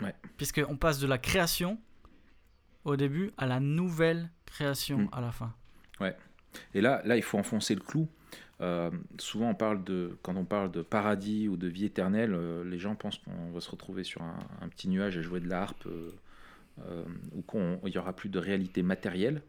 Ouais. 0.01 0.15
Puisqu'on 0.37 0.77
passe 0.77 0.99
de 0.99 1.07
la 1.07 1.19
création 1.19 1.79
au 2.85 2.97
début 2.97 3.31
à 3.37 3.47
la 3.47 3.61
nouvelle 3.61 4.31
création 4.47 4.99
Mm. 4.99 5.09
à 5.13 5.21
la 5.21 5.33
fin. 5.33 5.55
Et 6.75 6.81
là, 6.81 7.03
là, 7.05 7.17
il 7.17 7.23
faut 7.23 7.39
enfoncer 7.39 7.75
le 7.75 7.81
clou. 7.81 8.09
Euh, 8.61 8.91
souvent, 9.19 9.51
on 9.51 9.55
parle 9.55 9.83
de, 9.85 10.19
quand 10.23 10.37
on 10.37 10.45
parle 10.45 10.71
de 10.71 10.83
paradis 10.83 11.49
ou 11.49 11.57
de 11.57 11.67
vie 11.67 11.87
éternelle, 11.87 12.35
euh, 12.35 12.65
les 12.65 12.79
gens 12.79 12.95
pensent 12.95 13.19
qu'on 13.19 13.51
va 13.53 13.61
se 13.61 13.71
retrouver 13.71 14.05
sur 14.05 14.23
un, 14.23 14.39
un 14.61 14.69
petit 14.69 14.89
nuage 14.89 15.17
à 15.17 15.23
jouer 15.23 15.41
de 15.41 15.49
la 15.49 15.63
harpe 15.63 15.87
euh, 15.87 17.05
ou 17.33 17.43
qu'il 17.43 17.91
n'y 17.91 17.99
aura 17.99 18.15
plus 18.15 18.29
de 18.29 18.39
réalité 18.39 18.83
matérielle. 18.83 19.43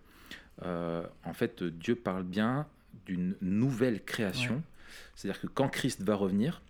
En 0.63 1.33
fait, 1.33 1.63
Dieu 1.63 1.95
parle 1.95 2.23
bien 2.23 2.67
d'une 3.07 3.35
nouvelle 3.41 4.03
création. 4.03 4.55
Ouais. 4.55 4.61
C'est-à-dire 5.15 5.41
que 5.41 5.47
quand 5.47 5.69
Christ 5.69 6.03
va 6.03 6.13
revenir, 6.13 6.61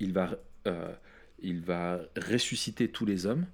il, 0.00 0.12
va, 0.12 0.30
il 1.40 1.60
va 1.60 2.00
ressusciter 2.16 2.88
tous 2.88 3.06
les 3.06 3.26
hommes. 3.26 3.46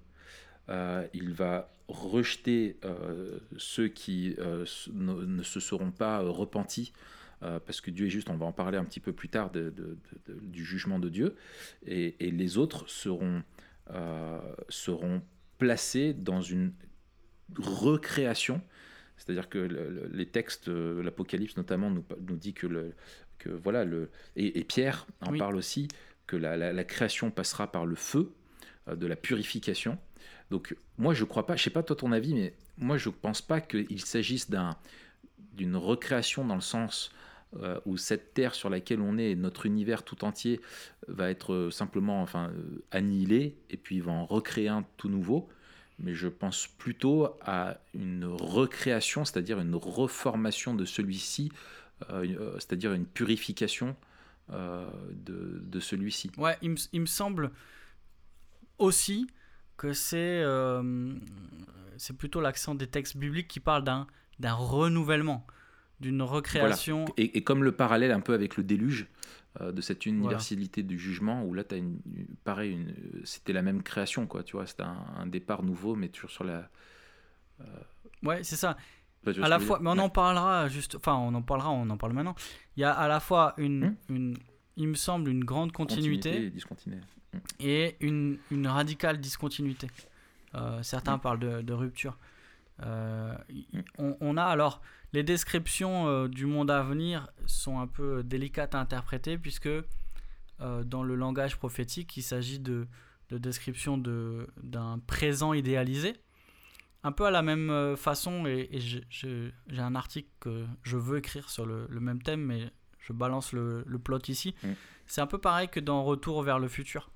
Euh, 0.70 1.06
il 1.14 1.32
va 1.32 1.70
rejeter 1.88 2.76
euh, 2.84 3.38
ceux 3.56 3.88
qui 3.88 4.34
euh, 4.38 4.66
ne, 4.92 5.14
ne 5.24 5.42
se 5.42 5.60
seront 5.60 5.90
pas 5.90 6.18
repentis, 6.20 6.92
euh, 7.42 7.60
parce 7.60 7.80
que 7.80 7.90
Dieu 7.90 8.06
est 8.06 8.10
juste, 8.10 8.30
on 8.30 8.36
va 8.36 8.46
en 8.46 8.52
parler 8.52 8.78
un 8.78 8.84
petit 8.84 9.00
peu 9.00 9.12
plus 9.12 9.28
tard 9.28 9.50
de- 9.50 9.70
de- 9.70 9.96
de- 10.26 10.34
de- 10.34 10.40
du 10.46 10.64
jugement 10.64 10.98
de 10.98 11.08
Dieu, 11.08 11.36
et, 11.86 12.16
et 12.26 12.30
les 12.30 12.58
autres 12.58 12.88
seront, 12.88 13.42
euh, 13.90 14.40
seront 14.68 15.22
placés 15.58 16.14
dans 16.14 16.40
une 16.40 16.72
recréation, 17.56 18.60
c'est-à-dire 19.16 19.48
que 19.48 19.58
le- 19.58 19.90
le- 19.90 20.10
les 20.12 20.26
textes, 20.26 20.68
euh, 20.68 21.02
l'Apocalypse 21.02 21.56
notamment, 21.56 21.90
nous, 21.90 22.04
nous 22.26 22.36
dit 22.36 22.54
que, 22.54 22.66
le, 22.66 22.94
que 23.38 23.48
voilà, 23.50 23.84
le, 23.84 24.10
et, 24.36 24.58
et 24.58 24.64
Pierre 24.64 25.06
en 25.20 25.32
Oui. 25.32 25.38
parle 25.38 25.56
aussi, 25.56 25.88
que 26.26 26.36
la, 26.36 26.56
la- 26.56 26.72
la 26.72 26.84
création 26.84 27.30
passera 27.30 27.70
par 27.72 27.86
le 27.86 27.94
feu, 27.94 28.32
euh, 28.88 28.96
de 28.96 29.06
la 29.06 29.16
purification. 29.16 29.98
Donc 30.50 30.76
moi 30.96 31.14
je 31.14 31.24
crois 31.24 31.46
pas, 31.46 31.56
je 31.56 31.62
sais 31.62 31.70
pas 31.70 31.82
toi 31.82 31.96
ton 31.96 32.12
avis, 32.12 32.34
mais 32.34 32.54
moi 32.78 32.96
je 32.96 33.08
pense 33.10 33.42
pas 33.42 33.60
qu'il 33.60 34.00
s'agisse 34.00 34.48
d'un 34.50 34.76
d'une 35.52 35.76
recréation 35.76 36.44
dans 36.46 36.54
le 36.54 36.60
sens 36.60 37.10
euh, 37.56 37.80
où 37.86 37.96
cette 37.96 38.34
terre 38.34 38.54
sur 38.54 38.70
laquelle 38.70 39.00
on 39.00 39.18
est, 39.18 39.34
notre 39.34 39.66
univers 39.66 40.02
tout 40.02 40.24
entier, 40.24 40.60
va 41.06 41.30
être 41.30 41.54
euh, 41.54 41.70
simplement 41.70 42.22
enfin 42.22 42.50
euh, 42.50 42.84
annihilé 42.90 43.56
et 43.70 43.76
puis 43.76 43.96
il 43.96 44.02
va 44.02 44.12
en 44.12 44.26
recréer 44.26 44.68
un 44.68 44.84
tout 44.96 45.08
nouveau. 45.08 45.48
Mais 46.00 46.14
je 46.14 46.28
pense 46.28 46.68
plutôt 46.68 47.36
à 47.40 47.78
une 47.92 48.24
recréation, 48.24 49.24
c'est-à-dire 49.24 49.58
une 49.58 49.74
reformation 49.74 50.74
de 50.74 50.84
celui-ci, 50.84 51.50
euh, 52.10 52.24
euh, 52.38 52.52
c'est-à-dire 52.54 52.92
une 52.92 53.06
purification 53.06 53.96
euh, 54.50 54.88
de, 55.12 55.60
de 55.62 55.80
celui-ci. 55.80 56.30
Ouais, 56.38 56.56
il 56.62 56.70
me, 57.00 57.06
semble 57.06 57.50
aussi 58.78 59.26
que 59.76 59.92
c'est 59.92 60.40
euh, 60.42 61.12
c'est 61.98 62.16
plutôt 62.16 62.40
l'accent 62.40 62.74
des 62.74 62.86
textes 62.86 63.16
bibliques 63.16 63.48
qui 63.48 63.60
parlent 63.60 63.84
d'un 63.84 64.06
d'un 64.38 64.54
renouvellement, 64.54 65.46
d'une 66.00 66.22
recréation. 66.22 67.04
Et, 67.16 67.36
et 67.38 67.42
comme 67.42 67.64
le 67.64 67.72
parallèle 67.72 68.12
un 68.12 68.20
peu 68.20 68.34
avec 68.34 68.56
le 68.56 68.62
déluge 68.64 69.06
euh, 69.60 69.72
de 69.72 69.80
cette 69.80 70.06
universalité 70.06 70.82
du 70.82 70.98
jugement, 70.98 71.44
où 71.44 71.54
là, 71.54 71.62
as 71.70 71.76
une, 71.76 71.98
pareil, 72.44 72.72
une- 72.72 72.94
c'était 73.24 73.52
la 73.52 73.62
même 73.62 73.82
création, 73.82 74.26
quoi, 74.26 74.42
tu 74.42 74.52
vois, 74.56 74.66
c'était 74.66 74.82
un, 74.84 75.04
un 75.16 75.26
départ 75.26 75.62
nouveau, 75.62 75.96
mais 75.96 76.08
toujours 76.08 76.30
sur 76.30 76.44
la. 76.44 76.68
Ouais, 78.22 78.42
c'est 78.42 78.56
ça. 78.56 78.76
À 79.42 79.48
la 79.48 79.58
fois, 79.58 79.78
mais 79.80 79.90
on 79.90 79.94
Ouais. 79.94 80.00
en 80.00 80.08
parlera 80.08 80.68
juste. 80.68 80.94
Enfin, 80.94 81.14
on 81.14 81.34
en 81.34 81.42
parlera, 81.42 81.70
on 81.70 81.88
en 81.90 81.96
parle 81.96 82.12
maintenant. 82.12 82.34
Il 82.76 82.80
y 82.80 82.84
a 82.84 82.92
à 82.92 83.08
la 83.08 83.20
fois 83.20 83.54
une, 83.58 83.96
Hmm. 84.08 84.14
une 84.14 84.36
il 84.76 84.86
me 84.88 84.94
semble, 84.94 85.28
une 85.28 85.44
grande 85.44 85.72
continuité, 85.72 86.44
et 86.44 86.50
discontinuité. 86.50 87.04
et 87.58 87.96
une, 88.00 88.38
une 88.52 88.68
radicale 88.68 89.18
discontinuité. 89.20 89.88
Euh, 90.54 90.80
certains 90.84 91.18
parlent 91.18 91.40
de, 91.40 91.62
de 91.62 91.72
rupture. 91.72 92.16
Euh, 92.82 93.34
on, 93.98 94.16
on 94.20 94.36
a 94.36 94.44
alors 94.44 94.80
les 95.12 95.22
descriptions 95.24 96.06
euh, 96.06 96.28
du 96.28 96.46
monde 96.46 96.70
à 96.70 96.82
venir 96.82 97.28
sont 97.46 97.80
un 97.80 97.86
peu 97.88 98.22
délicates 98.22 98.74
à 98.74 98.80
interpréter 98.80 99.36
puisque 99.36 99.66
euh, 99.66 100.84
dans 100.84 101.02
le 101.02 101.14
langage 101.16 101.56
prophétique, 101.56 102.16
il 102.16 102.22
s'agit 102.22 102.58
de, 102.60 102.86
de 103.30 103.38
description 103.38 103.98
de- 103.98 104.46
d'un 104.62 104.98
présent 105.06 105.54
idéalisé. 105.54 106.14
Un 107.04 107.12
peu 107.12 107.26
à 107.26 107.30
la 107.30 107.42
même 107.42 107.96
façon, 107.96 108.44
et, 108.46 108.68
j'ai 109.08 109.52
un 109.78 109.94
article 109.94 110.28
que 110.40 110.66
je 110.82 110.96
veux 110.96 111.18
écrire 111.18 111.48
sur 111.48 111.64
le, 111.64 111.86
le 111.88 112.00
même 112.00 112.20
thème, 112.20 112.40
mais 112.42 112.72
je 112.98 113.12
balance 113.12 113.52
le, 113.52 113.84
le 113.86 113.98
plot 114.00 114.18
ici. 114.28 114.54
Mm. 114.64 114.68
C'est 115.06 115.20
un 115.20 115.28
peu 115.28 115.38
pareil 115.38 115.68
que 115.68 115.78
dans 115.80 116.02
Retour 116.02 116.42
vers 116.42 116.58
le 116.58 116.66
futur. 116.66 117.10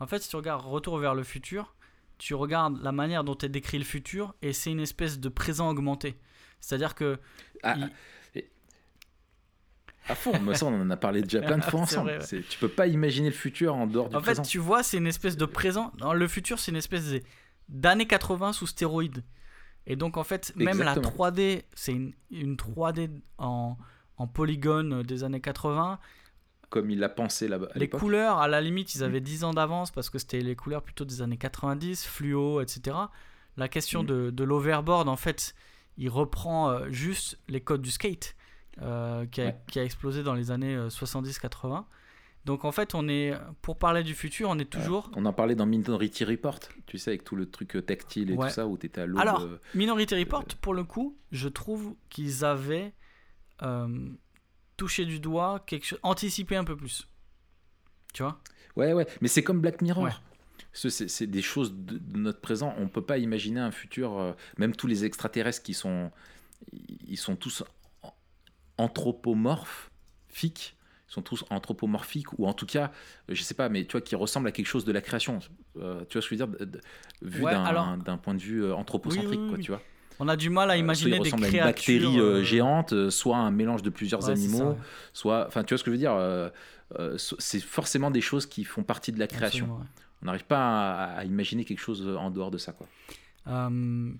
En 0.00 0.06
fait, 0.06 0.20
si 0.20 0.28
tu 0.28 0.36
regardes 0.36 0.64
Retour 0.66 0.98
vers 0.98 1.14
le 1.14 1.22
futur, 1.24 1.74
tu 2.24 2.34
regardes 2.34 2.80
la 2.82 2.92
manière 2.92 3.24
dont 3.24 3.36
est 3.38 3.48
décrit 3.48 3.78
le 3.78 3.84
futur, 3.84 4.32
et 4.42 4.52
c'est 4.52 4.70
une 4.70 4.78
espèce 4.78 5.18
de 5.18 5.28
présent 5.28 5.68
augmenté. 5.68 6.16
C'est-à-dire 6.60 6.94
que 6.94 7.18
Ah, 7.64 7.74
Il- 7.76 7.90
et- 8.40 8.48
à 10.08 10.14
fond, 10.14 10.32
mais 10.40 10.54
ça, 10.54 10.66
on 10.66 10.80
en 10.80 10.90
a 10.90 10.96
parlé 10.96 11.22
déjà 11.22 11.40
plein 11.40 11.58
de 11.58 11.64
fois 11.64 11.80
ensemble. 11.80 12.10
vrai, 12.16 12.32
ouais. 12.36 12.42
Tu 12.48 12.58
peux 12.60 12.68
pas 12.68 12.86
imaginer 12.86 13.28
le 13.28 13.34
futur 13.34 13.74
en 13.74 13.86
dehors 13.88 14.08
du 14.08 14.14
En 14.14 14.20
fait, 14.20 14.34
présent. 14.34 14.42
tu 14.42 14.58
vois, 14.58 14.82
c'est 14.84 14.98
une 14.98 15.06
espèce 15.08 15.36
de 15.36 15.44
présent. 15.46 15.90
Dans 15.98 16.12
le 16.12 16.28
futur, 16.28 16.60
c'est 16.60 16.70
une 16.70 16.76
espèce 16.76 17.12
d'années 17.68 18.06
80 18.06 18.52
sous 18.52 18.66
stéroïdes. 18.68 19.24
Et 19.86 19.96
donc, 19.96 20.16
en 20.16 20.22
fait, 20.24 20.52
même 20.54 20.68
Exactement. 20.68 21.02
la 21.02 21.30
3D, 21.30 21.64
c'est 21.74 21.92
une, 21.92 22.12
une 22.30 22.54
3D 22.56 23.10
en, 23.38 23.76
en 24.16 24.26
polygone 24.28 25.02
des 25.02 25.24
années 25.24 25.40
80. 25.40 25.98
Comme 26.72 26.90
il 26.90 26.98
l'a 26.98 27.10
pensé 27.10 27.48
là-bas 27.48 27.68
Les 27.74 27.88
couleurs, 27.90 28.38
à 28.38 28.48
la 28.48 28.60
limite, 28.62 28.94
ils 28.94 29.04
avaient 29.04 29.20
10 29.20 29.44
ans 29.44 29.52
d'avance 29.52 29.90
parce 29.90 30.08
que 30.08 30.18
c'était 30.18 30.40
les 30.40 30.56
couleurs 30.56 30.82
plutôt 30.82 31.04
des 31.04 31.20
années 31.20 31.36
90, 31.36 32.06
fluo, 32.06 32.60
etc. 32.62 32.96
La 33.58 33.68
question 33.68 34.02
Mm. 34.02 34.06
de, 34.06 34.30
de 34.30 34.44
l'overboard, 34.44 35.06
en 35.08 35.16
fait, 35.16 35.54
il 35.98 36.08
reprend 36.08 36.70
euh, 36.70 36.90
juste 36.90 37.38
les 37.48 37.60
codes 37.60 37.82
du 37.82 37.90
skate 37.90 38.34
euh, 38.80 39.26
qui, 39.26 39.42
a, 39.42 39.44
Ouais. 39.48 39.56
qui 39.70 39.78
a 39.80 39.84
explosé 39.84 40.22
dans 40.22 40.32
les 40.32 40.50
années 40.50 40.74
euh, 40.74 40.88
70-80. 40.88 41.84
Donc, 42.46 42.64
en 42.64 42.72
fait, 42.72 42.94
on 42.94 43.06
est, 43.06 43.34
pour 43.60 43.78
parler 43.78 44.02
du 44.02 44.14
futur, 44.14 44.48
on 44.48 44.58
est 44.58 44.64
toujours. 44.64 45.10
On 45.14 45.26
en 45.26 45.32
parlait 45.34 45.54
dans 45.54 45.66
Minority 45.66 46.24
Report, 46.24 46.58
tu 46.86 46.96
sais, 46.98 47.10
avec 47.10 47.22
tout 47.22 47.36
le 47.36 47.44
truc 47.50 47.76
euh, 47.76 47.82
tactile 47.82 48.30
et 48.30 48.34
Ouais. 48.34 48.48
tout 48.48 48.54
ça, 48.54 48.66
où 48.66 48.78
tu 48.78 48.86
étais 48.86 49.02
à 49.02 49.06
l'eau. 49.06 49.18
Alors, 49.20 49.46
Minority 49.74 50.14
Report, 50.16 50.46
pour 50.62 50.72
le 50.74 50.84
coup, 50.84 51.18
je 51.30 51.48
trouve 51.48 51.94
qu'ils 52.08 52.44
avaient 52.46 52.94
euh, 53.62 54.08
touché 54.82 55.04
du 55.04 55.20
doigt 55.20 55.62
quelque 55.64 55.86
chose, 55.86 56.00
anticipé 56.02 56.56
un 56.56 56.64
peu 56.64 56.76
plus. 56.76 57.06
Tu 58.12 58.24
vois? 58.24 58.40
Ouais, 58.74 58.92
ouais, 58.92 59.06
mais 59.20 59.28
c'est 59.28 59.44
comme 59.44 59.60
Black 59.60 59.80
Mirror. 59.80 60.02
Ouais. 60.02 60.10
C'est 60.72 61.26
des 61.28 61.40
choses 61.42 61.72
de, 61.72 61.98
de 61.98 62.18
notre 62.18 62.40
présent. 62.40 62.74
On 62.78 62.88
peut 62.88 63.00
pas 63.04 63.18
imaginer 63.18 63.60
un 63.60 63.70
futur. 63.70 64.18
euh, 64.18 64.32
même 64.58 64.74
tous 64.74 64.88
les 64.88 65.04
extraterrestres 65.04 65.62
qui 65.62 65.72
sont, 65.74 66.10
ils 67.06 67.16
sont 67.16 67.36
tous 67.36 67.62
an- 68.02 68.12
anthropomorphiques. 68.78 70.76
Ils 71.08 71.12
sont 71.12 71.22
tous 71.22 71.44
anthropomorphiques 71.50 72.36
ou 72.40 72.46
en 72.48 72.54
tout 72.54 72.66
cas, 72.66 72.90
je 73.28 73.40
sais 73.42 73.54
pas, 73.54 73.68
mais 73.68 73.84
tu 73.84 73.92
vois, 73.92 74.00
qui 74.00 74.16
ressemblent 74.16 74.48
à 74.48 74.52
quelque 74.52 74.66
chose 74.66 74.84
de 74.84 74.92
la 74.92 75.00
création. 75.02 75.38
Euh, 75.76 76.04
tu 76.08 76.14
vois 76.18 76.22
ce 76.22 76.28
que 76.28 76.36
je 76.36 76.42
veux 76.42 76.46
dire, 76.48 76.58
de- 76.58 76.64
de- 76.64 76.80
vu 77.20 77.42
Ouais, 77.44 77.52
d'un 77.52 78.16
point 78.16 78.34
de 78.34 78.40
vue 78.40 78.64
euh, 78.64 78.74
anthropocentrique, 78.74 79.38
Oui, 79.38 79.44
oui, 79.44 79.48
quoi, 79.50 79.58
tu 79.58 79.70
vois? 79.70 79.82
On 80.20 80.28
a 80.28 80.36
du 80.36 80.50
mal 80.50 80.70
à 80.70 80.74
Euh, 80.74 80.76
imaginer 80.76 81.16
soit 81.16 81.16
il 81.18 81.22
des 81.22 81.28
ressemble 81.30 81.44
à 81.44 81.48
créatures. 81.48 81.66
une 81.66 81.72
bactérie 81.72 82.20
euh, 82.20 82.22
euh, 82.40 82.42
géante, 82.44 83.10
soit 83.10 83.36
un 83.38 83.50
mélange 83.50 83.82
de 83.82 83.90
plusieurs 83.90 84.20
ouais, 84.26 84.36
c'est 84.36 84.42
ça, 84.48 84.54
animaux, 84.56 84.70
ouais. 84.72 84.76
soit, 85.12 85.46
enfin, 85.48 85.64
tu 85.64 85.74
vois 85.74 85.78
ce 85.78 85.84
que 85.84 85.90
je 85.90 85.96
veux 85.96 85.98
dire. 85.98 86.50
c'est 87.38 87.60
forcément 87.62 88.10
des 88.10 88.20
choses 88.20 88.46
qui 88.46 88.64
font 88.64 88.82
partie 88.84 89.12
de 89.12 89.18
la 89.18 89.26
création. 89.26 89.66
Ouais. 89.76 89.84
On 90.22 90.26
n'arrive 90.26 90.44
pas 90.44 90.92
à, 90.92 91.04
à 91.18 91.24
imaginer 91.24 91.64
quelque 91.64 91.80
chose 91.80 92.06
en 92.06 92.30
dehors 92.30 92.50
de 92.52 92.58
ça, 92.58 92.72
quoi. 92.72 92.86
Euh, 93.48 94.12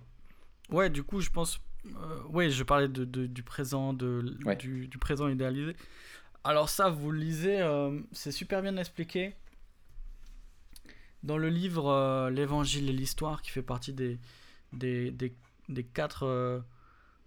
ouais, 0.70 0.90
du 0.90 1.02
coup, 1.04 1.20
je 1.20 1.30
pense. 1.30 1.60
euh, 1.86 2.22
ouais, 2.30 2.50
je 2.50 2.62
parlais 2.64 2.88
de, 2.88 3.04
de- 3.04 3.26
du 3.26 3.42
présent, 3.44 3.92
de, 3.92 4.36
Ouais. 4.44 4.56
du, 4.56 4.88
du 4.88 4.98
présent 4.98 5.28
idéalisé. 5.28 5.76
Alors 6.44 6.68
ça, 6.68 6.88
vous 6.88 7.12
le 7.12 7.18
lisez, 7.20 7.60
euh, 7.60 8.00
c'est 8.10 8.32
super 8.32 8.62
bien 8.62 8.76
expliqué 8.76 9.34
dans 11.22 11.38
le 11.38 11.48
livre 11.48 12.28
L'Évangile 12.30 12.88
et 12.90 12.92
l'Histoire, 12.92 13.42
qui 13.42 13.50
fait 13.52 13.62
partie 13.62 13.92
des, 13.92 14.18
des, 14.72 15.12
des, 15.12 15.32
des 15.72 15.84
quatre 15.84 16.24
euh, 16.24 16.60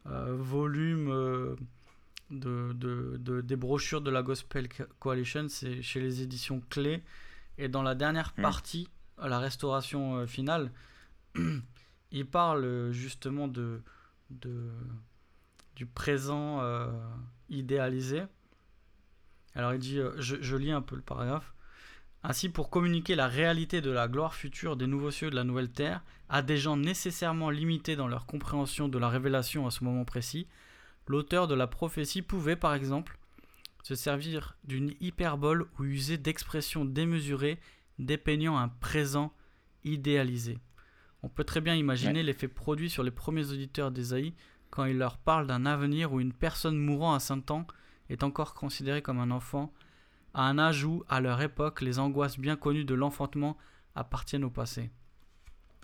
euh, 0.08 0.36
volumes 0.38 1.10
euh, 1.12 1.56
de, 2.30 2.74
de, 2.74 3.18
de- 3.18 3.41
des 3.41 3.56
brochures 3.56 4.02
de 4.02 4.12
la 4.12 4.24
Gospel 4.24 4.68
Coalition. 5.00 5.48
C'est 5.50 5.82
chez 5.82 6.00
les 6.00 6.22
éditions 6.22 6.62
Clés. 6.70 7.04
Et 7.58 7.68
dans 7.70 7.84
la 7.84 7.96
dernière 7.96 8.34
Mm. 8.38 8.41
partie, 8.41 8.89
à 9.18 9.28
la 9.30 9.39
restauration 9.39 10.26
finale, 10.28 10.72
il 12.12 12.26
parle 12.26 12.91
justement 12.91 13.48
de, 13.48 13.82
de 14.30 14.70
du 15.76 15.86
présent 15.86 16.62
euh, 16.62 16.89
idéalisé. 17.50 18.24
Alors 19.56 19.74
il 19.74 19.80
dit, 19.80 20.00
je, 20.18 20.36
je 20.41 20.56
lis 20.58 20.72
un 20.72 20.82
peu 20.82 20.96
le 20.96 21.02
paragraphe. 21.02 21.54
Ainsi, 22.28 22.49
pour 22.49 22.71
communiquer 22.71 23.13
la 23.13 23.28
réalité 23.28 23.82
de 23.82 23.91
la 23.91 24.07
gloire 24.07 24.34
future 24.34 24.78
des 24.78 24.88
nouveaux 24.88 25.11
cieux 25.11 25.28
et 25.28 25.30
de 25.30 25.36
la 25.36 25.43
nouvelle 25.43 25.69
terre 25.69 26.01
à 26.28 26.41
des 26.41 26.57
gens 26.57 26.76
nécessairement 26.76 27.51
limités 27.51 27.95
dans 27.95 28.07
leur 28.07 28.26
compréhension 28.26 28.88
de 28.88 28.97
la 28.97 29.09
révélation 29.09 29.67
à 29.67 29.71
ce 29.71 29.84
moment 29.84 30.05
précis, 30.05 30.47
l'auteur 31.05 31.47
de 31.47 31.53
la 31.53 31.67
prophétie 31.67 32.23
pouvait, 32.23 32.55
par 32.55 32.73
exemple, 32.73 33.19
se 33.84 33.93
servir 33.93 34.57
d'une 34.63 34.95
hyperbole 35.01 35.67
ou 35.78 35.84
user 35.84 36.17
d'expressions 36.17 36.84
démesurées 36.84 37.59
dépeignant 37.99 38.57
un 38.57 38.69
présent 38.69 39.32
idéalisé. 39.84 40.57
On 41.21 41.30
peut 41.30 41.43
très 41.43 41.61
bien 41.61 41.76
imaginer 41.76 42.23
l'effet 42.23 42.47
produit 42.47 42.89
sur 42.89 43.03
les 43.03 43.11
premiers 43.11 43.51
auditeurs 43.51 43.91
d'Esaïe 43.91 44.34
quand 44.71 44.86
il 44.86 44.97
leur 44.97 45.19
parle 45.19 45.45
d'un 45.45 45.67
avenir 45.67 46.11
où 46.11 46.19
une 46.19 46.34
personne 46.34 46.80
mourant 46.80 47.13
à 47.13 47.19
saint 47.19 47.43
ans 47.51 47.67
est 48.09 48.23
encore 48.23 48.55
considérée 48.55 49.03
comme 49.03 49.19
un 49.19 49.30
enfant, 49.30 49.71
à 50.36 50.44
un 50.50 50.60
âge 50.60 50.84
où, 50.84 51.04
à 51.08 51.22
leur 51.22 51.42
époque, 51.42 51.82
les 51.82 51.98
angoisses 51.98 52.38
bien 52.38 52.58
connues 52.58 52.84
de 52.84 52.94
l'enfantement 52.94 53.58
appartiennent 53.96 54.44
au 54.44 54.50
passé. 54.50 54.92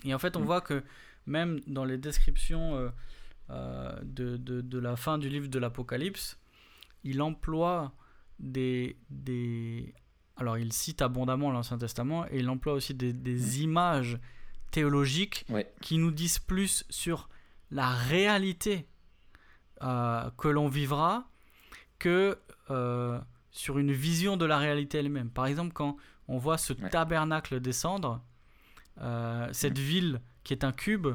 Et 0.03 0.13
en 0.13 0.19
fait, 0.19 0.35
on 0.35 0.41
mm. 0.41 0.45
voit 0.45 0.61
que 0.61 0.83
même 1.25 1.61
dans 1.67 1.85
les 1.85 1.97
descriptions 1.97 2.75
euh, 2.75 2.89
euh, 3.49 3.97
de, 4.03 4.35
de, 4.37 4.79
la 4.79 4.97
fin 4.97 5.17
du 5.17 5.29
livre 5.29 5.47
de 5.47 5.57
l'Apocalypse, 5.57 6.37
il 7.05 7.21
emploie 7.21 7.93
des, 8.39 8.97
des... 9.09 9.95
Alors, 10.35 10.57
il 10.57 10.73
cite 10.73 11.01
abondamment 11.01 11.49
l'Ancien 11.51 11.77
Testament 11.77 12.25
et 12.27 12.39
il 12.39 12.49
emploie 12.49 12.73
aussi 12.73 12.93
des, 12.93 13.13
des 13.13 13.35
mm. 13.35 13.61
images 13.61 14.19
théologiques 14.71 15.45
qui 15.81 15.97
nous 15.97 16.11
disent 16.11 16.39
plus 16.39 16.83
sur 16.89 17.29
la 17.71 17.89
réalité 17.89 18.85
euh, 19.81 20.29
que 20.37 20.49
l'on 20.49 20.67
vivra 20.67 21.29
que 21.99 22.37
sur 23.51 23.77
une 23.77 23.91
vision 23.91 24.37
de 24.37 24.45
la 24.45 24.57
réalité 24.57 24.99
elle-même. 24.99 25.29
Par 25.29 25.45
exemple, 25.45 25.73
quand 25.73 25.97
on 26.27 26.37
voit 26.37 26.57
ce 26.57 26.73
tabernacle 26.73 27.59
descendre, 27.59 28.21
cette 29.51 29.77
mm. 29.77 29.81
ville 29.81 30.21
qui 30.43 30.53
est 30.53 30.63
un 30.63 30.71
cube, 30.71 31.07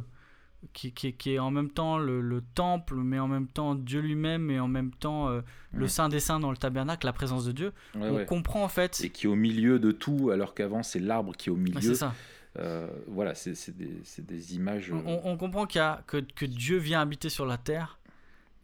qui, 0.72 0.93
qui, 0.93 1.32
est 1.32 1.39
en 1.39 1.51
même 1.51 1.70
temps 1.70 1.99
le, 1.99 2.43
temple, 2.55 2.97
mais 2.97 3.18
en 3.18 3.28
même 3.28 3.47
temps 3.47 3.74
Dieu 3.74 4.01
lui-même, 4.01 4.51
et 4.51 4.61
en 4.61 4.68
même 4.68 4.93
temps 4.93 5.28
euh, 5.28 5.41
le 5.72 5.89
Saint 5.89 6.09
des 6.09 6.20
Saints 6.20 6.41
dans 6.41 6.51
le 6.51 6.57
tabernacle, 6.57 7.07
la 7.07 7.12
présence 7.12 7.45
de 7.45 7.53
Dieu. 7.53 7.72
on 7.95 8.24
comprend 8.24 8.64
en 8.64 8.68
fait. 8.68 9.01
Et 9.05 9.11
qui 9.11 9.26
est 9.26 9.28
au 9.28 9.37
milieu 9.37 9.78
de 9.78 9.91
tout, 9.93 10.30
alors 10.30 10.55
qu'avant 10.55 10.82
c'est 10.82 11.01
l'arbre 11.01 11.34
qui 11.37 11.49
est 11.49 11.53
au 11.53 11.57
milieu. 11.57 11.80
c'est 11.80 11.95
ça. 11.95 12.14
Euh, 12.59 12.89
voilà, 13.07 13.34
c'est 13.34 13.76
des, 13.76 14.01
des, 14.18 14.55
images. 14.55 14.91
On, 14.91 15.20
on 15.24 15.37
comprend 15.37 15.66
qu'il 15.66 15.78
y 15.78 15.82
a, 15.82 16.03
que, 16.07 16.16
que, 16.16 16.47
Dieu 16.47 16.78
vient 16.78 17.03
habiter 17.03 17.28
sur 17.28 17.45
la 17.45 17.59
terre 17.59 17.95
euh, 17.95 17.95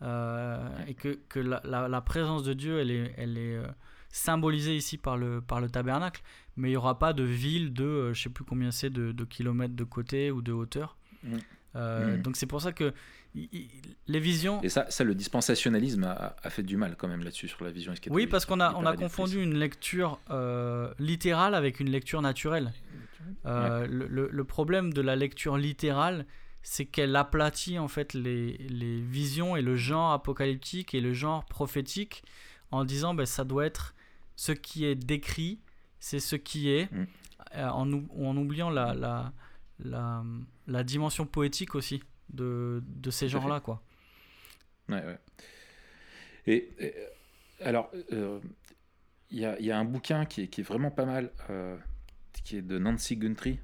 et 0.03 0.95
que, 0.95 1.19
que 1.29 1.39
la, 1.39 1.61
la, 1.89 2.01
présence 2.01 2.43
de 2.43 2.53
Dieu, 2.53 2.81
elle 2.81 2.91
est, 2.91 3.15
elle 3.17 3.39
est 3.39 3.61
symbolisée 4.11 4.77
ici 4.77 4.99
par 4.99 5.17
le, 5.17 5.41
par 5.41 5.61
le 5.61 5.71
tabernacle, 5.71 6.23
mais 6.57 6.69
il 6.69 6.73
n'y 6.73 6.77
aura 6.77 6.99
pas 6.99 7.13
de 7.13 7.23
ville 7.23 7.73
de, 7.73 8.13
je 8.13 8.23
sais 8.23 8.31
plus 8.31 8.45
combien 8.45 8.71
c'est, 8.71 8.91
de, 8.91 9.13
de 9.13 9.25
kilomètres 9.25 9.75
de 9.75 9.85
côté 9.85 10.31
ou 10.31 10.43
de 10.43 10.53
hauteur. 10.53 10.97
Euh, 11.77 12.17
mm. 12.17 12.23
Donc 12.23 12.37
c'est 12.37 12.47
pour 12.47 12.61
ça 12.61 12.73
que 12.73 12.93
les 13.35 14.21
visions. 14.21 14.63
Et 14.63 14.69
ça, 14.69 14.87
ça 14.91 15.05
le 15.05 15.15
dispensationalisme 15.15 16.05
a, 16.05 16.51
fait 16.51 16.63
du 16.63 16.77
mal 16.77 16.97
quand 16.97 17.09
même 17.09 17.23
là-dessus 17.23 17.49
sur 17.49 17.65
la 17.65 17.71
vision 17.71 17.95
Oui, 18.11 18.27
parce 18.27 18.45
qu'on 18.45 18.61
a, 18.61 18.75
on 18.75 18.85
a 18.85 18.95
confondu 18.95 19.43
une 19.43 19.55
lecture 19.55 20.21
euh, 20.31 20.93
littérale 20.99 21.55
avec 21.55 21.81
une 21.81 21.91
lecture 21.91 22.21
naturelle. 22.21 22.73
Euh, 23.47 23.87
le, 23.89 24.29
le, 24.31 24.45
problème 24.45 24.93
de 24.93 25.01
la 25.01 25.17
lecture 25.17 25.57
littérale, 25.57 26.27
c'est 26.63 26.87
qu'elle 26.87 27.17
aplatit 27.17 27.79
en 27.79 27.89
fait 27.89 28.15
les, 28.15 28.57
les, 28.59 29.01
visions 29.01 29.57
et 29.57 29.63
le 29.63 29.77
genre 29.77 30.13
apocalyptique 30.13 30.95
et 30.95 31.01
le 31.01 31.13
genre 31.13 31.45
prophétique 31.45 32.23
en 32.71 32.85
disant 32.85 33.15
ben, 33.15 33.27
ça 33.27 33.45
doit 33.45 33.67
être 33.67 33.95
ce 34.37 34.53
qui 34.53 34.85
est 34.85 34.95
décrit, 34.95 35.61
c'est 35.99 36.21
ce 36.21 36.37
qui 36.37 36.71
est, 36.71 36.91
mm. 36.93 37.07
en, 37.57 37.93
en, 37.93 38.37
oubliant 38.37 38.71
la, 38.71 38.95
la, 38.95 39.33
la, 39.79 40.25
la 40.67 40.85
dimension 40.85 41.27
poétique 41.27 41.75
aussi 41.75 42.03
de, 42.31 42.83
de 42.87 43.11
ces 43.11 43.29
genres-là, 43.29 43.61
quoi. 43.61 43.83
Ouais, 44.89 45.05
ouais. 45.05 45.19
Et, 46.47 46.71
alors, 47.61 47.91
il 47.95 48.05
euh, 48.13 48.41
y, 49.31 49.45
a, 49.45 49.61
y, 49.61 49.71
a, 49.71 49.79
un 49.79 49.85
bouquin 49.85 50.25
qui 50.25 50.43
est, 50.43 50.49
qui 50.49 50.61
est 50.61 50.65
vraiment 50.65 50.91
pas 50.91 51.05
mal, 51.05 51.31
euh, 51.51 51.77
qui 52.45 52.57
est 52.57 52.63
de 52.63 52.79
Nancy 52.79 53.17
Guntry, 53.17 53.59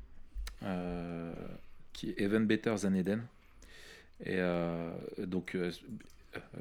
euh, 0.63 1.35
qui 1.99 2.11
est 2.11 2.21
Even 2.21 2.47
Better 2.47 2.75
Than 2.81 2.95
Eden. 2.95 3.27
Et 4.25 4.39
donc, 5.19 5.57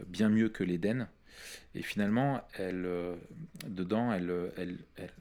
bien 0.07 0.29
mieux 0.29 0.49
que 0.49 0.63
l'Eden. 0.63 1.07
Et 1.75 1.83
finalement, 1.83 2.43
elle, 2.53 2.87
dedans, 3.67 4.11
elle, 4.11 4.51
elle, 4.57 4.77
elle, 4.95 5.11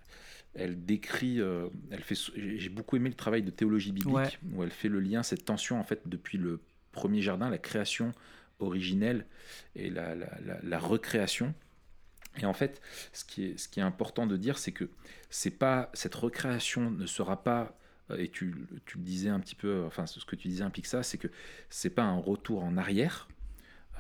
elle 0.58 0.84
décrit, 0.84 1.40
euh, 1.40 1.68
elle 1.90 2.02
fait, 2.02 2.16
j'ai 2.34 2.68
beaucoup 2.68 2.96
aimé 2.96 3.08
le 3.08 3.14
travail 3.14 3.42
de 3.42 3.50
théologie 3.50 3.92
biblique 3.92 4.38
où 4.52 4.62
elle 4.62 4.70
fait 4.70 4.88
le 4.88 5.00
lien, 5.00 5.22
cette 5.22 5.44
tension 5.44 5.78
en 5.78 5.84
fait 5.84 6.00
depuis 6.06 6.38
le 6.38 6.60
premier 6.92 7.20
jardin, 7.20 7.50
la 7.50 7.58
création 7.58 8.12
originelle 8.58 9.26
et 9.74 9.90
la, 9.90 10.14
la, 10.14 10.78
recréation. 10.78 11.54
Et 12.38 12.46
en 12.46 12.54
fait, 12.54 12.80
ce 13.12 13.24
qui 13.24 13.44
est, 13.44 13.58
ce 13.58 13.68
qui 13.68 13.80
est 13.80 13.82
important 13.82 14.26
de 14.26 14.36
dire, 14.36 14.58
c'est 14.58 14.72
que 14.72 14.88
c'est 15.28 15.50
pas 15.50 15.90
cette 15.92 16.14
recréation 16.14 16.90
ne 16.90 17.06
sera 17.06 17.42
pas 17.42 17.62
euh, 17.62 17.68
et 18.16 18.28
tu, 18.28 18.54
tu, 18.86 18.98
le 18.98 19.04
disais 19.04 19.30
un 19.30 19.40
petit 19.40 19.54
peu, 19.54 19.84
enfin 19.84 20.07
ce 20.07 20.24
que 20.24 20.36
tu 20.36 20.48
disais 20.48 20.62
implique 20.62 20.86
ça, 20.86 21.02
c'est 21.02 21.18
que 21.18 21.28
c'est 21.70 21.90
pas 21.90 22.04
un 22.04 22.18
retour 22.18 22.62
en 22.62 22.76
arrière, 22.76 23.28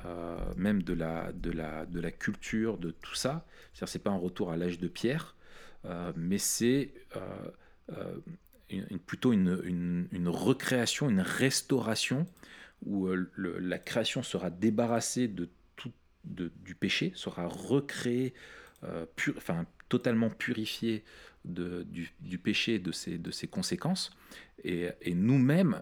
euh, 0.04 0.36
même 0.56 0.82
de 0.82 0.92
la, 0.92 1.32
de, 1.32 1.50
la, 1.50 1.86
de 1.86 2.00
la 2.00 2.10
culture, 2.10 2.78
de 2.78 2.90
tout 2.90 3.14
ça. 3.14 3.46
C'est-à-dire 3.72 3.88
c'est 3.88 4.02
pas 4.02 4.10
un 4.10 4.18
retour 4.18 4.52
à 4.52 4.56
l'âge 4.56 4.78
de 4.78 4.88
pierre, 4.88 5.36
euh, 5.84 6.12
mais 6.16 6.38
c'est 6.38 6.92
euh, 7.16 7.50
euh, 7.92 8.98
plutôt 9.06 9.32
une, 9.32 10.08
une, 10.10 10.28
recréation, 10.28 11.08
une 11.08 11.20
restauration 11.20 12.26
où 12.84 13.08
la 13.08 13.78
création 13.78 14.22
sera 14.22 14.50
débarrassée 14.50 15.28
de 15.28 15.48
tout 15.76 15.92
de, 16.24 16.50
du 16.64 16.74
péché, 16.74 17.12
sera 17.14 17.46
recréée, 17.46 18.34
pur, 19.14 19.34
enfin, 19.36 19.66
totalement 19.88 20.30
purifiée 20.30 21.04
du, 21.46 22.38
péché 22.38 22.78
de 22.78 22.92
ses, 22.92 23.18
de 23.18 23.30
ses 23.30 23.46
conséquences. 23.46 24.10
Et, 24.64 24.88
et 25.02 25.14
nous-mêmes, 25.14 25.80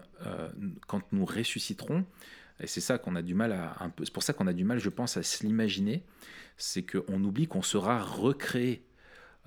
quand 0.87 1.01
nous 1.11 1.25
ressusciterons, 1.25 2.05
et 2.59 2.67
c'est 2.67 2.81
ça 2.81 2.97
qu'on 2.97 3.15
a 3.15 3.21
du 3.21 3.33
mal 3.33 3.51
à 3.51 3.75
c'est 3.99 4.13
pour 4.13 4.23
ça 4.23 4.33
qu'on 4.33 4.47
a 4.47 4.53
du 4.53 4.63
mal, 4.63 4.79
je 4.79 4.89
pense, 4.89 5.17
à 5.17 5.23
se 5.23 5.45
l'imaginer, 5.45 6.03
c'est 6.57 6.83
qu'on 6.83 7.23
oublie 7.23 7.47
qu'on 7.47 7.61
sera 7.61 8.01
recréé 8.01 8.85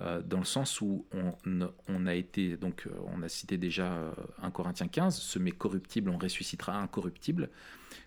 euh, 0.01 0.21
dans 0.21 0.39
le 0.39 0.45
sens 0.45 0.79
où 0.79 1.05
on, 1.13 2.05
a 2.05 2.13
été, 2.15 2.55
donc 2.55 2.87
euh, 2.87 2.91
on 3.07 3.21
a 3.21 3.27
cité 3.27 3.57
déjà 3.57 3.91
1 4.41 4.47
euh, 4.47 4.49
Corinthiens 4.51 4.87
15, 4.87 5.17
ce 5.17 5.39
mais 5.39 5.51
corruptible, 5.51 6.09
on 6.09 6.17
ressuscitera 6.17 6.77
incorruptible, 6.77 7.49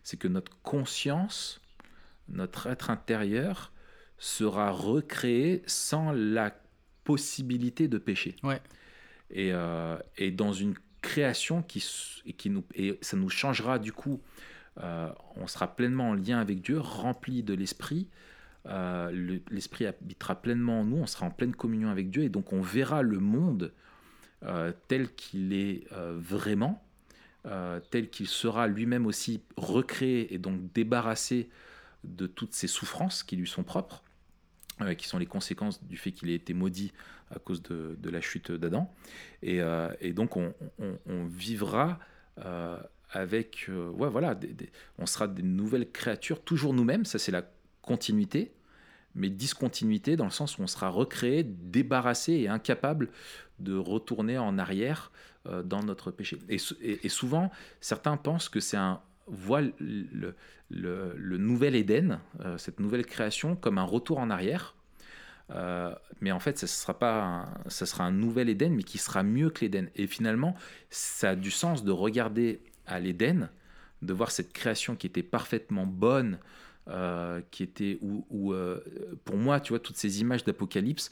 c'est 0.03 0.17
que 0.17 0.29
notre 0.29 0.57
conscience, 0.63 1.61
notre 2.29 2.69
être 2.69 2.89
intérieur 2.89 3.73
sera 4.17 4.71
recréé 4.71 5.63
sans 5.67 6.13
la 6.13 6.51
possibilité 7.05 7.89
de 7.89 7.99
pécher. 7.99 8.37
Ouais. 8.43 8.61
Et, 9.31 9.53
et, 10.19 10.31
dans 10.31 10.53
une 10.53 10.75
création 11.01 11.63
qui, 11.63 11.83
qui 12.37 12.51
nous, 12.51 12.65
et 12.75 12.99
ça 13.01 13.17
nous 13.17 13.31
changera 13.31 13.79
du 13.79 13.93
coup, 13.93 14.21
on 14.77 15.47
sera 15.47 15.75
pleinement 15.75 16.11
en 16.11 16.15
lien 16.15 16.39
avec 16.39 16.61
Dieu, 16.61 16.79
rempli 16.79 17.43
de 17.43 17.55
l'esprit, 17.55 18.09
euh, 18.69 19.39
l'Esprit 19.51 19.87
habitera 19.87 20.37
pleinement 20.37 20.81
en 20.81 20.85
nous, 20.85 20.99
on 20.99 21.07
sera 21.07 21.27
en 21.27 21.31
pleine 21.31 21.55
communion 21.55 21.91
avec 21.91 22.11
Dieu, 22.11 22.23
et 22.23 22.29
donc 22.29 22.53
on 22.53 22.61
verra 22.61 23.03
le 23.03 23.19
monde 23.19 23.73
euh, 24.45 24.73
tel 24.89 25.13
qu'il 25.15 25.53
est 25.53 25.85
euh, 25.93 26.17
vraiment, 26.19 26.83
tel 27.91 28.09
qu'il 28.09 28.29
sera 28.29 28.69
lui-même 28.69 29.05
aussi 29.05 29.43
recréé 29.57 30.33
et 30.33 30.39
donc 30.39 30.73
débarrassé 30.75 31.49
de 32.05 32.29
toutes 32.29 32.55
ces 32.55 32.69
souffrances 32.69 33.25
qui 33.25 33.35
lui 33.35 33.49
sont 33.49 33.65
propres, 33.65 34.05
qui 34.97 35.07
sont 35.07 35.19
les 35.19 35.27
conséquences 35.27 35.83
du 35.85 35.97
fait 35.97 36.13
qu'il 36.13 36.31
ait 36.31 36.35
été 36.35 36.55
maudit 36.55 36.93
à 37.35 37.39
cause 37.39 37.63
de, 37.63 38.11
la 38.11 38.21
chute 38.21 38.51
d'Adam. 38.53 38.93
Et, 39.43 39.63
donc 40.13 40.37
on, 40.37 40.53
vivra 41.27 41.99
avec, 43.11 43.69
ouais, 43.69 44.09
voilà, 44.09 44.39
on 44.99 45.07
sera 45.07 45.29
des 45.29 45.43
nouvelles 45.43 45.91
créatures, 45.91 46.43
toujours 46.43 46.75
nous-mêmes, 46.75 47.05
ça 47.05 47.19
c'est 47.19 47.33
la 47.33 47.45
continuité, 47.83 48.53
mais 49.15 49.31
discontinuité 49.31 50.17
dans 50.17 50.25
le 50.25 50.31
sens 50.31 50.59
où 50.59 50.63
on 50.63 50.67
sera 50.67 50.89
recréé, 50.89 51.45
débarrassé 51.45 52.33
et 52.33 52.49
incapable 52.49 53.11
de 53.59 53.77
retourner 53.77 54.39
en 54.39 54.59
arrière 54.59 55.13
euh, 55.47 55.63
dans 55.63 55.83
notre 55.83 56.11
péché. 56.11 56.39
Et, 56.49 57.09
souvent, 57.09 57.51
certains 57.81 58.17
pensent 58.17 58.49
que 58.49 58.61
c'est 58.61 58.77
un 58.77 59.01
voit 59.27 59.63
le, 59.79 60.35
nouvel 60.71 61.75
Éden, 61.75 62.21
euh, 62.41 62.59
cette 62.59 62.81
nouvelle 62.81 63.07
création, 63.07 63.57
comme 63.57 63.79
un 63.79 63.85
retour 63.85 64.19
en 64.19 64.31
arrière. 64.31 64.77
Euh, 65.51 65.95
mais 66.21 66.33
en 66.33 66.41
fait, 66.41 66.59
ce 66.59 66.67
sera 66.67 66.99
pas, 66.99 67.23
un, 67.23 67.69
ça 67.69 67.87
sera 67.87 68.05
un 68.05 68.13
nouvel 68.13 68.49
Éden, 68.49 68.75
mais 68.75 68.83
qui 68.83 68.99
sera 68.99 69.23
mieux 69.23 69.51
que 69.51 69.61
l'Éden. 69.61 69.89
Et 69.97 70.07
finalement, 70.07 70.55
ça 70.91 71.31
a 71.31 71.37
du 71.37 71.51
sens 71.51 71.85
de 71.85 71.93
regarder 71.93 72.61
à 72.87 73.01
l'Éden, 73.01 73.51
de 74.03 74.13
voir 74.13 74.31
cette 74.31 74.53
création 74.53 74.97
qui 74.97 75.07
était 75.07 75.23
parfaitement 75.23 75.87
bonne, 75.87 76.39
euh, 76.89 77.41
qui 77.51 77.63
était 77.63 77.99
où, 78.01 78.55
pour 79.25 79.37
moi, 79.37 79.61
tu 79.61 79.71
vois, 79.71 79.81
toutes 79.81 79.97
ces 79.97 80.21
images 80.21 80.45
d'Apocalypse, 80.45 81.11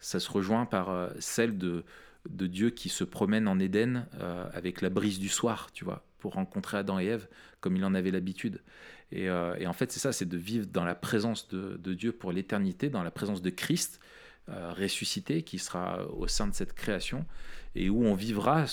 ça 0.00 0.20
se 0.20 0.30
rejoint 0.30 0.64
par 0.64 1.10
celle 1.18 1.58
de, 1.58 1.84
de 2.28 2.46
Dieu 2.46 2.70
qui 2.70 2.88
se 2.88 3.04
promène 3.04 3.46
en 3.46 3.58
Éden 3.58 4.06
avec 4.52 4.80
la 4.80 4.90
brise 4.90 5.18
du 5.18 5.28
soir, 5.28 5.70
tu 5.72 5.84
vois, 5.84 6.04
pour 6.22 6.34
rencontrer 6.34 6.78
Adam 6.78 6.98
et 6.98 7.06
Ève 7.06 7.28
comme 7.60 7.76
il 7.76 7.84
en 7.84 7.94
avait 7.94 8.10
l'habitude. 8.10 8.62
Et, 9.10 9.24
et, 9.24 9.66
en 9.66 9.74
fait, 9.74 9.92
c'est 9.92 10.00
ça, 10.00 10.10
c'est 10.10 10.28
de 10.28 10.38
vivre 10.38 10.66
dans 10.66 10.84
la 10.84 10.94
présence 10.94 11.48
de, 11.48 11.92
Dieu 11.92 12.12
pour 12.12 12.32
l'éternité, 12.32 12.88
dans 12.88 13.02
la 13.02 13.10
présence 13.10 13.42
de 13.42 13.50
Christ 13.50 14.00
ressuscité 14.48 15.42
qui 15.42 15.58
sera 15.58 16.06
au 16.08 16.26
sein 16.28 16.48
de 16.48 16.54
cette 16.54 16.72
création 16.72 17.26
et 17.74 17.90
où 17.90 18.04
on 18.06 18.14
vivra 18.14 18.64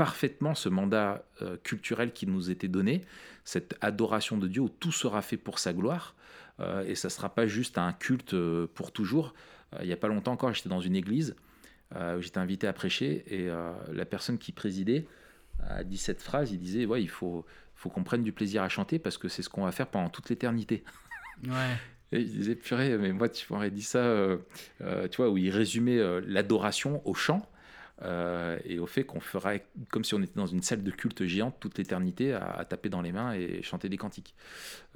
parfaitement 0.00 0.54
ce 0.54 0.70
mandat 0.70 1.26
euh, 1.42 1.58
culturel 1.62 2.14
qui 2.14 2.26
nous 2.26 2.50
était 2.50 2.68
donné, 2.68 3.02
cette 3.44 3.76
adoration 3.82 4.38
de 4.38 4.48
Dieu 4.48 4.62
où 4.62 4.70
tout 4.70 4.92
sera 4.92 5.20
fait 5.20 5.36
pour 5.36 5.58
sa 5.58 5.74
gloire, 5.74 6.14
euh, 6.58 6.82
et 6.86 6.94
ça 6.94 7.08
ne 7.08 7.10
sera 7.10 7.34
pas 7.34 7.46
juste 7.46 7.76
un 7.76 7.92
culte 7.92 8.32
euh, 8.32 8.66
pour 8.74 8.92
toujours. 8.92 9.34
il 9.82 9.86
n'y 9.86 9.92
a 9.92 9.98
pas 9.98 10.08
longtemps 10.08 10.32
encore, 10.32 10.54
j'étais 10.54 10.70
dans 10.70 10.80
une 10.80 10.96
église 10.96 11.36
où 11.94 12.22
j'étais 12.22 12.38
invité 12.38 12.66
à 12.66 12.72
prêcher, 12.72 13.24
et 13.26 13.50
la 13.92 14.04
personne 14.04 14.38
qui 14.38 14.52
présidait 14.52 15.06
a 15.68 15.84
dit 15.84 15.98
cette 15.98 16.22
phrase, 16.22 16.52
il 16.52 16.58
disait, 16.58 16.86
ouais, 16.86 17.02
il 17.02 17.08
faut, 17.08 17.44
faut 17.74 17.90
qu'on 17.90 18.04
prenne 18.04 18.22
du 18.22 18.32
plaisir 18.32 18.62
à 18.62 18.68
chanter 18.68 18.98
parce 18.98 19.18
que 19.18 19.28
c'est 19.28 19.42
ce 19.42 19.48
qu'on 19.48 19.64
va 19.64 19.72
faire 19.72 19.86
pendant 19.86 20.08
toute 20.08 20.28
l'éternité. 20.30 20.84
Ouais. 21.44 21.76
Et 22.12 22.20
il 22.20 22.32
disait, 22.32 22.56
purée, 22.56 22.98
mais 22.98 23.12
moi, 23.12 23.28
tu 23.28 23.46
m'aurais 23.52 23.70
dit 23.70 23.84
ça, 23.84 24.02
tu 24.80 25.16
vois, 25.16 25.30
où 25.30 25.38
il 25.38 25.50
résumait 25.50 26.00
l'adoration 26.22 27.00
au 27.06 27.14
chant. 27.14 27.48
Euh, 28.02 28.58
et 28.64 28.78
au 28.78 28.86
fait 28.86 29.04
qu'on 29.04 29.20
ferait 29.20 29.66
comme 29.90 30.04
si 30.04 30.14
on 30.14 30.22
était 30.22 30.34
dans 30.34 30.46
une 30.46 30.62
salle 30.62 30.82
de 30.82 30.90
culte 30.90 31.26
géante 31.26 31.56
toute 31.60 31.76
l'éternité 31.76 32.32
à, 32.32 32.64
taper 32.64 32.88
dans 32.88 33.02
les 33.02 33.12
mains 33.12 33.34
et 33.34 33.62
chanter 33.62 33.88
des 33.88 33.98
cantiques. 33.98 34.34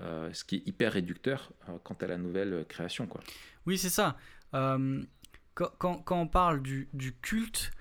Euh, 0.01 0.33
ce 0.33 0.45
qui 0.45 0.57
est 0.57 0.67
hyper 0.67 0.93
réducteur 0.93 1.53
euh, 1.69 1.73
quant 1.83 1.97
à 2.01 2.07
la 2.07 2.17
nouvelle 2.17 2.65
création. 2.67 3.07
Quoi. 3.07 3.21
Oui, 3.67 3.77
c'est 3.79 3.91
ça. 3.91 4.17
Quand, 4.53 5.71
quand, 5.79 6.21
on 6.21 6.27
parle 6.27 6.63
du, 6.63 6.89
du 6.95 7.15
culte, 7.15 7.73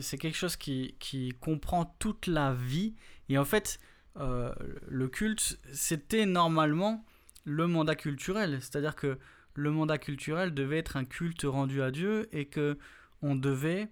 c'est 0.00 0.18
quelque 0.18 0.36
chose 0.36 0.56
qui, 0.56 0.96
qui, 1.00 1.32
comprend 1.40 1.84
toute 1.98 2.26
la 2.26 2.52
vie. 2.52 2.94
Et 3.28 3.38
en 3.38 3.44
fait, 3.44 3.80
le 4.16 5.08
culte, 5.08 5.58
c'était 5.72 6.26
normalement 6.26 7.04
le 7.44 7.66
mandat 7.66 7.96
culturel. 7.96 8.58
C'est-à-dire 8.60 8.94
que 8.94 9.18
le 9.54 9.70
mandat 9.70 9.98
culturel 9.98 10.54
devait 10.54 10.78
être 10.78 10.96
un 10.96 11.04
culte 11.04 11.42
rendu 11.44 11.82
à 11.82 11.90
Dieu 11.90 12.28
et 12.32 12.46
que 12.46 12.78
on 13.22 13.34
devait 13.34 13.90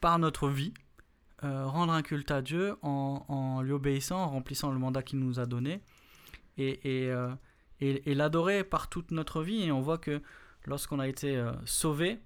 par 0.00 0.18
notre 0.18 0.48
vie, 0.48 0.74
euh, 1.44 1.66
rendre 1.66 1.92
un 1.92 2.02
culte 2.02 2.30
à 2.30 2.42
Dieu 2.42 2.76
en, 2.82 3.62
lui 3.62 3.72
obéissant, 3.72 4.22
en 4.22 4.28
remplissant 4.28 4.70
le 4.70 4.78
mandat 4.78 5.02
qu'il 5.02 5.18
nous 5.18 5.40
a 5.40 5.46
donné, 5.46 5.82
et, 6.58 7.04
et, 7.04 7.10
euh, 7.10 7.30
et, 7.80 8.14
l'adorer 8.14 8.64
par 8.64 8.88
toute 8.88 9.10
notre 9.10 9.42
vie. 9.42 9.62
Et 9.62 9.72
on 9.72 9.80
voit 9.80 9.98
que 9.98 10.20
lorsqu'on 10.66 10.98
a 10.98 11.08
été 11.08 11.36
euh, 11.36 11.52
sauvé, 11.64 12.20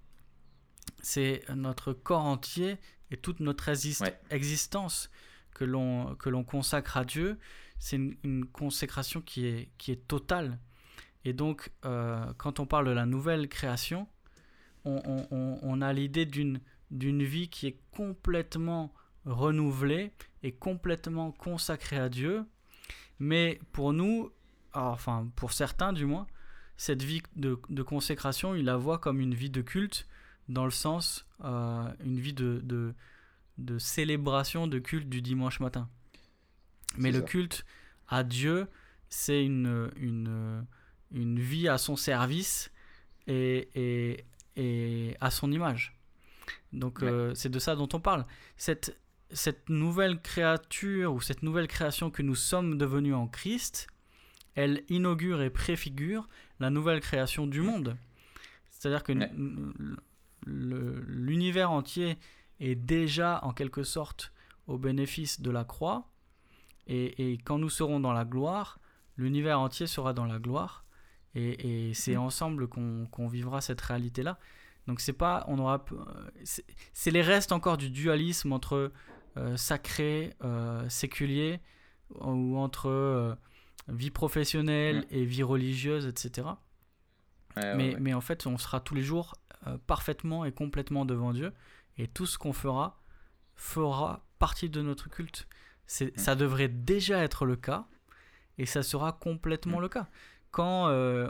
c'est 1.03 1.43
notre 1.55 1.93
corps 1.93 2.25
entier 2.25 2.79
et 3.11 3.17
toute 3.17 3.41
notre 3.41 3.69
existence 4.31 5.11
que 5.53 5.65
l'on 5.65 6.15
que 6.17 6.29
l'on 6.31 6.45
consacre 6.45 6.97
à 6.97 7.05
Dieu. 7.05 7.39
C'est 7.79 7.97
une, 7.97 8.47
consécration 8.47 9.21
qui 9.21 9.47
est, 9.47 9.69
qui 9.79 9.93
est 9.93 10.09
totale. 10.09 10.59
Et 11.25 11.33
donc, 11.33 11.71
quand 11.83 12.61
on 12.61 12.67
parle 12.67 12.87
de 12.87 12.93
la 12.93 13.05
nouvelle 13.05 13.49
création, 13.49 14.09
on, 14.85 15.27
on, 15.31 15.59
on 15.61 15.83
a 15.83 15.93
l'idée 15.93 16.25
d'une 16.25 16.61
d'une 16.91 17.25
vie 17.25 17.49
qui 17.49 17.67
est 17.67 17.79
complètement 17.91 18.95
renouvelée 19.27 20.13
et 20.43 20.53
complètement 20.53 21.33
consacrée 21.33 21.99
à 21.99 22.09
Dieu. 22.09 22.45
Mais 23.19 23.59
pour 23.73 23.93
nous, 23.93 24.31
enfin 24.73 25.29
pour 25.37 25.53
certains 25.53 25.93
du 25.93 26.07
moins, 26.07 26.27
cette 26.77 27.03
vie 27.03 27.23
de, 27.37 27.55
consécration, 27.83 28.55
il 28.55 28.65
la 28.65 28.77
voit 28.77 28.99
comme 28.99 29.21
une 29.21 29.35
vie 29.35 29.51
de 29.51 29.63
culte, 29.63 30.07
dans 30.49 30.65
le 30.65 30.71
sens, 30.71 31.27
euh, 31.45 31.91
une 32.05 32.19
vie 32.19 32.33
de, 32.33 32.63
de, 33.59 33.79
célébration, 33.79 34.67
de 34.67 34.79
culte 34.79 35.09
du 35.09 35.23
dimanche 35.23 35.61
matin. 35.61 35.89
Mais 36.97 37.11
le 37.11 37.23
culte 37.23 37.65
à 38.09 38.23
Dieu, 38.23 38.69
c'est 39.09 39.45
une, 39.45 39.91
une, 39.97 40.65
une, 41.13 41.41
vie 41.41 41.69
à 41.69 41.79
son 41.79 41.97
service 41.97 42.71
et, 43.27 43.69
et, 43.75 44.25
et 44.57 45.17
à 45.21 45.31
son 45.31 45.51
image. 45.51 45.97
Donc 46.73 47.03
euh, 47.03 47.35
c'est 47.35 47.49
de 47.49 47.59
ça 47.59 47.77
dont 47.77 47.89
on 47.93 48.01
parle. 48.01 48.27
Cette, 48.57 48.97
cette 49.31 49.69
nouvelle 49.69 50.21
créature 50.21 51.15
ou 51.15 51.21
cette 51.21 51.43
nouvelle 51.43 51.69
création 51.69 52.11
que 52.11 52.23
nous 52.23 52.35
sommes 52.35 52.79
devenus 52.79 53.15
en 53.15 53.27
Christ, 53.27 53.89
elle 54.55 54.85
inaugure 54.89 55.43
et 55.43 55.51
préfigure 55.51 56.29
la 56.61 56.71
nouvelle 56.71 57.01
création 57.01 57.47
du 57.47 57.61
monde. 57.61 57.97
C'est-à-dire 58.71 59.03
que 59.03 59.13
l'univers 60.47 61.71
entier 61.71 62.19
est 62.61 62.75
déjà 62.75 63.41
en 63.43 63.53
quelque 63.53 63.83
sorte 63.83 64.33
au 64.67 64.79
bénéfice 64.79 65.41
de 65.41 65.51
la 65.51 65.65
croix. 65.65 66.11
Et, 66.87 67.33
et 67.33 67.39
quand 67.39 67.59
nous 67.59 67.71
serons 67.71 68.01
dans 68.01 68.13
la 68.13 68.25
gloire, 68.25 68.79
l'univers 69.17 69.61
entier 69.61 69.87
sera 69.87 70.13
dans 70.13 70.27
la 70.27 70.39
gloire. 70.39 70.85
Et, 71.35 71.89
et 71.89 71.95
c'est 71.95 72.15
mm. 72.15 72.21
ensemble 72.21 72.69
qu'on 72.69 73.29
vivra 73.29 73.61
cette 73.61 73.81
réalité-là. 73.81 74.39
Donc 74.87 75.01
c'est 75.01 75.15
pas, 75.15 75.45
on 75.49 75.59
aura, 75.59 75.85
c'est 76.45 77.11
les 77.11 77.23
restes 77.23 77.53
encore 77.53 77.79
du 77.79 77.91
dualisme 77.91 78.53
entre 78.53 78.93
euh, 79.37 79.57
sacré, 79.57 80.35
euh, 80.45 80.89
séculier, 80.89 81.61
ou 82.21 82.59
entre 82.59 82.89
euh, 82.89 83.35
vie 83.89 84.11
professionnelle 84.11 85.01
mm. 85.01 85.07
et 85.11 85.25
vie 85.25 85.43
religieuse, 85.43 86.07
etc. 86.07 86.49
mais, 87.57 87.97
mais, 87.99 88.15
en 88.15 88.21
fait, 88.21 88.47
on 88.47 88.59
sera 88.59 88.81
tous 88.81 88.95
les 88.95 89.03
jours 89.03 89.35
parfaitement 89.87 90.45
et 90.45 90.53
complètement 90.53 91.05
devant 91.05 91.33
Dieu, 91.33 91.53
et 91.97 92.09
tout 92.09 92.27
ce 92.27 92.39
qu'on 92.39 92.53
fera 92.53 93.01
fera 93.55 94.25
partie 94.39 94.69
de 94.69 94.83
notre 94.83 95.09
culte. 95.09 95.47
Mm. 96.01 96.07
Ça 96.17 96.35
devrait 96.35 96.69
déjà 96.69 97.19
être 97.19 97.45
le 97.45 97.57
cas, 97.57 97.87
et 98.59 98.67
ça 98.67 98.83
sera 98.83 99.13
complètement 99.13 99.79
mm. 99.79 99.83
le 99.83 99.89
cas. 99.89 100.09
Quand 100.51 100.89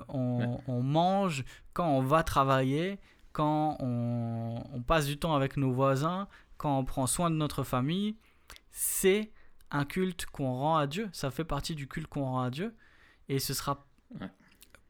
on, 0.09 0.61
on, 0.67 0.83
mange, 0.83 1.45
quand 1.73 1.89
on 1.89 2.03
va 2.03 2.23
travailler, 2.23 3.01
quand 3.35 3.77
on, 3.81 4.83
passe 4.87 5.07
du 5.07 5.19
temps 5.19 5.35
avec 5.35 5.57
nos 5.57 5.73
voisins, 5.73 6.29
quand 6.57 6.79
on 6.79 6.85
prend 6.85 7.07
soin 7.07 7.31
de 7.31 7.35
notre 7.35 7.65
famille, 7.65 8.17
c'est 8.71 9.33
un 9.73 9.85
culte 9.85 10.27
qu'on 10.27 10.53
rend 10.55 10.77
à 10.77 10.87
Dieu. 10.87 11.11
Ça 11.13 11.31
fait 11.31 11.45
partie 11.45 11.75
du 11.75 11.89
culte 11.89 12.07
qu'on 12.07 12.25
rend 12.25 12.43
à 12.43 12.51
Dieu. 12.51 12.75
Et 13.29 13.41
ce 13.41 13.53
sera 13.53 13.85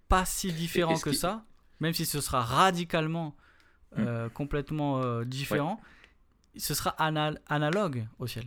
pas 0.09 0.27
si 0.27 0.53
différent 0.53 0.99
que 0.99 1.13
ça, 1.13 1.45
même 1.81 1.95
si 1.95 2.07
ce 2.07 2.21
sera 2.21 2.43
radicalement, 2.43 3.35
hmm. 3.97 4.05
euh, 4.07 4.29
complètement 4.29 5.03
euh, 5.03 5.25
différent. 5.25 5.81
Ce 6.57 6.75
sera 6.75 6.91
analogue 6.91 8.07
au 8.19 8.27
ciel. 8.27 8.47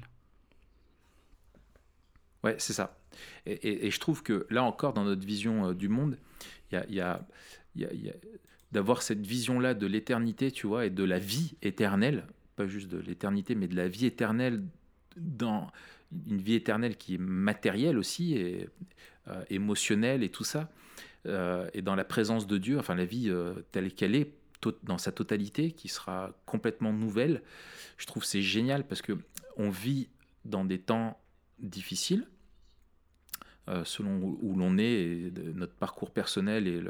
Ouais, 2.43 2.55
c'est 2.59 2.73
ça. 2.73 2.97
Et, 3.45 3.89
je 3.89 3.99
trouve 3.99 4.23
que 4.23 4.45
là 4.49 4.63
encore, 4.63 4.93
dans 4.93 5.03
notre 5.03 5.25
vision 5.25 5.69
euh, 5.69 5.73
du 5.73 5.89
monde, 5.89 6.17
il 6.71 6.93
y 6.93 7.01
a, 7.01 7.19
d'avoir 8.71 9.01
cette 9.01 9.25
vision-là 9.25 9.73
de 9.73 9.87
l'éternité, 9.87 10.51
tu 10.51 10.67
vois, 10.67 10.85
et 10.85 10.89
de 10.89 11.03
la 11.03 11.19
vie 11.19 11.55
éternelle, 11.61 12.25
pas 12.55 12.67
juste 12.67 12.89
de 12.89 12.97
l'éternité, 12.97 13.55
mais 13.55 13.67
de 13.67 13.75
la 13.75 13.87
vie 13.87 14.05
éternelle 14.05 14.63
dans 15.17 15.71
une 16.27 16.41
vie 16.41 16.53
éternelle 16.53 16.95
qui 16.95 17.15
est 17.15 17.19
matérielle 17.19 17.97
aussi, 17.97 18.35
et 18.35 18.69
euh, 19.29 19.43
émotionnelle 19.49 20.23
et 20.23 20.29
tout 20.29 20.45
ça, 20.45 20.69
euh, 21.27 21.69
et 21.73 21.81
dans 21.81 21.95
la 21.95 22.03
présence 22.03 22.47
de 22.47 22.57
Dieu, 22.57 22.79
enfin 22.79 22.95
la 22.95 23.05
vie 23.05 23.29
euh, 23.29 23.53
telle 23.71 23.93
qu'elle 23.93 24.15
est, 24.15 24.33
dans 24.83 24.97
sa 24.97 25.11
totalité, 25.11 25.71
qui 25.71 25.87
sera 25.87 26.33
complètement 26.45 26.91
nouvelle. 26.91 27.41
Je 27.97 28.05
trouve 28.05 28.25
c'est 28.25 28.41
génial 28.41 28.85
parce 28.85 29.01
que 29.01 29.13
on 29.55 29.69
vit 29.69 30.09
dans 30.45 30.65
des 30.65 30.79
temps 30.79 31.19
difficiles, 31.59 32.27
selon 33.83 34.37
où, 34.41 34.55
l'on 34.55 34.77
est, 34.77 35.31
notre 35.53 35.73
parcours 35.73 36.11
personnel 36.11 36.67
et 36.67 36.81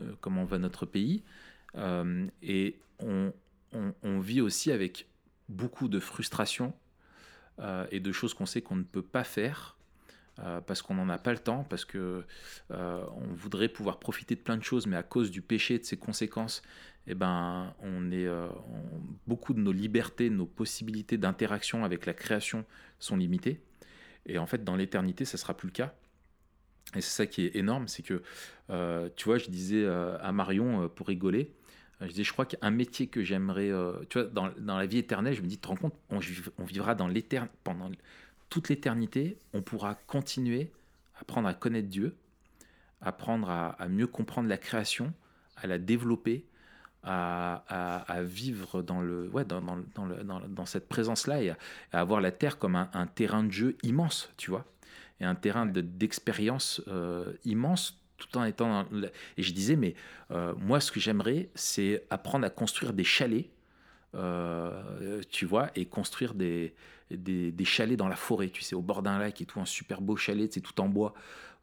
euh, 0.00 0.12
comment 0.20 0.44
va 0.44 0.58
notre 0.58 0.86
pays. 0.86 1.22
Euh, 1.76 2.26
et 2.42 2.78
on, 2.98 3.32
vit 4.20 4.40
aussi 4.40 4.72
avec 4.72 5.06
beaucoup 5.48 5.88
de 5.88 6.00
frustration 6.00 6.72
euh, 7.58 7.86
et 7.90 8.00
de 8.00 8.10
choses 8.10 8.32
qu'on 8.32 8.46
sait 8.46 8.62
qu'on 8.62 8.76
ne 8.76 8.84
peut 8.84 9.02
pas 9.02 9.24
faire 9.24 9.73
parce 10.66 10.82
qu'on 10.82 10.94
n'en 10.94 11.08
a 11.08 11.18
pas 11.18 11.32
le 11.32 11.38
temps, 11.38 11.64
parce 11.68 11.84
que 11.84 12.24
on 12.70 13.34
voudrait 13.34 13.68
pouvoir 13.68 13.98
profiter 13.98 14.34
de 14.34 14.40
plein 14.40 14.56
de 14.56 14.64
choses, 14.64 14.86
mais 14.86 14.96
à 14.96 15.02
cause 15.02 15.30
du 15.30 15.42
péché 15.42 15.74
et 15.74 15.78
de 15.78 15.84
ses 15.84 15.96
conséquences, 15.96 16.62
eh 17.06 17.14
ben, 17.14 17.74
on 17.80 18.10
est 18.10 18.28
beaucoup 19.26 19.54
de 19.54 19.60
nos 19.60 19.72
libertés, 19.72 20.30
nos 20.30 20.46
possibilités 20.46 21.18
d'interaction 21.18 21.84
avec 21.84 22.06
la 22.06 22.14
création 22.14 22.64
sont 22.98 23.16
limitées. 23.16 23.60
Et 24.26 24.38
en 24.38 24.46
fait, 24.46 24.64
dans 24.64 24.76
l'éternité, 24.76 25.24
ça 25.24 25.36
sera 25.36 25.56
plus 25.56 25.68
le 25.68 25.72
cas. 25.72 25.94
Et 26.94 27.00
c'est 27.00 27.10
ça 27.10 27.26
qui 27.26 27.46
est 27.46 27.56
énorme, 27.56 27.88
c'est 27.88 28.02
que, 28.02 28.22
euh, 28.70 29.08
tu 29.16 29.24
vois, 29.24 29.38
je 29.38 29.48
disais 29.48 29.82
euh, 29.82 30.16
à 30.20 30.32
Marion, 30.32 30.82
euh, 30.82 30.88
pour 30.88 31.08
rigoler, 31.08 31.52
je 32.00 32.06
disais, 32.08 32.24
je 32.24 32.32
crois 32.32 32.46
qu'un 32.46 32.70
métier 32.70 33.06
que 33.06 33.22
j'aimerais, 33.22 33.70
tu 34.10 34.18
vois, 34.18 34.28
dans, 34.28 34.76
la 34.78 34.86
vie 34.86 34.98
éternelle, 34.98 35.34
je 35.34 35.42
me 35.42 35.46
dis, 35.46 35.56
tu 35.56 35.62
te 35.62 35.68
rends 35.68 35.76
compte, 35.76 35.94
on, 36.10 36.18
on 36.58 36.64
vivra 36.64 36.94
dans 36.94 37.08
pendant 37.62 37.90
toute 38.54 38.68
l'éternité, 38.68 39.36
on 39.52 39.62
pourra 39.62 39.96
continuer 40.06 40.70
à 41.16 41.22
apprendre 41.22 41.48
à 41.48 41.54
connaître 41.54 41.88
Dieu, 41.88 42.14
apprendre 43.00 43.50
à, 43.50 43.88
mieux 43.88 44.06
comprendre 44.06 44.48
la 44.48 44.58
création, 44.58 45.12
à 45.56 45.66
la 45.66 45.76
développer, 45.76 46.46
à, 47.02 48.22
vivre 48.22 48.80
dans, 48.80 49.00
le, 49.00 49.28
ouais, 49.30 49.44
dans, 49.44 49.60
dans, 49.60 49.76
dans, 49.96 50.06
le, 50.38 50.46
dans 50.46 50.66
cette 50.66 50.88
présence-là 50.88 51.42
et 51.42 51.50
à, 51.50 51.56
avoir 51.90 52.20
la 52.20 52.30
terre 52.30 52.60
comme 52.60 52.76
un, 52.76 53.06
terrain 53.12 53.42
de 53.42 53.50
jeu 53.50 53.76
immense, 53.82 54.30
tu 54.36 54.52
vois 54.52 54.64
et 55.20 55.24
un 55.24 55.34
terrain 55.34 55.66
d'expérience 55.66 56.80
euh, 56.86 57.32
immense 57.44 58.00
tout 58.18 58.36
en 58.36 58.44
étant 58.44 58.84
et 59.36 59.42
je 59.42 59.52
disais 59.52 59.76
mais 59.76 59.94
euh, 60.32 60.52
moi 60.58 60.80
ce 60.80 60.90
que 60.90 60.98
j'aimerais 60.98 61.50
c'est 61.54 62.04
apprendre 62.10 62.44
à 62.44 62.50
construire 62.50 62.92
des 62.92 63.04
chalets 63.04 63.48
euh, 64.14 65.20
tu 65.30 65.46
vois, 65.46 65.70
et 65.74 65.86
construire 65.86 66.34
des, 66.34 66.74
des, 67.10 67.52
des, 67.52 67.64
chalets 67.64 67.98
dans 67.98 68.08
la 68.08 68.16
forêt, 68.16 68.48
tu 68.48 68.62
sais, 68.62 68.74
au 68.74 68.82
bord 68.82 69.02
d'un 69.02 69.18
lac 69.18 69.40
et 69.40 69.46
tout, 69.46 69.60
un 69.60 69.64
super 69.64 70.00
beau 70.00 70.16
chalet, 70.16 70.52
c'est 70.52 70.60
tout 70.60 70.80
en 70.80 70.88
bois. 70.88 71.14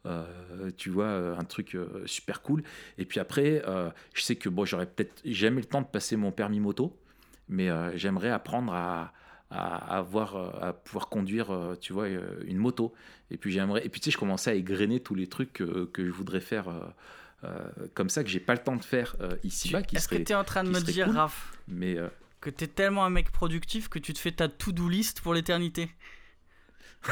Euh, 0.04 0.70
tu 0.76 0.90
vois, 0.90 1.08
un 1.08 1.44
truc 1.44 1.76
super 2.06 2.42
cool. 2.42 2.64
Et 2.98 3.04
puis 3.04 3.20
après, 3.20 3.62
je 4.14 4.22
sais 4.22 4.36
que 4.36 4.48
bon, 4.48 4.64
j'aurais 4.64 4.86
peut-être 4.86 5.22
jamais 5.24 5.60
le 5.60 5.66
temps 5.66 5.82
de 5.82 5.86
passer 5.86 6.16
mon 6.16 6.32
permis 6.32 6.60
moto, 6.60 6.98
mais 7.48 7.68
j'aimerais 7.96 8.30
apprendre 8.30 8.72
à, 8.74 9.12
à, 9.50 9.96
avoir, 9.96 10.36
à 10.62 10.72
pouvoir 10.72 11.08
conduire, 11.08 11.76
tu 11.80 11.92
vois, 11.92 12.08
une 12.08 12.58
moto. 12.58 12.92
Et 13.30 13.36
puis 13.36 13.52
j'aimerais, 13.52 13.86
et 13.86 13.88
puis 13.88 14.00
tu 14.00 14.06
sais, 14.06 14.10
je 14.10 14.18
commençais 14.18 14.50
à 14.50 14.54
égrener 14.54 14.98
tous 14.98 15.14
les 15.14 15.28
trucs 15.28 15.52
que, 15.52 15.84
que 15.84 16.04
je 16.04 16.10
voudrais 16.10 16.40
faire 16.40 16.66
euh, 17.44 17.58
comme 17.94 18.08
ça 18.08 18.22
que 18.22 18.30
j'ai 18.30 18.40
pas 18.40 18.52
le 18.52 18.60
temps 18.60 18.76
de 18.76 18.84
faire 18.84 19.16
euh, 19.20 19.36
ici-bas. 19.42 19.80
Est-ce 19.92 20.06
que 20.06 20.14
tu 20.14 20.32
es 20.32 20.34
en 20.34 20.44
train 20.44 20.62
de 20.62 20.68
me 20.68 20.80
dire, 20.80 21.12
Raph, 21.12 21.58
mais, 21.66 21.96
euh, 21.96 22.08
que 22.42 22.50
tu 22.50 22.64
es 22.64 22.66
tellement 22.66 23.04
un 23.04 23.10
mec 23.10 23.30
productif 23.30 23.88
que 23.88 23.98
tu 23.98 24.12
te 24.12 24.18
fais 24.18 24.32
ta 24.32 24.48
to-do 24.48 24.88
list 24.88 25.20
pour 25.22 25.32
l'éternité 25.32 25.88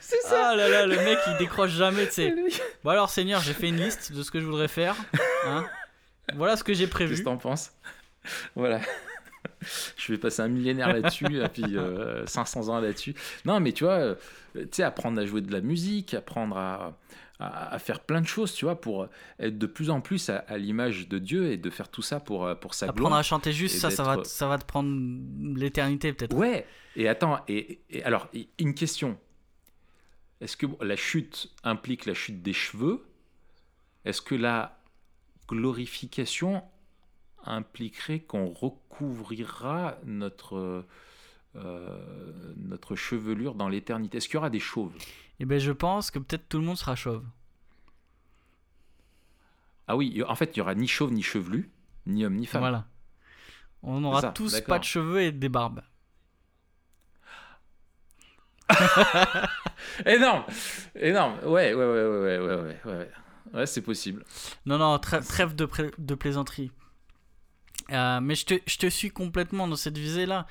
C'est 0.00 0.20
ça. 0.22 0.50
Ah 0.50 0.56
là 0.56 0.68
là, 0.68 0.86
le 0.86 0.96
mec 0.96 1.18
il 1.26 1.36
décroche 1.38 1.72
jamais, 1.72 2.06
tu 2.06 2.12
sais. 2.12 2.34
Bon 2.84 2.90
alors 2.90 3.10
Seigneur, 3.10 3.40
j'ai 3.40 3.52
fait 3.52 3.68
une 3.68 3.76
liste 3.76 4.12
de 4.12 4.22
ce 4.22 4.30
que 4.30 4.40
je 4.40 4.46
voudrais 4.46 4.68
faire. 4.68 4.96
Hein. 5.44 5.66
voilà 6.34 6.56
ce 6.56 6.64
que 6.64 6.72
j'ai 6.72 6.86
prévu. 6.86 7.10
Qu'est-ce 7.10 7.22
que 7.22 7.26
t'en 7.26 7.36
penses? 7.36 7.72
Voilà. 8.54 8.80
je 9.96 10.12
vais 10.12 10.18
passer 10.18 10.42
un 10.42 10.48
millénaire 10.48 10.92
là-dessus, 10.92 11.26
et 11.42 11.48
puis 11.48 11.76
500 12.26 12.68
ans 12.68 12.80
là-dessus. 12.80 13.14
Non, 13.44 13.60
mais 13.60 13.72
tu 13.72 13.84
vois, 13.84 14.16
tu 14.54 14.68
sais, 14.72 14.82
apprendre 14.82 15.20
à 15.20 15.26
jouer 15.26 15.40
de 15.40 15.52
la 15.52 15.60
musique, 15.60 16.14
apprendre 16.14 16.56
à, 16.56 16.96
à, 17.38 17.78
faire 17.78 18.00
plein 18.00 18.20
de 18.20 18.26
choses, 18.26 18.54
tu 18.54 18.64
vois, 18.64 18.80
pour 18.80 19.08
être 19.38 19.58
de 19.58 19.66
plus 19.66 19.90
en 19.90 20.00
plus 20.00 20.30
à, 20.30 20.58
l'image 20.58 21.08
de 21.08 21.18
Dieu 21.18 21.52
et 21.52 21.56
de 21.56 21.70
faire 21.70 21.88
tout 21.88 22.02
ça 22.02 22.20
pour, 22.20 22.48
pour 22.60 22.74
sa 22.74 22.86
Apprendre 22.86 23.08
gloire. 23.08 23.20
à 23.20 23.22
chanter 23.22 23.52
juste, 23.52 23.78
ça, 23.78 23.90
ça 23.90 24.02
va, 24.02 24.24
ça 24.24 24.48
va 24.48 24.58
te 24.58 24.64
prendre 24.64 24.90
l'éternité 25.54 26.12
peut-être. 26.12 26.34
Ouais, 26.34 26.66
et 26.96 27.08
attends, 27.08 27.40
et, 27.48 27.80
alors, 28.04 28.28
une 28.58 28.74
question. 28.74 29.18
Est-ce 30.40 30.56
que 30.56 30.66
la 30.82 30.96
chute 30.96 31.50
implique 31.62 32.06
la 32.06 32.14
chute 32.14 32.42
des 32.42 32.52
cheveux? 32.52 33.06
Est-ce 34.04 34.22
que 34.22 34.34
la 34.34 34.78
glorification 35.48 36.62
impliquerait 37.44 38.20
qu'on 38.20 38.50
recouvrira 38.50 39.98
notre, 40.04 40.56
euh, 40.56 40.86
notre 42.56 42.96
chevelure 42.96 43.54
dans 43.54 43.68
l'éternité 43.68 44.18
Est-ce 44.18 44.28
qu'il 44.28 44.34
y 44.34 44.38
aura 44.38 44.50
des 44.50 44.60
chauves? 44.60 44.92
Eh 45.40 45.44
ben, 45.44 45.58
je 45.58 45.72
pense 45.72 46.10
que 46.10 46.18
peut-être 46.18 46.48
tout 46.48 46.58
le 46.58 46.64
monde 46.64 46.76
sera 46.76 46.96
chauve. 46.96 47.24
Ah 49.88 49.96
oui, 49.96 50.22
en 50.26 50.34
fait, 50.34 50.56
il 50.56 50.58
y 50.58 50.62
aura 50.62 50.74
ni 50.74 50.88
chauve 50.88 51.12
ni 51.12 51.22
chevelu, 51.22 51.70
ni 52.06 52.24
homme 52.24 52.36
ni 52.36 52.46
femme. 52.46 52.60
Voilà. 52.60 52.86
On 53.82 54.02
aura 54.04 54.32
tous 54.32 54.60
pas 54.62 54.78
de 54.78 54.84
cheveux 54.84 55.20
et 55.22 55.32
des 55.32 55.48
barbes. 55.48 55.82
énorme, 60.06 60.44
énorme. 60.96 61.38
Ouais, 61.44 61.72
ouais, 61.72 61.74
ouais, 61.74 62.04
ouais, 62.04 62.38
ouais, 62.38 62.38
ouais, 62.38 62.80
ouais, 62.84 63.10
ouais. 63.54 63.66
c'est 63.66 63.82
possible. 63.82 64.24
Non, 64.64 64.78
non, 64.78 64.98
trêve 64.98 65.54
de, 65.54 65.68
de 65.98 66.14
plaisanterie. 66.16 66.72
Euh, 67.92 68.20
mais 68.20 68.34
je 68.34 68.46
te, 68.46 68.54
je 68.66 68.78
te 68.78 68.88
suis 68.88 69.10
complètement 69.10 69.68
dans 69.68 69.76
cette 69.76 69.98
visée-là. 69.98 70.46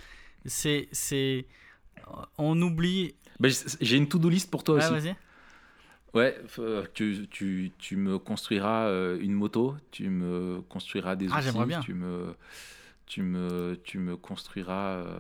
C'est, 0.46 0.88
c'est, 0.92 1.48
on 2.38 2.62
oublie 2.62 3.16
bah, 3.40 3.50
j'ai 3.82 3.98
une 3.98 4.08
to-do 4.08 4.30
list 4.30 4.50
pour 4.50 4.64
toi 4.64 4.76
ouais, 4.76 4.98
aussi. 4.98 5.14
Ouais, 6.14 6.38
euh, 6.60 6.86
tu, 6.94 7.28
tu, 7.30 7.72
tu, 7.78 7.98
me 7.98 8.18
construiras 8.18 8.86
euh, 8.86 9.20
une 9.20 9.34
moto, 9.34 9.76
tu 9.92 10.10
me 10.10 10.62
construiras 10.70 11.16
des 11.16 11.28
ah, 11.32 11.40
outils, 11.40 11.66
bien. 11.66 11.82
tu 11.82 11.94
me 11.94 12.36
tu 13.06 13.22
me 13.22 13.80
tu 13.84 14.00
me 14.00 14.16
construiras 14.16 14.96
euh, 14.96 15.20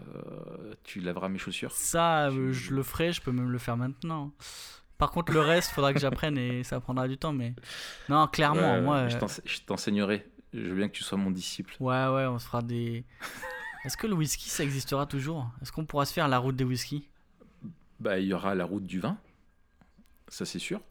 tu 0.83 1.01
laveras 1.01 1.27
mes 1.27 1.37
chaussures. 1.37 1.73
Ça 1.73 2.29
je 2.29 2.73
le 2.73 2.83
ferai, 2.83 3.11
je 3.11 3.21
peux 3.21 3.31
même 3.31 3.51
le 3.51 3.57
faire 3.57 3.75
maintenant. 3.75 4.31
Par 4.97 5.11
contre 5.11 5.33
le 5.33 5.41
reste, 5.41 5.71
faudra 5.71 5.93
que 5.93 5.99
j'apprenne 5.99 6.37
et 6.37 6.63
ça 6.63 6.79
prendra 6.79 7.09
du 7.09 7.17
temps 7.17 7.33
mais 7.33 7.53
non, 8.07 8.27
clairement 8.27 8.81
moi 8.81 9.09
je 9.09 9.59
t'enseignerai. 9.65 10.25
Je 10.53 10.61
veux 10.61 10.75
bien 10.75 10.87
que 10.87 10.93
tu 10.93 11.03
sois 11.03 11.17
mon 11.17 11.31
disciple. 11.31 11.75
Ouais 11.81 12.07
ouais, 12.07 12.25
on 12.27 12.39
se 12.39 12.45
fera 12.45 12.61
des 12.61 13.03
Est-ce 13.85 13.97
que 13.97 14.07
le 14.07 14.13
whisky 14.13 14.49
ça 14.49 14.63
existera 14.63 15.05
toujours? 15.05 15.49
Est-ce 15.61 15.71
qu'on 15.71 15.85
pourra 15.85 16.05
se 16.05 16.13
faire 16.13 16.27
la 16.27 16.39
route 16.39 16.55
des 16.55 16.63
whisky 16.63 17.07
bah, 17.99 18.19
il 18.19 18.27
y 18.27 18.33
aura 18.33 18.55
la 18.55 18.65
route 18.65 18.85
du 18.85 18.99
vin, 18.99 19.17
ça 20.27 20.45
c'est 20.45 20.59
sûr. 20.59 20.81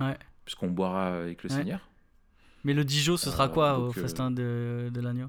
Ouais. 0.00 0.16
Puisqu'on 0.44 0.70
boira 0.70 1.18
avec 1.18 1.42
le 1.42 1.48
Seigneur. 1.48 1.88
Mais 2.64 2.72
le 2.72 2.84
Dijon, 2.84 3.16
ce 3.16 3.30
sera 3.30 3.44
euh, 3.44 3.48
quoi 3.48 3.78
au 3.78 3.88
euh, 3.88 3.92
festin 3.92 4.30
de, 4.30 4.90
de 4.92 5.00
l'agneau? 5.00 5.28